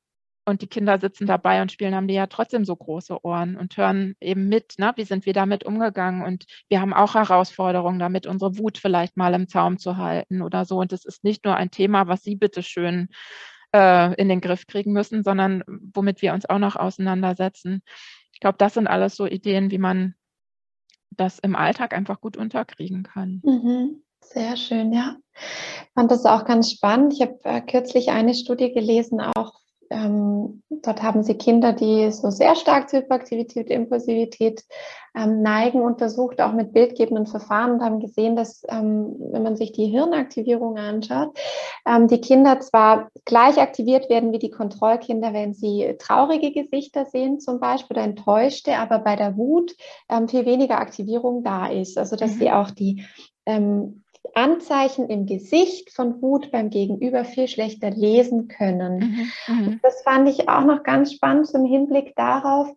und 0.45 0.61
die 0.61 0.67
Kinder 0.67 0.99
sitzen 0.99 1.25
dabei 1.25 1.61
und 1.61 1.71
spielen, 1.71 1.95
haben 1.95 2.07
die 2.07 2.13
ja 2.15 2.27
trotzdem 2.27 2.65
so 2.65 2.75
große 2.75 3.23
Ohren 3.23 3.55
und 3.55 3.77
hören 3.77 4.15
eben 4.19 4.49
mit, 4.49 4.75
ne? 4.77 4.91
wie 4.95 5.05
sind 5.05 5.25
wir 5.25 5.33
damit 5.33 5.63
umgegangen. 5.63 6.23
Und 6.23 6.45
wir 6.67 6.81
haben 6.81 6.93
auch 6.93 7.15
Herausforderungen 7.15 7.99
damit, 7.99 8.27
unsere 8.27 8.57
Wut 8.57 8.77
vielleicht 8.77 9.15
mal 9.15 9.33
im 9.33 9.47
Zaum 9.47 9.77
zu 9.77 9.97
halten 9.97 10.41
oder 10.41 10.65
so. 10.65 10.79
Und 10.79 10.91
es 10.91 11.05
ist 11.05 11.23
nicht 11.23 11.45
nur 11.45 11.55
ein 11.55 11.71
Thema, 11.71 12.07
was 12.07 12.23
Sie 12.23 12.35
bitte 12.35 12.61
schön 12.61 13.07
äh, 13.73 14.13
in 14.15 14.27
den 14.27 14.41
Griff 14.41 14.67
kriegen 14.67 14.91
müssen, 14.91 15.23
sondern 15.23 15.63
womit 15.67 16.21
wir 16.21 16.33
uns 16.33 16.45
auch 16.45 16.59
noch 16.59 16.75
auseinandersetzen. 16.75 17.81
Ich 18.33 18.39
glaube, 18.39 18.57
das 18.57 18.73
sind 18.73 18.87
alles 18.87 19.15
so 19.15 19.25
Ideen, 19.25 19.71
wie 19.71 19.77
man 19.77 20.15
das 21.11 21.39
im 21.39 21.55
Alltag 21.55 21.93
einfach 21.93 22.19
gut 22.19 22.37
unterkriegen 22.37 23.03
kann. 23.03 23.41
Mhm. 23.45 24.03
Sehr 24.19 24.57
schön, 24.57 24.93
ja. 24.93 25.17
Ich 25.35 25.93
fand 25.93 26.11
das 26.11 26.25
auch 26.25 26.45
ganz 26.45 26.71
spannend. 26.71 27.13
Ich 27.13 27.21
habe 27.21 27.39
äh, 27.43 27.61
kürzlich 27.61 28.09
eine 28.09 28.33
Studie 28.33 28.71
gelesen, 28.71 29.19
auch 29.21 29.62
ähm, 29.93 30.63
dort 30.69 31.03
haben 31.03 31.23
sie 31.23 31.35
Kinder, 31.35 31.71
die 31.71 32.11
so 32.11 32.31
sehr 32.31 32.55
stark 32.55 32.89
zur 32.89 32.99
Hyperaktivität, 32.99 33.69
Impulsivität 33.69 34.63
ähm, 35.15 35.43
neigen, 35.43 35.81
untersucht, 35.81 36.41
auch 36.41 36.53
mit 36.53 36.73
bildgebenden 36.73 37.27
Verfahren 37.27 37.73
und 37.73 37.83
haben 37.83 37.99
gesehen, 37.99 38.35
dass, 38.35 38.63
ähm, 38.69 39.15
wenn 39.31 39.43
man 39.43 39.55
sich 39.55 39.71
die 39.71 39.85
Hirnaktivierung 39.85 40.77
anschaut, 40.77 41.37
ähm, 41.85 42.07
die 42.07 42.19
Kinder 42.19 42.59
zwar 42.59 43.09
gleich 43.25 43.59
aktiviert 43.59 44.09
werden 44.09 44.31
wie 44.31 44.39
die 44.39 44.49
Kontrollkinder, 44.49 45.33
wenn 45.33 45.53
sie 45.53 45.95
traurige 45.99 46.51
Gesichter 46.51 47.05
sehen 47.05 47.39
zum 47.39 47.59
Beispiel 47.59 47.95
oder 47.95 48.05
enttäuschte, 48.05 48.77
aber 48.77 48.99
bei 48.99 49.15
der 49.15 49.37
Wut 49.37 49.75
ähm, 50.09 50.27
viel 50.27 50.45
weniger 50.45 50.79
Aktivierung 50.79 51.43
da 51.43 51.67
ist. 51.67 51.97
Also 51.97 52.15
dass 52.15 52.33
mhm. 52.35 52.39
sie 52.39 52.51
auch 52.51 52.71
die 52.71 53.05
ähm, 53.45 54.02
Anzeichen 54.33 55.09
im 55.09 55.25
Gesicht 55.25 55.91
von 55.91 56.21
Wut 56.21 56.51
beim 56.51 56.69
Gegenüber 56.69 57.25
viel 57.25 57.47
schlechter 57.47 57.89
lesen 57.91 58.47
können. 58.47 59.31
Mhm, 59.47 59.55
mhm. 59.55 59.79
das 59.83 60.01
fand 60.03 60.29
ich 60.29 60.49
auch 60.49 60.65
noch 60.65 60.83
ganz 60.83 61.13
spannend 61.13 61.49
im 61.53 61.65
Hinblick 61.65 62.15
darauf, 62.15 62.69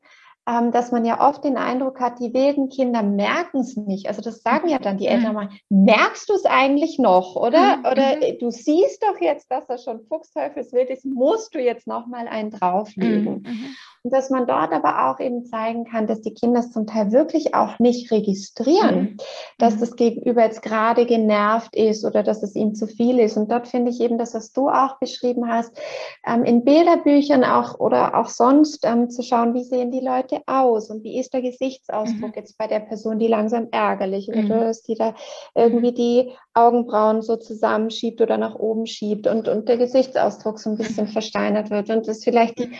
ähm, 0.49 0.71
dass 0.71 0.93
man 0.93 1.05
ja 1.05 1.29
oft 1.29 1.43
den 1.43 1.57
Eindruck 1.57 1.99
hat, 1.99 2.21
die 2.21 2.33
wilden 2.33 2.69
Kinder 2.69 3.03
merken 3.03 3.61
es 3.61 3.77
nicht. 3.77 4.07
Also 4.07 4.23
das 4.23 4.43
sagen 4.43 4.69
ja 4.69 4.79
dann 4.79 4.97
die 4.97 5.09
Eltern 5.09 5.31
mhm. 5.31 5.35
mal, 5.35 5.49
merkst 5.71 6.29
du 6.29 6.35
es 6.35 6.45
eigentlich 6.45 6.99
noch, 6.99 7.35
oder? 7.35 7.79
Mhm. 7.79 7.85
Oder 7.85 8.17
du 8.39 8.51
siehst 8.51 9.03
doch 9.03 9.21
jetzt, 9.21 9.51
dass 9.51 9.69
er 9.69 9.79
schon 9.79 10.05
fuchsteufelswild 10.07 10.91
ist, 10.91 11.05
musst 11.05 11.55
du 11.55 11.61
jetzt 11.61 11.89
noch 11.89 12.07
mal 12.07 12.29
einen 12.29 12.51
drauflegen. 12.51 13.43
Mhm. 13.43 13.77
Und 14.07 14.13
dass 14.13 14.31
man 14.31 14.47
dort 14.47 14.73
aber 14.73 15.11
auch 15.11 15.19
eben 15.19 15.47
zeigen 15.47 15.85
kann, 15.85 16.07
dass 16.07 16.21
die 16.21 16.33
Kinder 16.33 16.61
es 16.61 16.71
zum 16.71 16.87
Teil 16.87 17.11
wirklich 17.11 17.57
auch 17.57 17.81
nicht 17.81 18.13
registrieren, 18.13 19.01
mhm. 19.01 19.17
dass 19.59 19.75
mhm. 19.75 19.81
das 19.81 19.97
Gegenüber 19.97 20.45
jetzt 20.45 20.63
gerade 20.63 21.07
genervt 21.07 21.75
ist 21.75 22.05
oder 22.05 22.23
dass 22.23 22.41
es 22.45 22.55
ihm 22.55 22.77
zu 22.77 22.87
viel 22.87 23.19
ist. 23.19 23.37
Und 23.37 23.51
dort 23.51 23.67
finde 23.67 23.91
ich 23.91 24.01
eben 24.01 24.17
das, 24.17 24.33
was 24.35 24.53
du 24.53 24.69
auch 24.69 25.01
beschrieben 25.01 25.49
hast, 25.49 25.77
ähm, 26.25 26.45
in 26.45 26.63
Bilderbüchern 26.63 27.43
auch 27.43 27.81
oder 27.81 28.17
auch 28.17 28.29
sonst 28.29 28.85
ähm, 28.85 29.11
zu 29.11 29.25
schauen, 29.25 29.55
wie 29.55 29.65
sehen 29.65 29.91
die 29.91 29.99
Leute 29.99 30.41
aus 30.47 30.89
und 30.89 31.03
wie 31.03 31.19
ist 31.19 31.35
der 31.35 31.43
Gesichtsausdruck 31.43 32.31
mhm. 32.31 32.35
jetzt 32.37 32.57
bei 32.59 32.69
der 32.69 32.79
Person, 32.79 33.19
die 33.19 33.27
langsam 33.27 33.67
ärgerlich 33.73 34.29
mhm. 34.29 34.45
oder 34.45 34.71
ist, 34.71 34.87
die 34.87 34.95
da 34.95 35.17
irgendwie 35.57 35.93
die 35.93 36.33
Augenbrauen 36.55 37.23
so 37.23 37.37
zusammenschiebt 37.37 38.21
oder 38.21 38.39
nach 38.39 38.55
oben 38.55 38.87
schiebt 38.87 39.27
und, 39.27 39.49
und 39.49 39.69
der 39.69 39.77
Gesichtsausdruck 39.77 40.59
so 40.59 40.71
ein 40.71 40.77
bisschen 40.79 41.07
versteinert 41.09 41.71
wird 41.71 41.91
und 41.91 42.07
das 42.09 42.25
vielleicht 42.25 42.59
die, 42.59 42.71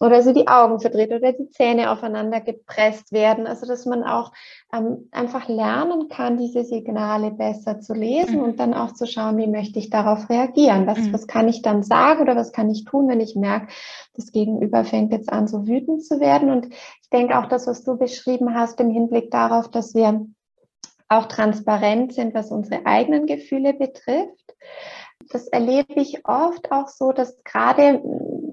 oder 0.00 0.22
so 0.22 0.32
die 0.32 0.48
Augen 0.48 0.71
verdreht 0.78 1.12
oder 1.12 1.32
die 1.32 1.50
Zähne 1.50 1.90
aufeinander 1.90 2.40
gepresst 2.40 3.12
werden. 3.12 3.46
Also, 3.46 3.66
dass 3.66 3.86
man 3.86 4.02
auch 4.04 4.32
ähm, 4.72 5.08
einfach 5.10 5.48
lernen 5.48 6.08
kann, 6.08 6.38
diese 6.38 6.64
Signale 6.64 7.30
besser 7.30 7.80
zu 7.80 7.94
lesen 7.94 8.36
mhm. 8.36 8.42
und 8.42 8.60
dann 8.60 8.74
auch 8.74 8.92
zu 8.92 9.06
schauen, 9.06 9.36
wie 9.36 9.46
möchte 9.46 9.78
ich 9.78 9.90
darauf 9.90 10.28
reagieren? 10.30 10.86
Was, 10.86 10.98
mhm. 10.98 11.12
was 11.12 11.26
kann 11.26 11.48
ich 11.48 11.62
dann 11.62 11.82
sagen 11.82 12.22
oder 12.22 12.36
was 12.36 12.52
kann 12.52 12.70
ich 12.70 12.84
tun, 12.84 13.08
wenn 13.08 13.20
ich 13.20 13.36
merke, 13.36 13.68
das 14.14 14.32
Gegenüber 14.32 14.84
fängt 14.84 15.12
jetzt 15.12 15.32
an, 15.32 15.48
so 15.48 15.66
wütend 15.66 16.04
zu 16.04 16.20
werden? 16.20 16.50
Und 16.50 16.66
ich 16.72 17.10
denke 17.12 17.38
auch 17.38 17.46
das, 17.46 17.66
was 17.66 17.84
du 17.84 17.96
beschrieben 17.96 18.54
hast, 18.54 18.80
im 18.80 18.90
Hinblick 18.90 19.30
darauf, 19.30 19.70
dass 19.70 19.94
wir 19.94 20.26
auch 21.12 21.26
transparent 21.26 22.14
sind, 22.14 22.34
was 22.34 22.50
unsere 22.50 22.86
eigenen 22.86 23.26
Gefühle 23.26 23.74
betrifft. 23.74 24.54
Das 25.30 25.46
erlebe 25.48 25.94
ich 25.96 26.26
oft 26.26 26.72
auch 26.72 26.88
so, 26.88 27.12
dass 27.12 27.42
gerade 27.44 28.02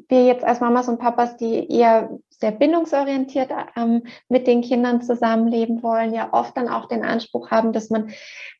wir 0.10 0.26
jetzt 0.26 0.44
als 0.44 0.60
Mamas 0.60 0.90
und 0.90 1.00
Papas, 1.00 1.38
die 1.38 1.72
eher 1.72 2.10
sehr 2.30 2.52
bindungsorientiert 2.52 3.52
ähm, 3.76 4.04
mit 4.30 4.48
den 4.48 4.62
Kindern 4.62 5.02
zusammenleben 5.02 5.84
wollen, 5.84 6.14
ja 6.14 6.30
oft 6.32 6.56
dann 6.56 6.70
auch 6.70 6.88
den 6.88 7.04
Anspruch 7.04 7.52
haben, 7.52 7.74
dass 7.74 7.90
man 7.90 8.12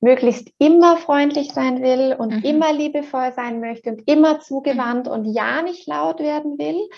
möglichst 0.02 0.50
immer 0.60 0.98
freundlich 0.98 1.54
sein 1.54 1.82
will 1.82 2.16
und 2.18 2.36
mhm. 2.36 2.44
immer 2.44 2.74
liebevoll 2.74 3.32
sein 3.34 3.62
möchte 3.62 3.92
und 3.92 4.08
immer 4.08 4.42
zugewandt 4.42 5.08
mhm. 5.08 5.14
und 5.14 5.26
ja 5.26 5.62
nicht 5.62 5.88
laut 5.88 6.20
werden 6.20 6.58
will 6.60 6.90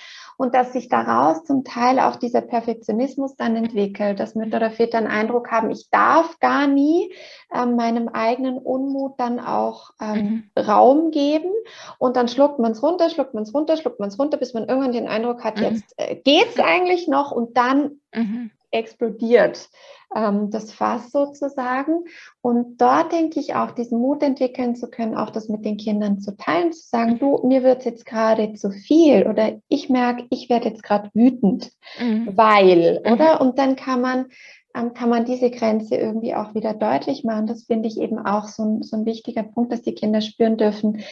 und 0.42 0.56
dass 0.56 0.74
sich 0.74 0.90
daraus 0.90 1.44
zum 1.44 1.64
Teil 1.64 2.00
auch 2.00 2.16
dieser 2.16 2.42
Perfektionismus 2.42 3.36
dann 3.36 3.56
entwickelt, 3.56 4.20
dass 4.20 4.34
Mütter 4.34 4.58
oder 4.58 4.72
Väter 4.72 4.98
einen 4.98 5.06
Eindruck 5.06 5.52
haben, 5.52 5.70
ich 5.70 5.92
darf 5.92 6.40
gar 6.40 6.66
nie 6.66 7.14
ähm, 7.54 7.76
meinem 7.76 8.08
eigenen 8.08 8.58
Unmut 8.58 9.20
dann 9.20 9.40
auch 9.40 9.92
ähm, 10.02 10.50
mhm. 10.56 10.64
Raum 10.64 11.12
geben 11.12 11.52
und 12.00 12.16
dann 12.16 12.28
schluckt 12.28 12.58
man 12.58 12.72
es 12.72 12.82
runter, 12.82 13.12
schluckt 13.12 13.36
man 13.36 13.44
es 13.44 13.54
runter, 13.54 13.78
schluckt 13.78 14.00
man 14.00 14.10
es 14.10 14.18
runter, 14.18 14.38
bis 14.38 14.56
man 14.56 14.68
irgendwann 14.68 14.94
den 14.94 15.08
Eindruck 15.08 15.44
hat, 15.44 15.58
mhm. 15.58 15.64
jetzt 15.64 15.94
äh, 15.98 16.16
geht's 16.16 16.60
eigentlich 16.60 17.08
noch 17.08 17.32
und 17.32 17.56
dann 17.56 18.00
mhm. 18.12 18.50
Explodiert 18.72 19.70
ähm, 20.16 20.50
das 20.50 20.72
Fass 20.72 21.12
sozusagen. 21.12 22.06
Und 22.42 22.82
dort 22.82 23.12
denke 23.12 23.40
ich 23.40 23.56
auch, 23.56 23.72
diesen 23.72 24.00
Mut 24.00 24.24
entwickeln 24.24 24.76
zu 24.76 24.90
können, 24.90 25.16
auch 25.16 25.30
das 25.30 25.50
mit 25.50 25.66
den 25.66 25.78
Kindern 25.78 26.20
zu 26.20 26.36
teilen, 26.36 26.74
zu 26.74 26.88
sagen, 26.88 27.20
du, 27.20 27.40
mir 27.48 27.64
wird 27.64 27.86
jetzt 27.86 28.06
gerade 28.06 28.54
zu 28.54 28.72
viel 28.72 29.28
oder 29.28 29.60
ich 29.70 29.90
merke, 29.90 30.26
ich 30.30 30.50
werde 30.50 30.70
jetzt 30.70 30.84
gerade 30.84 31.10
wütend, 31.14 31.72
mhm. 32.00 32.32
weil, 32.36 33.02
mhm. 33.06 33.14
oder? 33.14 33.42
Und 33.42 33.58
dann 33.58 33.76
kann 33.76 34.02
man 34.02 34.26
ähm, 34.74 34.94
kann 34.94 35.10
man 35.10 35.26
diese 35.26 35.52
Grenze 35.52 35.96
irgendwie 35.96 36.34
auch 36.34 36.54
wieder 36.56 36.74
deutlich 36.74 37.24
machen. 37.24 37.48
Das 37.48 37.64
finde 37.64 37.90
ich 37.90 38.00
eben 38.00 38.20
auch 38.20 38.48
so 38.48 38.64
ein, 38.64 38.84
so 38.84 38.96
ein 38.96 39.06
wichtiger 39.06 39.44
Punkt, 39.44 39.72
dass 39.72 39.82
die 39.82 39.94
Kinder 39.94 40.22
spüren 40.22 40.58
dürfen. 40.58 41.04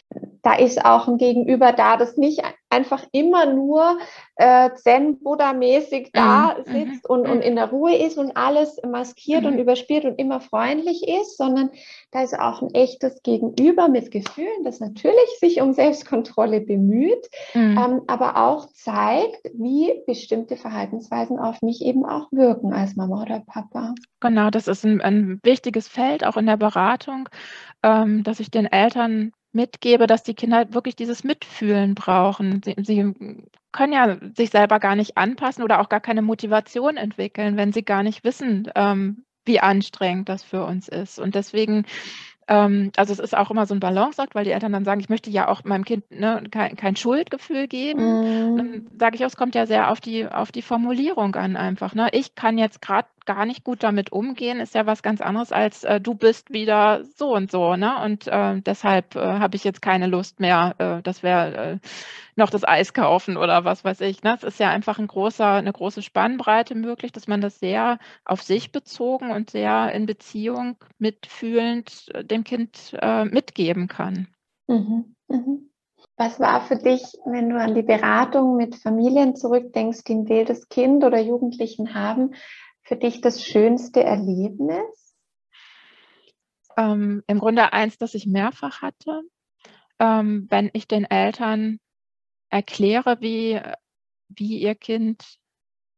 Da 0.41 0.53
ist 0.55 0.83
auch 0.85 1.07
ein 1.07 1.17
Gegenüber 1.17 1.73
da, 1.73 1.97
das 1.97 2.15
nicht 2.15 2.41
einfach 2.69 3.05
immer 3.11 3.45
nur 3.45 3.97
äh, 4.35 4.69
Zen-Buddha-mäßig 4.75 6.11
da 6.13 6.55
mhm. 6.57 6.71
sitzt 6.71 7.09
mhm. 7.09 7.15
und, 7.15 7.27
und 7.27 7.41
in 7.41 7.55
der 7.55 7.69
Ruhe 7.69 7.95
ist 7.95 8.17
und 8.17 8.35
alles 8.37 8.79
maskiert 8.87 9.41
mhm. 9.41 9.47
und 9.47 9.59
überspielt 9.59 10.05
und 10.05 10.19
immer 10.19 10.39
freundlich 10.39 11.07
ist, 11.07 11.37
sondern 11.37 11.71
da 12.11 12.23
ist 12.23 12.37
auch 12.37 12.61
ein 12.61 12.73
echtes 12.73 13.21
Gegenüber 13.23 13.87
mit 13.87 14.11
Gefühlen, 14.11 14.63
das 14.63 14.79
natürlich 14.79 15.39
sich 15.39 15.61
um 15.61 15.73
Selbstkontrolle 15.73 16.61
bemüht, 16.61 17.27
mhm. 17.53 17.77
ähm, 17.77 18.01
aber 18.07 18.37
auch 18.37 18.67
zeigt, 18.73 19.49
wie 19.53 20.01
bestimmte 20.05 20.55
Verhaltensweisen 20.55 21.39
auf 21.39 21.61
mich 21.61 21.81
eben 21.81 22.05
auch 22.05 22.31
wirken 22.31 22.73
als 22.73 22.95
Mama 22.95 23.21
oder 23.21 23.41
Papa. 23.45 23.93
Genau, 24.19 24.49
das 24.49 24.67
ist 24.67 24.85
ein, 24.85 25.01
ein 25.01 25.39
wichtiges 25.43 25.87
Feld, 25.87 26.25
auch 26.25 26.37
in 26.37 26.45
der 26.45 26.57
Beratung, 26.57 27.29
ähm, 27.83 28.23
dass 28.23 28.39
ich 28.39 28.51
den 28.51 28.65
Eltern 28.65 29.31
mitgebe, 29.51 30.07
dass 30.07 30.23
die 30.23 30.35
Kinder 30.35 30.73
wirklich 30.73 30.95
dieses 30.95 31.23
Mitfühlen 31.23 31.95
brauchen. 31.95 32.61
Sie, 32.63 32.75
sie, 32.81 33.13
können 33.71 33.93
ja 33.93 34.17
sich 34.35 34.49
selber 34.49 34.79
gar 34.79 34.95
nicht 34.95 35.17
anpassen 35.17 35.63
oder 35.63 35.79
auch 35.79 35.89
gar 35.89 35.99
keine 35.99 36.21
Motivation 36.21 36.97
entwickeln, 36.97 37.55
wenn 37.55 37.71
sie 37.71 37.83
gar 37.83 38.01
nicht 38.01 38.23
wissen, 38.23 38.71
ähm, 38.75 39.25
wie 39.45 39.59
anstrengend 39.59 40.27
das 40.27 40.43
für 40.43 40.63
uns 40.65 40.87
ist. 40.87 41.19
Und 41.19 41.35
deswegen 41.35 41.85
ähm, 42.49 42.91
also 42.97 43.13
es 43.13 43.19
ist 43.19 43.37
auch 43.37 43.51
immer 43.51 43.67
so 43.67 43.75
ein 43.75 43.79
Balanceakt, 43.79 44.33
weil 44.33 44.43
die 44.43 44.51
Eltern 44.51 44.73
dann 44.73 44.83
sagen, 44.83 44.99
ich 44.99 45.09
möchte 45.09 45.29
ja 45.29 45.47
auch 45.47 45.63
meinem 45.63 45.85
Kind 45.85 46.09
ne, 46.09 46.43
kein, 46.49 46.75
kein, 46.75 46.95
Schuldgefühl 46.95 47.67
geben. 47.67 48.55
Mm. 48.55 48.57
Dann 48.57 48.87
sage 48.99 49.15
ich 49.15 49.23
auch, 49.23 49.29
es 49.29 49.37
kommt 49.37 49.53
ja 49.53 49.67
sehr 49.67 49.91
auf 49.91 50.01
die, 50.01 50.27
auf 50.27 50.51
die 50.51 50.63
Formulierung 50.63 51.35
an 51.35 51.55
einfach. 51.55 51.93
Ne? 51.93 52.09
Ich 52.11 52.33
kann 52.33 52.57
jetzt 52.57 52.81
gerade 52.81 53.07
gar 53.25 53.45
nicht 53.45 53.63
gut 53.63 53.83
damit 53.83 54.11
umgehen, 54.11 54.59
ist 54.59 54.75
ja 54.75 54.85
was 54.85 55.03
ganz 55.03 55.21
anderes 55.21 55.51
als 55.51 55.83
äh, 55.83 55.99
du 55.99 56.13
bist 56.13 56.51
wieder 56.51 57.03
so 57.15 57.33
und 57.35 57.51
so, 57.51 57.75
ne? 57.75 58.03
Und 58.03 58.27
äh, 58.27 58.61
deshalb 58.61 59.15
äh, 59.15 59.19
habe 59.19 59.55
ich 59.55 59.63
jetzt 59.63 59.81
keine 59.81 60.07
Lust 60.07 60.39
mehr, 60.39 60.75
äh, 60.77 61.01
das 61.01 61.23
wäre 61.23 61.55
äh, 61.55 61.77
noch 62.35 62.49
das 62.49 62.67
Eis 62.67 62.93
kaufen 62.93 63.37
oder 63.37 63.65
was 63.65 63.83
weiß 63.83 64.01
ich. 64.01 64.23
Ne? 64.23 64.35
Es 64.35 64.43
ist 64.43 64.59
ja 64.59 64.69
einfach 64.69 64.99
ein 64.99 65.07
großer, 65.07 65.53
eine 65.53 65.73
große 65.73 66.01
Spannbreite 66.01 66.75
möglich, 66.75 67.11
dass 67.11 67.27
man 67.27 67.41
das 67.41 67.59
sehr 67.59 67.99
auf 68.25 68.41
sich 68.41 68.71
bezogen 68.71 69.31
und 69.31 69.49
sehr 69.49 69.91
in 69.91 70.05
Beziehung 70.05 70.77
mitfühlend 70.97 72.09
äh, 72.13 72.23
dem 72.23 72.43
Kind 72.43 72.97
mitgeben 73.31 73.87
kann. 73.87 74.27
Mhm. 74.67 75.15
Mhm. 75.27 75.69
Was 76.19 76.37
war 76.37 76.59
für 76.59 76.75
dich, 76.75 77.01
wenn 77.23 77.49
du 77.49 77.57
an 77.57 77.75
die 77.75 77.81
Beratung 77.81 78.57
mit 78.57 78.75
Familien 78.75 79.37
zurückdenkst, 79.37 80.03
die 80.03 80.15
ein 80.15 80.27
wildes 80.27 80.67
Kind 80.67 81.05
oder 81.05 81.17
Jugendlichen 81.17 81.93
haben, 81.93 82.33
für 82.89 82.97
dich 82.97 83.21
das 83.21 83.45
schönste 83.45 84.03
Erlebnis? 84.03 85.15
Ähm, 86.75 87.23
Im 87.27 87.39
Grunde 87.39 87.71
eins, 87.71 87.99
das 87.99 88.15
ich 88.15 88.25
mehrfach 88.25 88.81
hatte. 88.81 89.21
Ähm, 89.99 90.47
wenn 90.49 90.71
ich 90.73 90.87
den 90.87 91.05
Eltern 91.05 91.79
erkläre, 92.49 93.21
wie, 93.21 93.61
wie 94.27 94.57
ihr 94.57 94.73
Kind 94.73 95.23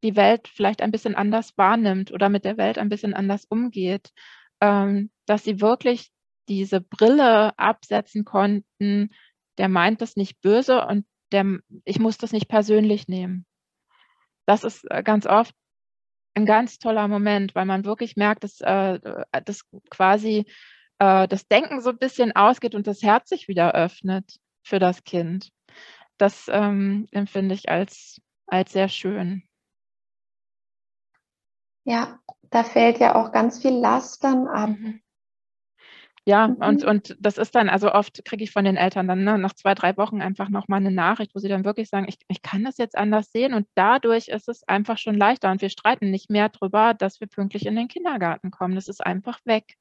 die 0.04 0.18
Welt 0.18 0.50
vielleicht 0.50 0.82
ein 0.82 0.92
bisschen 0.92 1.16
anders 1.16 1.58
wahrnimmt 1.58 2.12
oder 2.12 2.28
mit 2.28 2.44
der 2.44 2.58
Welt 2.58 2.78
ein 2.78 2.90
bisschen 2.90 3.14
anders 3.14 3.46
umgeht, 3.46 4.12
ähm, 4.60 5.12
dass 5.26 5.46
sie 5.46 5.62
wirklich 5.62 6.12
diese 6.50 6.82
Brille 6.82 7.58
absetzen 7.58 8.26
konnten, 8.26 9.12
der 9.58 9.70
meint 9.70 10.02
das 10.02 10.18
nicht 10.18 10.42
böse 10.42 10.86
und 10.86 11.06
der, 11.32 11.60
ich 11.86 12.00
muss 12.00 12.18
das 12.18 12.34
nicht 12.34 12.50
persönlich 12.50 13.08
nehmen. 13.08 13.46
Das 14.46 14.66
ist 14.66 14.84
äh, 14.92 15.04
ganz 15.04 15.26
oft 15.26 15.56
ein 16.34 16.46
ganz 16.46 16.80
toller 16.80 17.08
Moment, 17.08 17.56
weil 17.56 17.66
man 17.66 17.86
wirklich 17.86 18.16
merkt, 18.16 18.44
dass, 18.44 18.62
äh, 18.62 19.00
dass 19.46 19.62
quasi 19.90 20.46
äh, 21.00 21.28
das 21.28 21.48
Denken 21.48 21.82
so 21.82 21.90
ein 21.90 21.98
bisschen 21.98 22.36
ausgeht 22.36 22.76
und 22.76 22.88
das 22.88 23.02
Herz 23.02 23.30
sich 23.30 23.48
wieder 23.48 23.74
öffnet 23.74 24.40
für 24.64 24.80
das 24.80 25.04
Kind. 25.04 25.50
Das 26.18 26.46
ähm, 26.50 27.08
empfinde 27.12 27.56
ich 27.56 27.70
als, 27.70 28.22
als 28.48 28.72
sehr 28.72 28.90
schön. 28.90 29.44
Ja, 31.84 32.20
da 32.52 32.64
fällt 32.64 33.00
ja 33.00 33.16
auch 33.16 33.32
ganz 33.32 33.60
viel 33.62 33.74
Last 33.74 34.24
dann 34.24 34.48
ab. 34.48 34.70
Mhm. 34.70 35.02
Ja, 36.26 36.50
mhm. 36.50 36.56
und, 36.58 36.84
und 36.84 37.18
das 37.20 37.38
ist 37.38 37.56
dann, 37.56 37.68
also 37.68 37.92
oft 37.92 38.24
kriege 38.26 38.44
ich 38.44 38.52
von 38.52 38.64
den 38.64 38.78
Eltern 38.78 39.08
dann 39.08 39.24
ne, 39.24 39.38
nach 39.40 39.54
zwei, 39.54 39.74
drei 39.74 39.98
Wochen 39.98 40.22
einfach 40.22 40.50
nochmal 40.50 40.80
eine 40.80 40.92
Nachricht, 40.92 41.34
wo 41.34 41.40
sie 41.40 41.48
dann 41.48 41.66
wirklich 41.66 41.90
sagen, 41.90 42.06
ich, 42.08 42.20
ich 42.28 42.44
kann 42.44 42.64
das 42.64 42.78
jetzt 42.78 42.96
anders 42.96 43.32
sehen 43.32 43.54
und 43.56 43.68
dadurch 43.74 44.28
ist 44.28 44.48
es 44.48 44.64
einfach 44.68 45.00
schon 45.00 45.16
leichter 45.16 45.52
und 45.52 45.62
wir 45.62 45.70
streiten 45.70 46.12
nicht 46.12 46.30
mehr 46.30 46.50
darüber, 46.50 46.94
dass 46.94 47.20
wir 47.22 47.28
pünktlich 47.28 47.66
in 47.66 47.76
den 47.76 47.88
Kindergarten 47.88 48.52
kommen. 48.52 48.76
Das 48.76 48.88
ist 48.88 49.04
einfach 49.04 49.40
weg. 49.46 49.76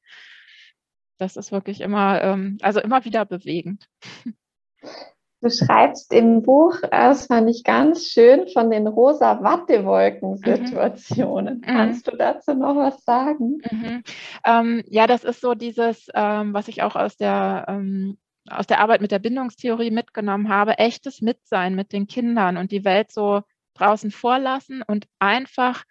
Das 1.18 1.36
ist 1.36 1.52
wirklich 1.52 1.82
immer, 1.82 2.22
ähm, 2.22 2.56
also 2.62 2.80
immer 2.80 3.04
wieder 3.04 3.26
bewegend. 3.26 3.86
Du 5.42 5.48
schreibst 5.48 6.12
im 6.12 6.42
Buch, 6.42 6.76
das 6.90 7.26
fand 7.26 7.48
ich 7.48 7.64
ganz 7.64 8.04
schön, 8.06 8.46
von 8.48 8.70
den 8.70 8.86
rosa 8.86 9.42
Wattewolken-Situationen. 9.42 11.60
Mhm. 11.60 11.62
Kannst 11.62 12.06
du 12.06 12.14
dazu 12.16 12.52
noch 12.52 12.76
was 12.76 13.02
sagen? 13.04 13.62
Mhm. 13.70 14.02
Ähm, 14.44 14.82
ja, 14.86 15.06
das 15.06 15.24
ist 15.24 15.40
so 15.40 15.54
dieses, 15.54 16.08
ähm, 16.14 16.52
was 16.52 16.68
ich 16.68 16.82
auch 16.82 16.94
aus 16.94 17.16
der, 17.16 17.64
ähm, 17.68 18.18
aus 18.50 18.66
der 18.66 18.80
Arbeit 18.80 19.00
mit 19.00 19.12
der 19.12 19.18
Bindungstheorie 19.18 19.90
mitgenommen 19.90 20.50
habe, 20.50 20.76
echtes 20.78 21.22
Mitsein 21.22 21.74
mit 21.74 21.94
den 21.94 22.06
Kindern 22.06 22.58
und 22.58 22.70
die 22.70 22.84
Welt 22.84 23.10
so 23.10 23.40
draußen 23.74 24.10
vorlassen 24.10 24.82
und 24.86 25.06
einfach 25.18 25.84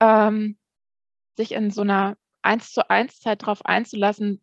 ähm, 0.00 0.58
sich 1.36 1.52
in 1.52 1.70
so 1.70 1.80
einer 1.80 2.16
eins 2.42 2.72
zu 2.72 2.90
eins 2.90 3.20
Zeit 3.20 3.42
darauf 3.42 3.64
einzulassen, 3.64 4.42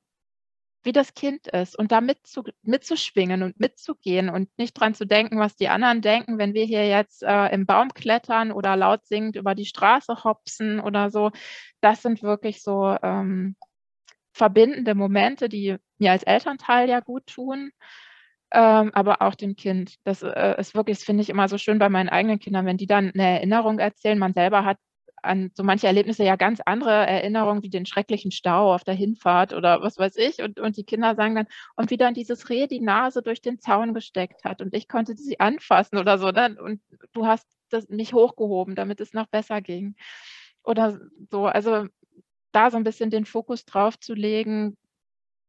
wie 0.84 0.92
das 0.92 1.14
Kind 1.14 1.48
ist 1.48 1.78
und 1.78 1.92
da 1.92 2.02
mitzu, 2.02 2.44
mitzuschwingen 2.62 3.44
und 3.44 3.60
mitzugehen 3.60 4.30
und 4.30 4.50
nicht 4.58 4.74
dran 4.74 4.94
zu 4.94 5.06
denken, 5.06 5.40
was 5.40 5.56
die 5.56 5.68
anderen 5.68 6.02
denken, 6.02 6.38
wenn 6.38 6.54
wir 6.54 6.66
hier 6.66 6.88
jetzt 6.88 7.24
äh, 7.24 7.48
im 7.54 7.66
Baum 7.66 7.90
klettern 7.94 8.52
oder 8.52 8.76
laut 8.78 9.06
singend 9.06 9.36
über 9.36 9.56
die 9.56 9.66
Straße 9.66 10.24
hopsen 10.24 10.80
oder 10.80 11.12
so. 11.12 11.32
Das 11.82 12.02
sind 12.02 12.24
wirklich 12.24 12.64
so 12.64 12.96
ähm, 13.04 13.56
verbindende 14.34 14.96
Momente, 14.96 15.50
die 15.50 15.78
mir 15.98 16.12
als 16.12 16.24
Elternteil 16.24 16.90
ja 16.90 17.02
gut 17.02 17.28
tun. 17.28 17.72
Ähm, 18.52 18.92
aber 18.94 19.22
auch 19.22 19.36
dem 19.36 19.56
Kind. 19.56 19.96
Das 20.06 20.24
äh, 20.24 20.56
ist 20.60 20.74
wirklich, 20.74 21.00
finde 21.00 21.22
ich 21.22 21.30
immer 21.30 21.48
so 21.48 21.58
schön 21.60 21.78
bei 21.78 21.90
meinen 21.90 22.10
eigenen 22.10 22.40
Kindern, 22.40 22.66
wenn 22.66 22.78
die 22.78 22.88
dann 22.88 23.12
eine 23.14 23.38
Erinnerung 23.38 23.78
erzählen. 23.80 24.18
Man 24.18 24.34
selber 24.34 24.66
hat 24.66 24.78
an 25.24 25.52
so 25.54 25.64
manche 25.64 25.88
Erlebnisse 25.88 26.24
ja 26.24 26.36
ganz 26.36 26.60
andere 26.66 26.92
Erinnerungen 26.92 27.64
wie 27.64 27.70
den 27.70 27.86
schrecklichen 27.86 28.32
Stau 28.32 28.74
auf 28.74 28.84
der 28.84 28.94
Hinfahrt 28.94 29.54
oder 29.54 29.82
was 29.82 29.98
weiß 29.98 30.16
ich. 30.18 30.42
Und, 30.42 30.60
und 30.60 30.78
die 30.78 30.84
Kinder 30.84 31.16
sagen 31.16 31.36
dann, 31.36 31.48
und 31.76 31.90
wie 31.92 31.98
dann 31.98 32.14
dieses 32.14 32.50
Reh 32.50 32.68
die 32.68 32.82
Nase 32.82 33.22
durch 33.22 33.42
den 33.42 33.60
Zaun 33.60 33.94
gesteckt 33.94 34.44
hat 34.44 34.62
und 34.62 34.74
ich 34.74 34.88
konnte 34.88 35.16
sie 35.16 35.40
anfassen 35.40 35.98
oder 35.98 36.18
so. 36.18 36.32
Ne? 36.32 36.58
Und 36.62 36.82
du 37.14 37.26
hast 37.26 37.48
das, 37.70 37.88
mich 37.90 38.14
hochgehoben, 38.14 38.76
damit 38.76 39.00
es 39.02 39.14
noch 39.14 39.28
besser 39.28 39.62
ging. 39.62 39.96
Oder 40.64 41.00
so, 41.32 41.46
also 41.46 41.88
da 42.52 42.72
so 42.72 42.78
ein 42.78 42.84
bisschen 42.84 43.10
den 43.10 43.26
Fokus 43.26 43.66
drauf 43.66 44.00
zu 44.00 44.14
legen, 44.14 44.78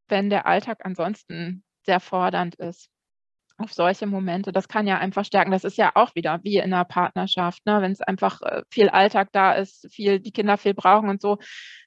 wenn 0.08 0.30
der 0.30 0.46
Alltag 0.46 0.80
ansonsten 0.84 1.64
sehr 1.84 2.00
fordernd 2.00 2.56
ist 2.56 2.90
auf 3.60 3.72
solche 3.72 4.06
Momente. 4.06 4.52
Das 4.52 4.68
kann 4.68 4.86
ja 4.86 4.98
einfach 4.98 5.24
stärken. 5.24 5.50
Das 5.50 5.64
ist 5.64 5.76
ja 5.76 5.92
auch 5.94 6.14
wieder 6.14 6.40
wie 6.42 6.56
in 6.56 6.72
einer 6.72 6.84
Partnerschaft, 6.84 7.64
ne? 7.66 7.80
wenn 7.82 7.92
es 7.92 8.00
einfach 8.00 8.40
äh, 8.42 8.62
viel 8.70 8.88
Alltag 8.88 9.28
da 9.32 9.52
ist, 9.52 9.92
viel 9.92 10.20
die 10.20 10.32
Kinder 10.32 10.56
viel 10.56 10.74
brauchen 10.74 11.08
und 11.08 11.20
so. 11.20 11.38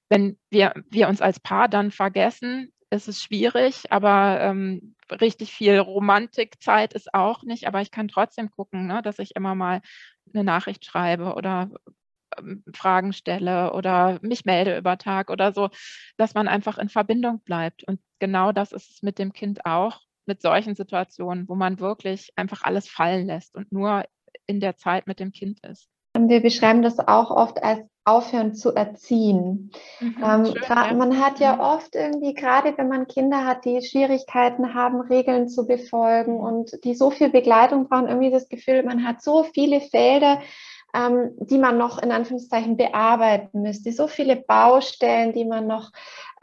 Wenn 0.10 0.38
wir, 0.50 0.74
wir 0.90 1.08
uns 1.08 1.22
als 1.22 1.40
Paar 1.40 1.70
dann 1.70 1.92
vergessen, 1.92 2.72
ist 2.92 3.08
es 3.08 3.22
schwierig, 3.24 3.92
aber 3.92 4.40
ähm, 4.42 4.96
richtig 5.10 5.52
viel 5.54 5.80
Romantikzeit 5.80 6.94
ist 6.94 7.14
auch 7.14 7.44
nicht. 7.44 7.68
Aber 7.68 7.82
ich 7.82 7.92
kann 7.92 8.08
trotzdem 8.08 8.52
gucken, 8.52 8.88
ne, 8.88 9.02
dass 9.02 9.20
ich 9.20 9.36
immer 9.36 9.56
mal 9.56 9.82
eine 10.34 10.44
Nachricht 10.44 10.86
schreibe 10.86 11.34
oder 11.34 11.72
ähm, 12.38 12.64
Fragen 12.74 13.14
stelle 13.14 13.74
oder 13.74 14.20
mich 14.22 14.46
melde 14.46 14.78
über 14.78 14.98
Tag 14.98 15.30
oder 15.30 15.54
so, 15.54 15.70
dass 16.18 16.34
man 16.36 16.48
einfach 16.48 16.78
in 16.78 16.90
Verbindung 16.90 17.42
bleibt. 17.42 17.84
Und 17.84 18.00
genau 18.20 18.52
das 18.52 18.72
ist 18.72 18.92
es 18.92 19.02
mit 19.02 19.20
dem 19.20 19.34
Kind 19.34 19.66
auch 19.66 20.02
mit 20.26 20.42
solchen 20.42 20.76
Situationen, 20.76 21.48
wo 21.48 21.56
man 21.56 21.80
wirklich 21.80 22.32
einfach 22.36 22.64
alles 22.64 22.88
fallen 22.88 23.28
lässt 23.28 23.56
und 23.56 23.72
nur 23.72 24.04
in 24.46 24.60
der 24.60 24.76
Zeit 24.78 25.08
mit 25.08 25.20
dem 25.20 25.32
Kind 25.32 25.60
ist. 25.66 25.88
Wir 26.18 26.42
beschreiben 26.42 26.84
das 26.84 27.00
auch 27.00 27.32
oft 27.32 27.64
als 27.64 27.82
aufhören 28.06 28.54
zu 28.54 28.74
erziehen. 28.74 29.72
Mhm, 30.00 30.16
ähm, 30.24 30.46
schön, 30.46 30.56
ja. 30.68 30.94
Man 30.94 31.20
hat 31.20 31.40
ja 31.40 31.56
mhm. 31.56 31.60
oft 31.62 31.96
irgendwie, 31.96 32.34
gerade 32.34 32.78
wenn 32.78 32.90
man 32.90 33.08
Kinder 33.08 33.46
hat, 33.46 33.66
die 33.66 33.82
Schwierigkeiten 33.82 34.74
haben, 34.74 35.02
Regeln 35.02 35.48
zu 35.48 35.66
befolgen 35.66 36.40
und 36.40 36.84
die 36.84 36.96
so 36.96 37.12
viel 37.12 37.30
Begleitung 37.30 37.88
brauchen, 37.88 38.08
irgendwie 38.08 38.32
das 38.32 38.50
Gefühl, 38.50 38.84
man 38.84 39.08
hat 39.08 39.22
so 39.22 39.44
viele 39.44 39.80
Felder, 39.80 40.42
ähm, 40.94 41.32
die 41.40 41.58
man 41.58 41.78
noch 41.78 42.02
in 42.02 42.12
Anführungszeichen 42.12 42.78
bearbeiten 42.78 43.62
müsste, 43.62 43.92
so 43.94 44.08
viele 44.08 44.36
Baustellen, 44.36 45.34
die 45.34 45.46
man 45.46 45.66
noch 45.66 45.92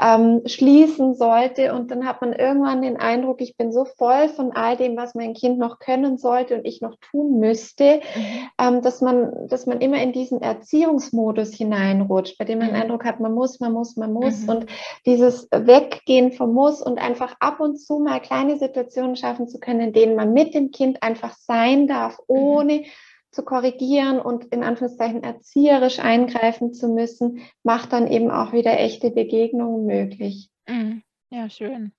ähm, 0.00 0.42
schließen 0.46 1.14
sollte. 1.14 1.74
Und 1.74 1.90
dann 1.90 2.06
hat 2.06 2.22
man 2.22 2.32
irgendwann 2.32 2.82
den 2.82 2.96
Eindruck, 2.96 3.40
ich 3.40 3.56
bin 3.56 3.70
so 3.70 3.84
voll 3.84 4.28
von 4.28 4.52
all 4.52 4.76
dem, 4.76 4.96
was 4.96 5.14
mein 5.14 5.34
Kind 5.34 5.58
noch 5.58 5.78
können 5.78 6.16
sollte 6.16 6.56
und 6.56 6.64
ich 6.64 6.80
noch 6.80 6.96
tun 7.10 7.38
müsste, 7.38 7.96
mhm. 7.96 8.48
ähm, 8.58 8.82
dass, 8.82 9.02
man, 9.02 9.48
dass 9.48 9.66
man 9.66 9.80
immer 9.80 10.02
in 10.02 10.12
diesen 10.12 10.40
Erziehungsmodus 10.40 11.54
hineinrutscht, 11.54 12.38
bei 12.38 12.44
dem 12.44 12.58
man 12.58 12.68
mhm. 12.68 12.72
den 12.74 12.82
Eindruck 12.82 13.04
hat, 13.04 13.20
man 13.20 13.34
muss, 13.34 13.60
man 13.60 13.72
muss, 13.72 13.96
man 13.96 14.12
muss. 14.12 14.42
Mhm. 14.42 14.48
Und 14.48 14.66
dieses 15.04 15.48
Weggehen 15.50 16.32
vom 16.32 16.54
Muss 16.54 16.80
und 16.80 16.98
einfach 16.98 17.36
ab 17.40 17.60
und 17.60 17.76
zu 17.76 17.98
mal 17.98 18.20
kleine 18.20 18.56
Situationen 18.56 19.16
schaffen 19.16 19.48
zu 19.48 19.60
können, 19.60 19.80
in 19.80 19.92
denen 19.92 20.16
man 20.16 20.32
mit 20.32 20.54
dem 20.54 20.70
Kind 20.70 21.02
einfach 21.02 21.34
sein 21.34 21.86
darf, 21.86 22.18
mhm. 22.20 22.24
ohne 22.36 22.84
zu 23.30 23.42
korrigieren 23.44 24.18
und 24.18 24.46
in 24.46 24.64
Anführungszeichen 24.64 25.22
erzieherisch 25.22 25.98
eingreifen 25.98 26.72
zu 26.72 26.88
müssen, 26.88 27.40
macht 27.62 27.92
dann 27.92 28.06
eben 28.08 28.30
auch 28.30 28.52
wieder 28.52 28.78
echte 28.78 29.10
Begegnungen 29.10 29.86
möglich. 29.86 30.50
Mhm. 30.68 31.02
Ja, 31.32 31.48
schön. 31.48 31.92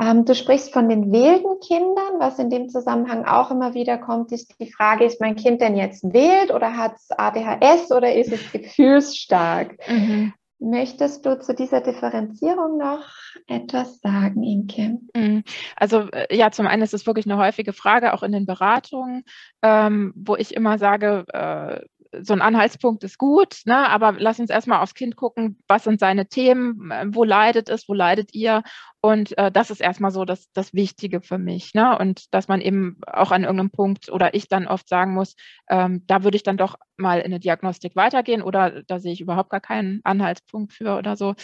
Ähm, 0.00 0.24
du 0.24 0.34
sprichst 0.34 0.72
von 0.72 0.88
den 0.88 1.12
wilden 1.12 1.60
Kindern. 1.60 2.18
Was 2.18 2.38
in 2.38 2.50
dem 2.50 2.68
Zusammenhang 2.68 3.24
auch 3.24 3.50
immer 3.50 3.74
wieder 3.74 3.96
kommt, 3.96 4.32
ist 4.32 4.54
die 4.60 4.72
Frage, 4.72 5.04
ist 5.04 5.20
mein 5.20 5.36
Kind 5.36 5.60
denn 5.60 5.76
jetzt 5.76 6.02
wild 6.02 6.52
oder 6.52 6.76
hat 6.76 6.96
es 6.96 7.10
ADHS 7.10 7.92
oder 7.92 8.14
ist 8.14 8.32
es 8.32 8.40
gefühlsstark? 8.52 9.76
Mhm. 9.88 10.32
Möchtest 10.58 11.26
du 11.26 11.38
zu 11.38 11.54
dieser 11.54 11.82
Differenzierung 11.82 12.78
noch 12.78 13.04
etwas 13.46 14.00
sagen, 14.00 14.42
Inke? 14.42 14.98
Mhm. 15.14 15.44
Also 15.76 16.08
äh, 16.12 16.34
ja, 16.34 16.50
zum 16.50 16.66
einen 16.66 16.82
ist 16.82 16.94
es 16.94 17.06
wirklich 17.06 17.26
eine 17.26 17.36
häufige 17.36 17.74
Frage, 17.74 18.14
auch 18.14 18.22
in 18.22 18.32
den 18.32 18.46
Beratungen, 18.46 19.24
ähm, 19.62 20.12
wo 20.16 20.34
ich 20.36 20.54
immer 20.54 20.78
sage, 20.78 21.24
äh, 21.32 21.80
so 22.22 22.32
ein 22.32 22.42
Anhaltspunkt 22.42 23.04
ist 23.04 23.18
gut, 23.18 23.60
ne? 23.64 23.88
aber 23.88 24.12
lass 24.18 24.40
uns 24.40 24.50
erstmal 24.50 24.80
aufs 24.80 24.94
Kind 24.94 25.16
gucken, 25.16 25.58
was 25.68 25.84
sind 25.84 26.00
seine 26.00 26.28
Themen, 26.28 26.90
äh, 26.90 27.06
wo 27.08 27.24
leidet 27.24 27.68
es, 27.68 27.88
wo 27.88 27.94
leidet 27.94 28.34
ihr 28.34 28.62
und 29.00 29.38
äh, 29.38 29.52
das 29.52 29.70
ist 29.70 29.80
erstmal 29.80 30.10
so 30.10 30.24
das, 30.24 30.50
das 30.52 30.74
Wichtige 30.74 31.20
für 31.20 31.38
mich. 31.38 31.74
Ne? 31.74 31.96
Und 31.96 32.34
dass 32.34 32.48
man 32.48 32.60
eben 32.60 32.98
auch 33.06 33.30
an 33.30 33.44
irgendeinem 33.44 33.70
Punkt 33.70 34.10
oder 34.10 34.34
ich 34.34 34.48
dann 34.48 34.66
oft 34.66 34.88
sagen 34.88 35.14
muss, 35.14 35.36
ähm, 35.70 36.02
da 36.06 36.24
würde 36.24 36.36
ich 36.36 36.42
dann 36.42 36.56
doch 36.56 36.76
mal 36.96 37.18
in 37.18 37.26
eine 37.26 37.38
Diagnostik 37.38 37.94
weitergehen 37.94 38.42
oder 38.42 38.82
da 38.82 38.98
sehe 38.98 39.12
ich 39.12 39.20
überhaupt 39.20 39.50
gar 39.50 39.60
keinen 39.60 40.00
Anhaltspunkt 40.02 40.72
für 40.72 40.96
oder 40.96 41.16
so. 41.16 41.34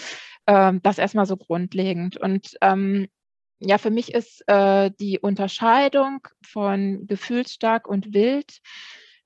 Ähm, 0.46 0.80
das 0.82 0.98
erstmal 0.98 1.26
so 1.26 1.36
grundlegend. 1.36 2.16
Und 2.16 2.56
ähm, 2.62 3.06
ja, 3.60 3.78
für 3.78 3.90
mich 3.90 4.12
ist 4.12 4.42
äh, 4.48 4.90
die 4.98 5.20
Unterscheidung 5.20 6.26
von 6.44 7.06
gefühlsstark 7.06 7.86
und 7.86 8.12
wild 8.12 8.58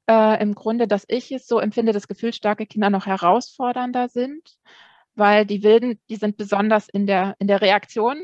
äh, 0.08 0.42
im 0.42 0.54
Grunde, 0.54 0.86
dass 0.86 1.04
ich 1.08 1.32
es 1.32 1.46
so 1.46 1.58
empfinde, 1.58 1.92
dass 1.92 2.08
gefühlsstarke 2.08 2.66
Kinder 2.66 2.90
noch 2.90 3.06
herausfordernder 3.06 4.08
sind 4.08 4.58
weil 5.16 5.46
die 5.46 5.62
Wilden, 5.62 5.98
die 6.08 6.16
sind 6.16 6.36
besonders 6.36 6.88
in 6.88 7.06
der, 7.06 7.34
in 7.38 7.48
der 7.48 7.60
Reaktion 7.62 8.22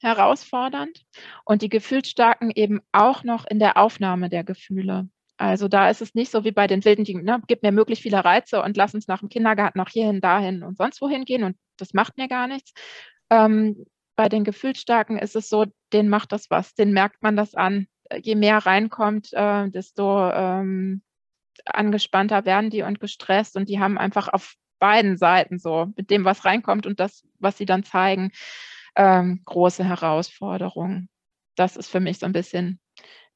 herausfordernd 0.00 1.02
und 1.44 1.62
die 1.62 1.68
Gefühlsstarken 1.68 2.50
eben 2.50 2.80
auch 2.92 3.24
noch 3.24 3.46
in 3.46 3.58
der 3.58 3.76
Aufnahme 3.76 4.28
der 4.28 4.44
Gefühle. 4.44 5.08
Also 5.36 5.68
da 5.68 5.88
ist 5.88 6.02
es 6.02 6.14
nicht 6.14 6.30
so 6.30 6.44
wie 6.44 6.52
bei 6.52 6.66
den 6.66 6.84
Wilden, 6.84 7.04
die 7.04 7.14
ne, 7.14 7.42
gib 7.48 7.62
mir 7.62 7.72
möglichst 7.72 8.02
viele 8.02 8.24
Reize 8.24 8.62
und 8.62 8.76
lass 8.76 8.94
uns 8.94 9.08
nach 9.08 9.20
dem 9.20 9.30
Kindergarten 9.30 9.78
noch 9.78 9.88
hierhin, 9.88 10.20
dahin 10.20 10.62
und 10.62 10.76
sonst 10.76 11.00
wohin 11.00 11.24
gehen 11.24 11.44
und 11.44 11.56
das 11.78 11.94
macht 11.94 12.18
mir 12.18 12.28
gar 12.28 12.46
nichts. 12.46 12.72
Ähm, 13.30 13.86
bei 14.16 14.28
den 14.28 14.44
Gefühlsstarken 14.44 15.18
ist 15.18 15.36
es 15.36 15.48
so, 15.48 15.64
denen 15.94 16.10
macht 16.10 16.32
das 16.32 16.50
was, 16.50 16.74
denen 16.74 16.92
merkt 16.92 17.22
man 17.22 17.36
das 17.36 17.54
an. 17.54 17.86
Je 18.22 18.34
mehr 18.34 18.58
reinkommt, 18.58 19.32
äh, 19.32 19.68
desto 19.70 20.30
ähm, 20.30 21.02
angespannter 21.64 22.44
werden 22.44 22.70
die 22.70 22.82
und 22.82 23.00
gestresst 23.00 23.56
und 23.56 23.68
die 23.68 23.78
haben 23.80 23.98
einfach 23.98 24.28
auf 24.28 24.54
beiden 24.78 25.16
Seiten 25.16 25.58
so, 25.58 25.92
mit 25.96 26.10
dem, 26.10 26.24
was 26.24 26.44
reinkommt 26.44 26.86
und 26.86 27.00
das, 27.00 27.24
was 27.38 27.58
sie 27.58 27.66
dann 27.66 27.84
zeigen, 27.84 28.32
ähm, 28.96 29.42
große 29.44 29.84
Herausforderungen. 29.84 31.08
Das 31.54 31.76
ist 31.76 31.88
für 31.88 32.00
mich 32.00 32.18
so 32.18 32.26
ein 32.26 32.32
bisschen 32.32 32.80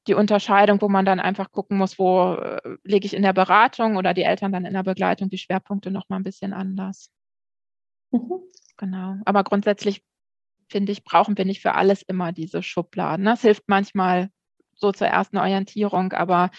die 0.06 0.14
Unterscheidung, 0.14 0.80
wo 0.82 0.88
man 0.88 1.04
dann 1.04 1.20
einfach 1.20 1.50
gucken 1.50 1.78
muss, 1.78 1.98
wo 1.98 2.34
äh, 2.34 2.76
lege 2.82 3.06
ich 3.06 3.14
in 3.14 3.22
der 3.22 3.32
Beratung 3.32 3.96
oder 3.96 4.14
die 4.14 4.22
Eltern 4.22 4.52
dann 4.52 4.64
in 4.64 4.74
der 4.74 4.82
Begleitung 4.82 5.30
die 5.30 5.38
Schwerpunkte 5.38 5.90
noch 5.90 6.08
mal 6.08 6.16
ein 6.16 6.24
bisschen 6.24 6.52
anders. 6.52 7.10
Mhm. 8.10 8.40
Genau. 8.76 9.16
Aber 9.24 9.44
grundsätzlich 9.44 10.04
finde 10.68 10.92
ich, 10.92 11.04
brauchen 11.04 11.38
wir 11.38 11.44
nicht 11.44 11.62
für 11.62 11.74
alles 11.74 12.02
immer 12.02 12.32
diese 12.32 12.62
Schubladen. 12.62 13.24
Das 13.24 13.42
hilft 13.42 13.64
manchmal 13.66 14.30
so 14.76 14.92
zur 14.92 15.08
ersten 15.08 15.38
Orientierung, 15.38 16.12
aber 16.12 16.50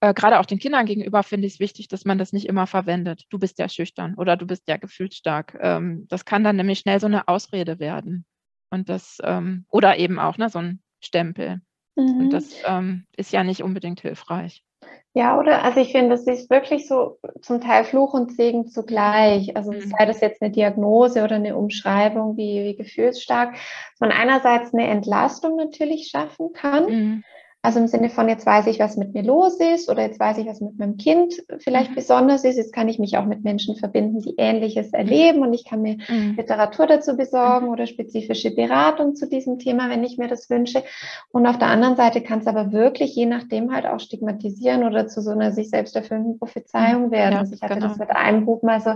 äh, 0.00 0.12
gerade 0.12 0.38
auch 0.40 0.46
den 0.46 0.58
Kindern 0.58 0.86
gegenüber 0.86 1.22
finde 1.22 1.46
ich 1.46 1.54
es 1.54 1.60
wichtig, 1.60 1.88
dass 1.88 2.04
man 2.04 2.18
das 2.18 2.32
nicht 2.32 2.46
immer 2.46 2.66
verwendet. 2.66 3.24
Du 3.30 3.38
bist 3.38 3.58
ja 3.58 3.68
schüchtern 3.68 4.14
oder 4.16 4.36
du 4.36 4.46
bist 4.46 4.68
ja 4.68 4.76
gefühlsstark. 4.76 5.58
Ähm, 5.60 6.06
das 6.08 6.24
kann 6.24 6.44
dann 6.44 6.56
nämlich 6.56 6.80
schnell 6.80 7.00
so 7.00 7.06
eine 7.06 7.28
Ausrede 7.28 7.78
werden. 7.78 8.26
Und 8.70 8.88
das, 8.88 9.18
ähm, 9.22 9.64
oder 9.70 9.98
eben 9.98 10.18
auch 10.18 10.38
ne, 10.38 10.50
so 10.50 10.58
ein 10.58 10.80
Stempel. 11.00 11.60
Mhm. 11.94 12.20
Und 12.20 12.30
das 12.30 12.50
ähm, 12.66 13.06
ist 13.16 13.32
ja 13.32 13.42
nicht 13.42 13.62
unbedingt 13.62 14.00
hilfreich. 14.00 14.62
Ja, 15.14 15.38
oder? 15.38 15.64
Also 15.64 15.80
ich 15.80 15.92
finde, 15.92 16.10
das 16.10 16.26
ist 16.26 16.50
wirklich 16.50 16.86
so 16.86 17.18
zum 17.40 17.62
Teil 17.62 17.84
Fluch 17.84 18.12
und 18.12 18.36
Segen 18.36 18.68
zugleich. 18.68 19.56
Also 19.56 19.72
mhm. 19.72 19.80
sei 19.80 20.04
das 20.04 20.20
jetzt 20.20 20.42
eine 20.42 20.50
Diagnose 20.50 21.24
oder 21.24 21.36
eine 21.36 21.56
Umschreibung 21.56 22.36
wie, 22.36 22.64
wie 22.64 22.76
gefühlsstark, 22.76 23.56
man 23.98 24.12
einerseits 24.12 24.74
eine 24.74 24.86
Entlastung 24.88 25.56
natürlich 25.56 26.08
schaffen 26.08 26.52
kann. 26.52 26.84
Mhm. 26.84 27.24
Also 27.66 27.80
im 27.80 27.88
Sinne 27.88 28.10
von, 28.10 28.28
jetzt 28.28 28.46
weiß 28.46 28.68
ich, 28.68 28.78
was 28.78 28.96
mit 28.96 29.12
mir 29.12 29.24
los 29.24 29.58
ist 29.58 29.90
oder 29.90 30.02
jetzt 30.02 30.20
weiß 30.20 30.38
ich, 30.38 30.46
was 30.46 30.60
mit 30.60 30.78
meinem 30.78 30.98
Kind 30.98 31.34
vielleicht 31.58 31.90
mhm. 31.90 31.94
besonders 31.96 32.44
ist. 32.44 32.58
Jetzt 32.58 32.72
kann 32.72 32.88
ich 32.88 33.00
mich 33.00 33.16
auch 33.18 33.24
mit 33.24 33.42
Menschen 33.42 33.74
verbinden, 33.74 34.20
die 34.20 34.36
Ähnliches 34.36 34.92
erleben 34.92 35.42
und 35.42 35.52
ich 35.52 35.64
kann 35.64 35.82
mir 35.82 35.96
mhm. 36.08 36.36
Literatur 36.36 36.86
dazu 36.86 37.16
besorgen 37.16 37.66
mhm. 37.66 37.72
oder 37.72 37.88
spezifische 37.88 38.54
Beratung 38.54 39.16
zu 39.16 39.28
diesem 39.28 39.58
Thema, 39.58 39.90
wenn 39.90 40.04
ich 40.04 40.16
mir 40.16 40.28
das 40.28 40.48
wünsche. 40.48 40.84
Und 41.32 41.44
auf 41.44 41.58
der 41.58 41.66
anderen 41.66 41.96
Seite 41.96 42.20
kann 42.20 42.38
es 42.38 42.46
aber 42.46 42.70
wirklich 42.70 43.16
je 43.16 43.26
nachdem 43.26 43.74
halt 43.74 43.84
auch 43.84 43.98
stigmatisieren 43.98 44.84
oder 44.84 45.08
zu 45.08 45.20
so 45.20 45.32
einer 45.32 45.50
sich 45.50 45.68
selbst 45.68 45.96
erfüllenden 45.96 46.38
Prophezeiung 46.38 47.06
mhm. 47.06 47.10
werden. 47.10 47.32
Ja, 47.32 47.40
also 47.40 47.52
ich 47.52 47.62
hatte 47.62 47.74
genau. 47.74 47.88
das 47.88 47.98
mit 47.98 48.10
einem 48.10 48.46
Buch 48.46 48.62
mal 48.62 48.80
so, 48.80 48.92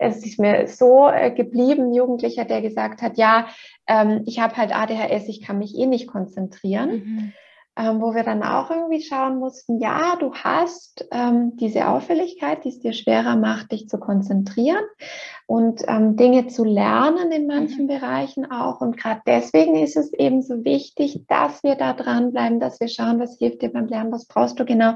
es 0.00 0.26
ist 0.26 0.40
mir 0.40 0.66
so 0.66 1.08
äh, 1.08 1.30
geblieben, 1.30 1.94
Jugendlicher, 1.94 2.44
der 2.44 2.62
gesagt 2.62 3.00
hat, 3.00 3.16
ja, 3.16 3.46
ähm, 3.86 4.24
ich 4.26 4.40
habe 4.40 4.56
halt 4.56 4.74
ADHS, 4.74 5.28
ich 5.28 5.40
kann 5.40 5.58
mich 5.58 5.78
eh 5.78 5.86
nicht 5.86 6.08
konzentrieren. 6.08 6.90
Mhm 6.90 7.32
ähm, 7.78 8.00
wo 8.00 8.14
wir 8.14 8.24
dann 8.24 8.42
auch 8.42 8.70
irgendwie 8.70 9.00
schauen 9.00 9.38
mussten, 9.38 9.78
ja, 9.78 10.16
du 10.16 10.34
hast 10.34 11.06
ähm, 11.12 11.56
diese 11.56 11.86
Auffälligkeit, 11.88 12.64
die 12.64 12.70
es 12.70 12.80
dir 12.80 12.92
schwerer 12.92 13.36
macht, 13.36 13.70
dich 13.70 13.88
zu 13.88 13.98
konzentrieren 13.98 14.84
und 15.46 15.82
ähm, 15.86 16.16
Dinge 16.16 16.48
zu 16.48 16.64
lernen 16.64 17.30
in 17.30 17.46
manchen 17.46 17.84
mhm. 17.84 17.88
Bereichen 17.88 18.50
auch. 18.50 18.80
Und 18.80 18.96
gerade 18.96 19.20
deswegen 19.26 19.76
ist 19.76 19.96
es 19.96 20.12
eben 20.12 20.42
so 20.42 20.64
wichtig, 20.64 21.22
dass 21.28 21.62
wir 21.62 21.76
da 21.76 21.92
dranbleiben, 21.92 22.58
dass 22.58 22.80
wir 22.80 22.88
schauen, 22.88 23.20
was 23.20 23.38
hilft 23.38 23.62
dir 23.62 23.72
beim 23.72 23.86
Lernen, 23.86 24.12
was 24.12 24.26
brauchst 24.26 24.58
du 24.58 24.64
genau. 24.64 24.94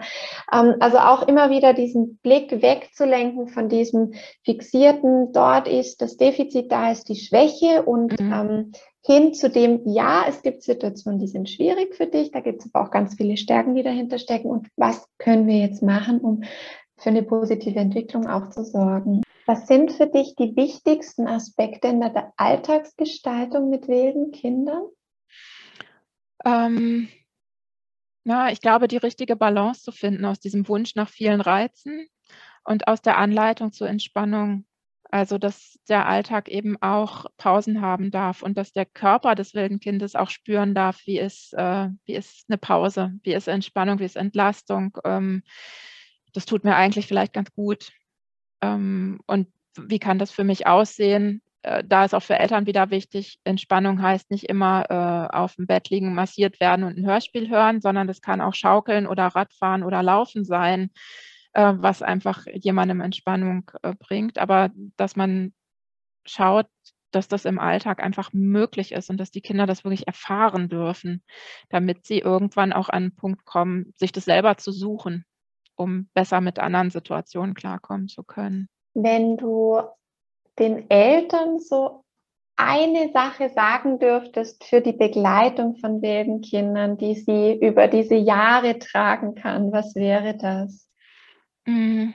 Ähm, 0.52 0.74
also 0.80 0.98
auch 0.98 1.28
immer 1.28 1.50
wieder 1.50 1.74
diesen 1.74 2.16
Blick 2.18 2.50
wegzulenken 2.62 3.46
von 3.46 3.68
diesem 3.68 4.14
fixierten, 4.44 5.32
dort 5.32 5.68
ist 5.68 6.02
das 6.02 6.16
Defizit, 6.16 6.72
da 6.72 6.90
ist 6.90 7.08
die 7.08 7.16
Schwäche 7.16 7.84
und 7.84 8.20
mhm 8.20 8.32
ähm, 8.32 8.72
hin 9.04 9.34
zu 9.34 9.50
dem, 9.50 9.82
ja, 9.84 10.24
es 10.28 10.42
gibt 10.42 10.62
Situationen, 10.62 11.18
die 11.18 11.26
sind 11.26 11.50
schwierig 11.50 11.94
für 11.94 12.06
dich, 12.06 12.30
da 12.30 12.40
gibt 12.40 12.64
es 12.64 12.70
aber 12.72 12.86
auch 12.86 12.90
ganz 12.90 13.16
viele 13.16 13.36
Stärken, 13.36 13.74
die 13.74 13.82
dahinter 13.82 14.18
stecken. 14.18 14.48
Und 14.48 14.68
was 14.76 15.08
können 15.18 15.46
wir 15.46 15.58
jetzt 15.58 15.82
machen, 15.82 16.20
um 16.20 16.44
für 16.96 17.10
eine 17.10 17.24
positive 17.24 17.78
Entwicklung 17.78 18.28
auch 18.28 18.50
zu 18.50 18.64
sorgen? 18.64 19.22
Was 19.46 19.66
sind 19.66 19.90
für 19.90 20.06
dich 20.06 20.36
die 20.36 20.54
wichtigsten 20.54 21.26
Aspekte 21.26 21.88
in 21.88 22.00
der 22.00 22.32
Alltagsgestaltung 22.36 23.70
mit 23.70 23.88
wilden 23.88 24.30
Kindern? 24.30 24.84
Ähm, 26.44 27.08
na, 28.24 28.52
ich 28.52 28.60
glaube, 28.60 28.86
die 28.86 28.98
richtige 28.98 29.34
Balance 29.34 29.82
zu 29.82 29.90
finden 29.90 30.24
aus 30.24 30.38
diesem 30.38 30.68
Wunsch 30.68 30.94
nach 30.94 31.08
vielen 31.08 31.40
Reizen 31.40 32.06
und 32.62 32.86
aus 32.86 33.02
der 33.02 33.18
Anleitung 33.18 33.72
zur 33.72 33.88
Entspannung 33.88 34.64
also, 35.12 35.36
dass 35.36 35.78
der 35.90 36.06
Alltag 36.06 36.48
eben 36.48 36.80
auch 36.80 37.26
Pausen 37.36 37.82
haben 37.82 38.10
darf 38.10 38.42
und 38.42 38.56
dass 38.56 38.72
der 38.72 38.86
Körper 38.86 39.34
des 39.34 39.52
wilden 39.52 39.78
Kindes 39.78 40.14
auch 40.14 40.30
spüren 40.30 40.74
darf, 40.74 41.00
wie 41.04 41.18
ist, 41.18 41.52
äh, 41.52 41.88
wie 42.06 42.14
ist 42.14 42.46
eine 42.48 42.56
Pause, 42.56 43.12
wie 43.22 43.34
ist 43.34 43.46
Entspannung, 43.46 43.98
wie 43.98 44.06
ist 44.06 44.16
Entlastung. 44.16 44.96
Ähm, 45.04 45.42
das 46.32 46.46
tut 46.46 46.64
mir 46.64 46.76
eigentlich 46.76 47.06
vielleicht 47.06 47.34
ganz 47.34 47.52
gut. 47.52 47.92
Ähm, 48.62 49.20
und 49.26 49.48
wie 49.76 49.98
kann 49.98 50.18
das 50.18 50.30
für 50.30 50.44
mich 50.44 50.66
aussehen? 50.66 51.42
Äh, 51.60 51.84
da 51.86 52.06
ist 52.06 52.14
auch 52.14 52.22
für 52.22 52.38
Eltern 52.38 52.64
wieder 52.64 52.90
wichtig, 52.90 53.38
Entspannung 53.44 54.00
heißt 54.00 54.30
nicht 54.30 54.44
immer 54.44 54.86
äh, 54.88 55.36
auf 55.36 55.56
dem 55.56 55.66
Bett 55.66 55.90
liegen, 55.90 56.14
massiert 56.14 56.58
werden 56.58 56.84
und 56.86 56.96
ein 56.96 57.04
Hörspiel 57.04 57.50
hören, 57.50 57.82
sondern 57.82 58.06
das 58.06 58.22
kann 58.22 58.40
auch 58.40 58.54
Schaukeln 58.54 59.06
oder 59.06 59.26
Radfahren 59.26 59.82
oder 59.82 60.02
Laufen 60.02 60.46
sein 60.46 60.90
äh, 61.52 61.74
was 61.76 62.02
einfach 62.02 62.46
jemandem 62.46 63.00
Entspannung 63.00 63.70
äh, 63.82 63.94
bringt. 63.98 64.38
Aber 64.38 64.70
dass 64.96 65.16
man 65.16 65.52
schaut, 66.24 66.66
dass 67.10 67.28
das 67.28 67.44
im 67.44 67.58
Alltag 67.58 68.02
einfach 68.02 68.32
möglich 68.32 68.92
ist 68.92 69.10
und 69.10 69.18
dass 69.18 69.30
die 69.30 69.42
Kinder 69.42 69.66
das 69.66 69.84
wirklich 69.84 70.06
erfahren 70.06 70.68
dürfen, 70.68 71.22
damit 71.68 72.06
sie 72.06 72.18
irgendwann 72.18 72.72
auch 72.72 72.88
an 72.88 73.02
einen 73.02 73.16
Punkt 73.16 73.44
kommen, 73.44 73.92
sich 73.96 74.12
das 74.12 74.24
selber 74.24 74.56
zu 74.56 74.72
suchen, 74.72 75.24
um 75.76 76.08
besser 76.14 76.40
mit 76.40 76.58
anderen 76.58 76.90
Situationen 76.90 77.54
klarkommen 77.54 78.08
zu 78.08 78.22
können. 78.22 78.68
Wenn 78.94 79.36
du 79.36 79.80
den 80.58 80.90
Eltern 80.90 81.58
so 81.58 82.04
eine 82.56 83.10
Sache 83.12 83.48
sagen 83.50 83.98
dürftest 83.98 84.64
für 84.64 84.80
die 84.80 84.92
Begleitung 84.92 85.76
von 85.76 86.02
wilden 86.02 86.42
Kindern, 86.42 86.96
die 86.96 87.14
sie 87.14 87.54
über 87.54 87.88
diese 87.88 88.14
Jahre 88.14 88.78
tragen 88.78 89.34
kann, 89.34 89.72
was 89.72 89.94
wäre 89.94 90.36
das? 90.36 90.88
Mhm. 91.66 92.14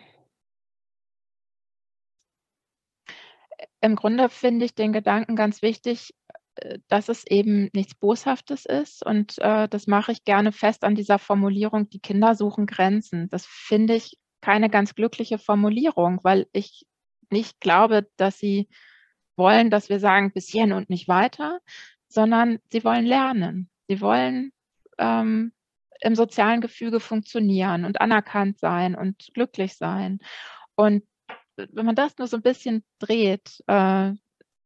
Im 3.82 3.96
Grunde 3.96 4.30
finde 4.30 4.66
ich 4.66 4.76
den 4.76 4.94
Gedanken 4.94 5.36
ganz 5.36 5.62
wichtig, 5.62 6.14
äh, 6.56 6.80
dass 6.88 7.10
es 7.10 7.26
eben 7.28 7.70
nichts 7.74 7.96
Boshaftes 7.96 8.66
ist 8.66 9.06
und, 9.06 9.38
äh, 9.40 9.68
das 9.70 9.88
mache 9.88 10.12
ich 10.12 10.24
gerne 10.24 10.52
fest 10.52 10.84
an 10.84 10.96
dieser 10.96 11.20
Formulierung: 11.20 11.90
„Die 11.90 12.00
Kinder 12.00 12.36
suchen 12.36 12.66
Grenzen.“ 12.66 13.30
Das 13.30 13.46
finde 13.46 13.96
ich 13.96 14.18
keine 14.42 14.70
ganz 14.70 14.96
glückliche 14.96 15.38
Formulierung, 15.38 16.20
weil 16.24 16.48
ich 16.54 16.86
nicht 17.32 17.60
glaube, 17.60 18.08
dass 18.18 18.38
sie 18.40 18.68
wollen, 19.38 19.70
dass 19.72 19.90
wir 19.90 20.00
sagen: 20.00 20.32
„Bis 20.34 20.48
hierhin 20.50 20.74
und 20.74 20.90
nicht 20.90 21.08
weiter“, 21.08 21.60
sondern 22.10 22.60
sie 22.70 22.84
wollen 22.84 23.06
lernen. 23.06 23.70
Sie 23.88 24.02
wollen, 24.02 24.52
ähm 25.00 25.52
im 26.02 26.16
sozialen 26.16 26.62
Gefüge 26.62 27.00
funktionieren 27.00 27.86
und 27.86 28.02
anerkannt 28.02 28.60
sein 28.60 28.96
und 28.96 29.30
glücklich 29.34 29.76
sein. 29.76 30.20
Und 30.76 31.04
wenn 31.56 31.86
man 31.86 31.96
das 31.96 32.18
nur 32.18 32.28
so 32.28 32.38
ein 32.38 32.44
bisschen 32.44 32.84
dreht, 33.00 33.64
äh, 33.68 34.14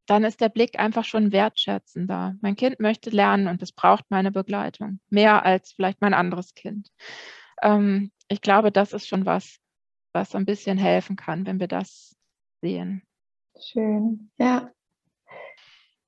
dann 0.07 0.23
ist 0.23 0.41
der 0.41 0.49
Blick 0.49 0.77
einfach 0.79 1.05
schon 1.05 1.32
wertschätzender. 1.32 2.36
Mein 2.41 2.55
Kind 2.55 2.79
möchte 2.79 3.09
lernen 3.11 3.47
und 3.47 3.61
es 3.61 3.71
braucht 3.71 4.05
meine 4.09 4.32
Begleitung, 4.32 4.99
mehr 5.09 5.45
als 5.45 5.71
vielleicht 5.71 6.01
mein 6.01 6.13
anderes 6.13 6.53
Kind. 6.53 6.89
Ähm, 7.61 8.11
ich 8.27 8.41
glaube, 8.41 8.71
das 8.71 8.93
ist 8.93 9.07
schon 9.07 9.25
was, 9.25 9.57
was 10.13 10.32
so 10.32 10.38
ein 10.38 10.45
bisschen 10.45 10.77
helfen 10.77 11.15
kann, 11.15 11.45
wenn 11.45 11.59
wir 11.59 11.67
das 11.67 12.15
sehen. 12.61 13.03
Schön, 13.59 14.32
ja. 14.38 14.71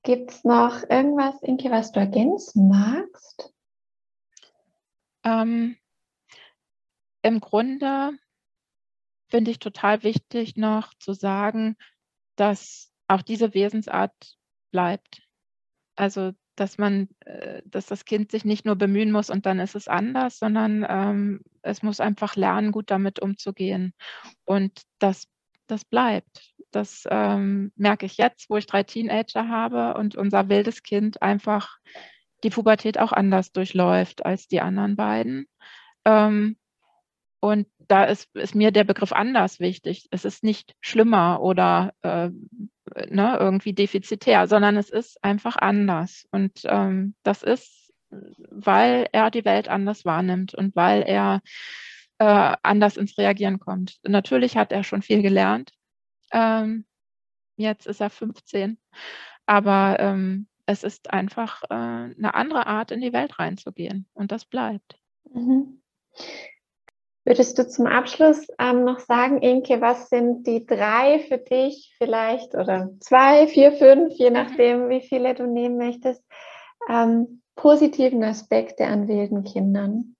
Gibt 0.02 0.32
es 0.32 0.44
noch 0.44 0.82
irgendwas, 0.90 1.40
Inke, 1.42 1.70
was 1.70 1.92
du 1.92 2.00
ergänzen 2.00 2.68
magst? 2.68 3.54
Ähm, 5.24 5.76
Im 7.22 7.40
Grunde 7.40 8.12
finde 9.30 9.50
ich 9.50 9.58
total 9.58 10.02
wichtig 10.02 10.56
noch 10.56 10.94
zu 10.98 11.12
sagen, 11.14 11.76
dass 12.36 12.92
auch 13.08 13.22
diese 13.22 13.54
Wesensart 13.54 14.14
bleibt. 14.70 15.22
Also, 15.96 16.32
dass 16.56 16.78
man, 16.78 17.08
äh, 17.20 17.62
dass 17.64 17.86
das 17.86 18.04
Kind 18.04 18.30
sich 18.30 18.44
nicht 18.44 18.64
nur 18.64 18.76
bemühen 18.76 19.10
muss 19.10 19.30
und 19.30 19.46
dann 19.46 19.58
ist 19.60 19.74
es 19.74 19.88
anders, 19.88 20.38
sondern 20.38 20.86
ähm, 20.88 21.40
es 21.62 21.82
muss 21.82 22.00
einfach 22.00 22.36
lernen, 22.36 22.72
gut 22.72 22.90
damit 22.90 23.20
umzugehen. 23.20 23.94
Und 24.44 24.82
das, 24.98 25.26
das 25.66 25.84
bleibt. 25.84 26.52
Das 26.70 27.04
ähm, 27.10 27.72
merke 27.76 28.06
ich 28.06 28.16
jetzt, 28.16 28.50
wo 28.50 28.56
ich 28.56 28.66
drei 28.66 28.82
Teenager 28.82 29.48
habe 29.48 29.94
und 29.98 30.16
unser 30.16 30.48
wildes 30.48 30.82
Kind 30.82 31.22
einfach 31.22 31.78
die 32.44 32.50
Pubertät 32.50 32.98
auch 32.98 33.12
anders 33.12 33.52
durchläuft 33.52 34.24
als 34.24 34.46
die 34.46 34.60
anderen 34.60 34.96
beiden. 34.96 35.46
Ähm, 36.04 36.56
und 37.40 37.66
da 37.78 38.04
ist, 38.04 38.34
ist, 38.34 38.54
mir 38.54 38.70
der 38.70 38.84
Begriff 38.84 39.12
anders 39.12 39.60
wichtig. 39.60 40.08
Es 40.10 40.24
ist 40.24 40.44
nicht 40.44 40.74
schlimmer 40.80 41.42
oder 41.42 41.92
äh, 42.02 42.30
ne, 43.08 43.36
irgendwie 43.38 43.74
defizitär, 43.74 44.46
sondern 44.46 44.76
es 44.76 44.88
ist 44.88 45.22
einfach 45.22 45.56
anders. 45.56 46.26
Und 46.30 46.62
ähm, 46.64 47.14
das 47.22 47.42
ist, 47.42 47.92
weil 48.10 49.08
er 49.12 49.30
die 49.30 49.44
Welt 49.44 49.68
anders 49.68 50.04
wahrnimmt 50.04 50.54
und 50.54 50.74
weil 50.76 51.02
er 51.02 51.42
äh, 52.18 52.56
anders 52.62 52.96
ins 52.96 53.18
Reagieren 53.18 53.58
kommt. 53.58 53.98
Natürlich 54.04 54.56
hat 54.56 54.72
er 54.72 54.84
schon 54.84 55.02
viel 55.02 55.20
gelernt. 55.20 55.72
Ähm, 56.32 56.86
jetzt 57.56 57.86
ist 57.86 58.00
er 58.00 58.10
15. 58.10 58.78
Aber 59.46 59.96
ähm, 60.00 60.46
es 60.66 60.84
ist 60.84 61.12
einfach 61.12 61.62
äh, 61.64 61.74
eine 61.74 62.34
andere 62.34 62.66
Art, 62.66 62.90
in 62.90 63.00
die 63.00 63.12
Welt 63.12 63.38
reinzugehen. 63.38 64.06
Und 64.14 64.32
das 64.32 64.44
bleibt. 64.44 64.98
Mhm. 65.32 65.80
Würdest 67.26 67.58
du 67.58 67.66
zum 67.66 67.86
Abschluss 67.86 68.46
ähm, 68.58 68.84
noch 68.84 68.98
sagen, 68.98 69.40
Inke, 69.40 69.80
was 69.80 70.10
sind 70.10 70.46
die 70.46 70.66
drei 70.66 71.20
für 71.20 71.38
dich 71.38 71.94
vielleicht 71.96 72.54
oder 72.54 72.90
zwei, 73.00 73.46
vier, 73.46 73.72
fünf, 73.72 74.12
je 74.14 74.28
mhm. 74.28 74.36
nachdem, 74.36 74.88
wie 74.90 75.00
viele 75.00 75.34
du 75.34 75.46
nehmen 75.46 75.78
möchtest, 75.78 76.22
ähm, 76.88 77.40
positiven 77.56 78.22
Aspekte 78.22 78.86
an 78.86 79.08
wilden 79.08 79.44
Kindern? 79.44 80.16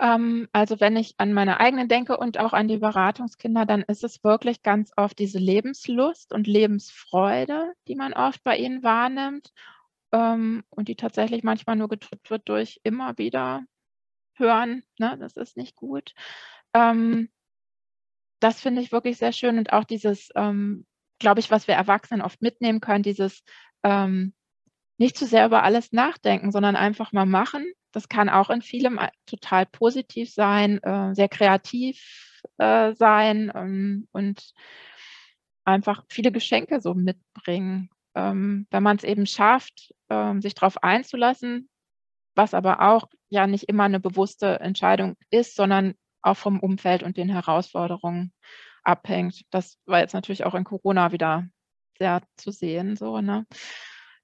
Ähm, 0.00 0.48
also 0.52 0.80
wenn 0.80 0.96
ich 0.96 1.14
an 1.18 1.34
meine 1.34 1.60
eigenen 1.60 1.86
denke 1.88 2.16
und 2.16 2.38
auch 2.38 2.54
an 2.54 2.68
die 2.68 2.78
Beratungskinder, 2.78 3.66
dann 3.66 3.82
ist 3.82 4.02
es 4.02 4.24
wirklich 4.24 4.62
ganz 4.62 4.92
oft 4.96 5.18
diese 5.18 5.38
Lebenslust 5.38 6.32
und 6.32 6.46
Lebensfreude, 6.46 7.74
die 7.86 7.96
man 7.96 8.14
oft 8.14 8.42
bei 8.42 8.56
ihnen 8.56 8.82
wahrnimmt 8.82 9.52
ähm, 10.12 10.64
und 10.70 10.88
die 10.88 10.96
tatsächlich 10.96 11.42
manchmal 11.44 11.76
nur 11.76 11.88
gedrückt 11.88 12.30
wird 12.30 12.48
durch 12.48 12.80
immer 12.82 13.18
wieder 13.18 13.62
hören, 14.34 14.82
ne, 14.98 15.18
das 15.18 15.36
ist 15.36 15.58
nicht 15.58 15.76
gut. 15.76 16.14
Ähm, 16.72 17.28
das 18.40 18.58
finde 18.60 18.80
ich 18.80 18.92
wirklich 18.92 19.18
sehr 19.18 19.32
schön 19.32 19.58
und 19.58 19.74
auch 19.74 19.84
dieses, 19.84 20.30
glaube 20.30 21.40
ich, 21.40 21.50
was 21.50 21.68
wir 21.68 21.74
Erwachsenen 21.74 22.22
oft 22.22 22.40
mitnehmen 22.40 22.80
können, 22.80 23.02
dieses 23.02 23.42
ähm, 23.82 24.32
nicht 25.00 25.16
zu 25.16 25.24
sehr 25.24 25.46
über 25.46 25.62
alles 25.62 25.92
nachdenken, 25.92 26.52
sondern 26.52 26.76
einfach 26.76 27.12
mal 27.12 27.24
machen. 27.24 27.64
Das 27.90 28.10
kann 28.10 28.28
auch 28.28 28.50
in 28.50 28.60
vielem 28.60 28.98
äh, 28.98 29.08
total 29.24 29.64
positiv 29.64 30.30
sein, 30.30 30.78
äh, 30.82 31.14
sehr 31.14 31.28
kreativ 31.28 32.38
äh, 32.58 32.92
sein 32.94 33.50
ähm, 33.54 34.08
und 34.12 34.52
einfach 35.64 36.04
viele 36.10 36.30
Geschenke 36.30 36.82
so 36.82 36.92
mitbringen. 36.92 37.88
Ähm, 38.14 38.66
wenn 38.70 38.82
man 38.82 38.98
es 38.98 39.04
eben 39.04 39.24
schafft, 39.24 39.94
ähm, 40.10 40.42
sich 40.42 40.54
darauf 40.54 40.82
einzulassen, 40.82 41.70
was 42.34 42.52
aber 42.52 42.82
auch 42.82 43.08
ja 43.30 43.46
nicht 43.46 43.70
immer 43.70 43.84
eine 43.84 44.00
bewusste 44.00 44.60
Entscheidung 44.60 45.16
ist, 45.30 45.56
sondern 45.56 45.94
auch 46.20 46.36
vom 46.36 46.60
Umfeld 46.60 47.02
und 47.02 47.16
den 47.16 47.30
Herausforderungen 47.30 48.34
abhängt. 48.82 49.44
Das 49.50 49.78
war 49.86 50.00
jetzt 50.00 50.12
natürlich 50.12 50.44
auch 50.44 50.54
in 50.54 50.64
Corona 50.64 51.12
wieder 51.12 51.48
sehr 51.98 52.20
zu 52.36 52.50
sehen, 52.50 52.96
so, 52.96 53.22
ne? 53.22 53.46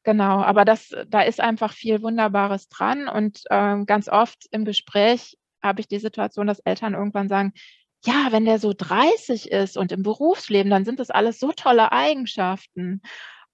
Genau, 0.06 0.40
aber 0.40 0.64
das, 0.64 0.94
da 1.08 1.22
ist 1.22 1.40
einfach 1.40 1.72
viel 1.72 2.00
Wunderbares 2.00 2.68
dran 2.68 3.08
und 3.08 3.42
äh, 3.50 3.84
ganz 3.86 4.08
oft 4.08 4.46
im 4.52 4.64
Gespräch 4.64 5.36
habe 5.60 5.80
ich 5.80 5.88
die 5.88 5.98
Situation, 5.98 6.46
dass 6.46 6.60
Eltern 6.60 6.94
irgendwann 6.94 7.28
sagen, 7.28 7.54
ja, 8.04 8.28
wenn 8.30 8.44
der 8.44 8.60
so 8.60 8.72
30 8.72 9.50
ist 9.50 9.76
und 9.76 9.90
im 9.90 10.04
Berufsleben, 10.04 10.70
dann 10.70 10.84
sind 10.84 11.00
das 11.00 11.10
alles 11.10 11.40
so 11.40 11.50
tolle 11.50 11.90
Eigenschaften. 11.90 13.02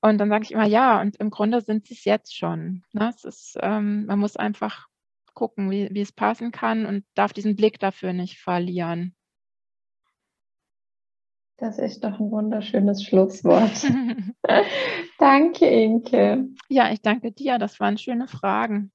Und 0.03 0.19
dann 0.19 0.29
sage 0.29 0.45
ich 0.45 0.53
immer, 0.53 0.67
ja, 0.67 1.01
und 1.01 1.17
im 1.17 1.31
Grunde 1.31 1.63
sind 1.63 1.87
sie 1.87 1.95
es 1.95 2.05
jetzt 2.05 2.37
schon. 2.37 2.85
Ne? 2.93 3.11
Es 3.17 3.25
ist, 3.25 3.57
ähm, 3.63 4.05
man 4.05 4.19
muss 4.19 4.37
einfach 4.37 4.89
gucken, 5.33 5.71
wie, 5.71 5.89
wie 5.91 6.03
es 6.03 6.13
passen 6.13 6.53
kann 6.53 6.85
und 6.85 7.07
darf 7.15 7.33
diesen 7.33 7.57
Blick 7.57 7.79
dafür 7.79 8.13
nicht 8.13 8.39
verlieren. 8.39 9.15
Das 11.63 11.79
ist 11.79 12.03
doch 12.03 12.19
ein 12.19 12.33
wunderschönes 12.33 13.05
Schlusswort. 13.05 13.71
danke, 15.21 15.65
Inke. 15.65 16.49
Ja, 16.69 16.91
ich 16.91 17.01
danke 17.03 17.31
dir. 17.31 17.59
Das 17.59 17.79
waren 17.79 17.99
schöne 17.99 18.27
Fragen. 18.27 18.91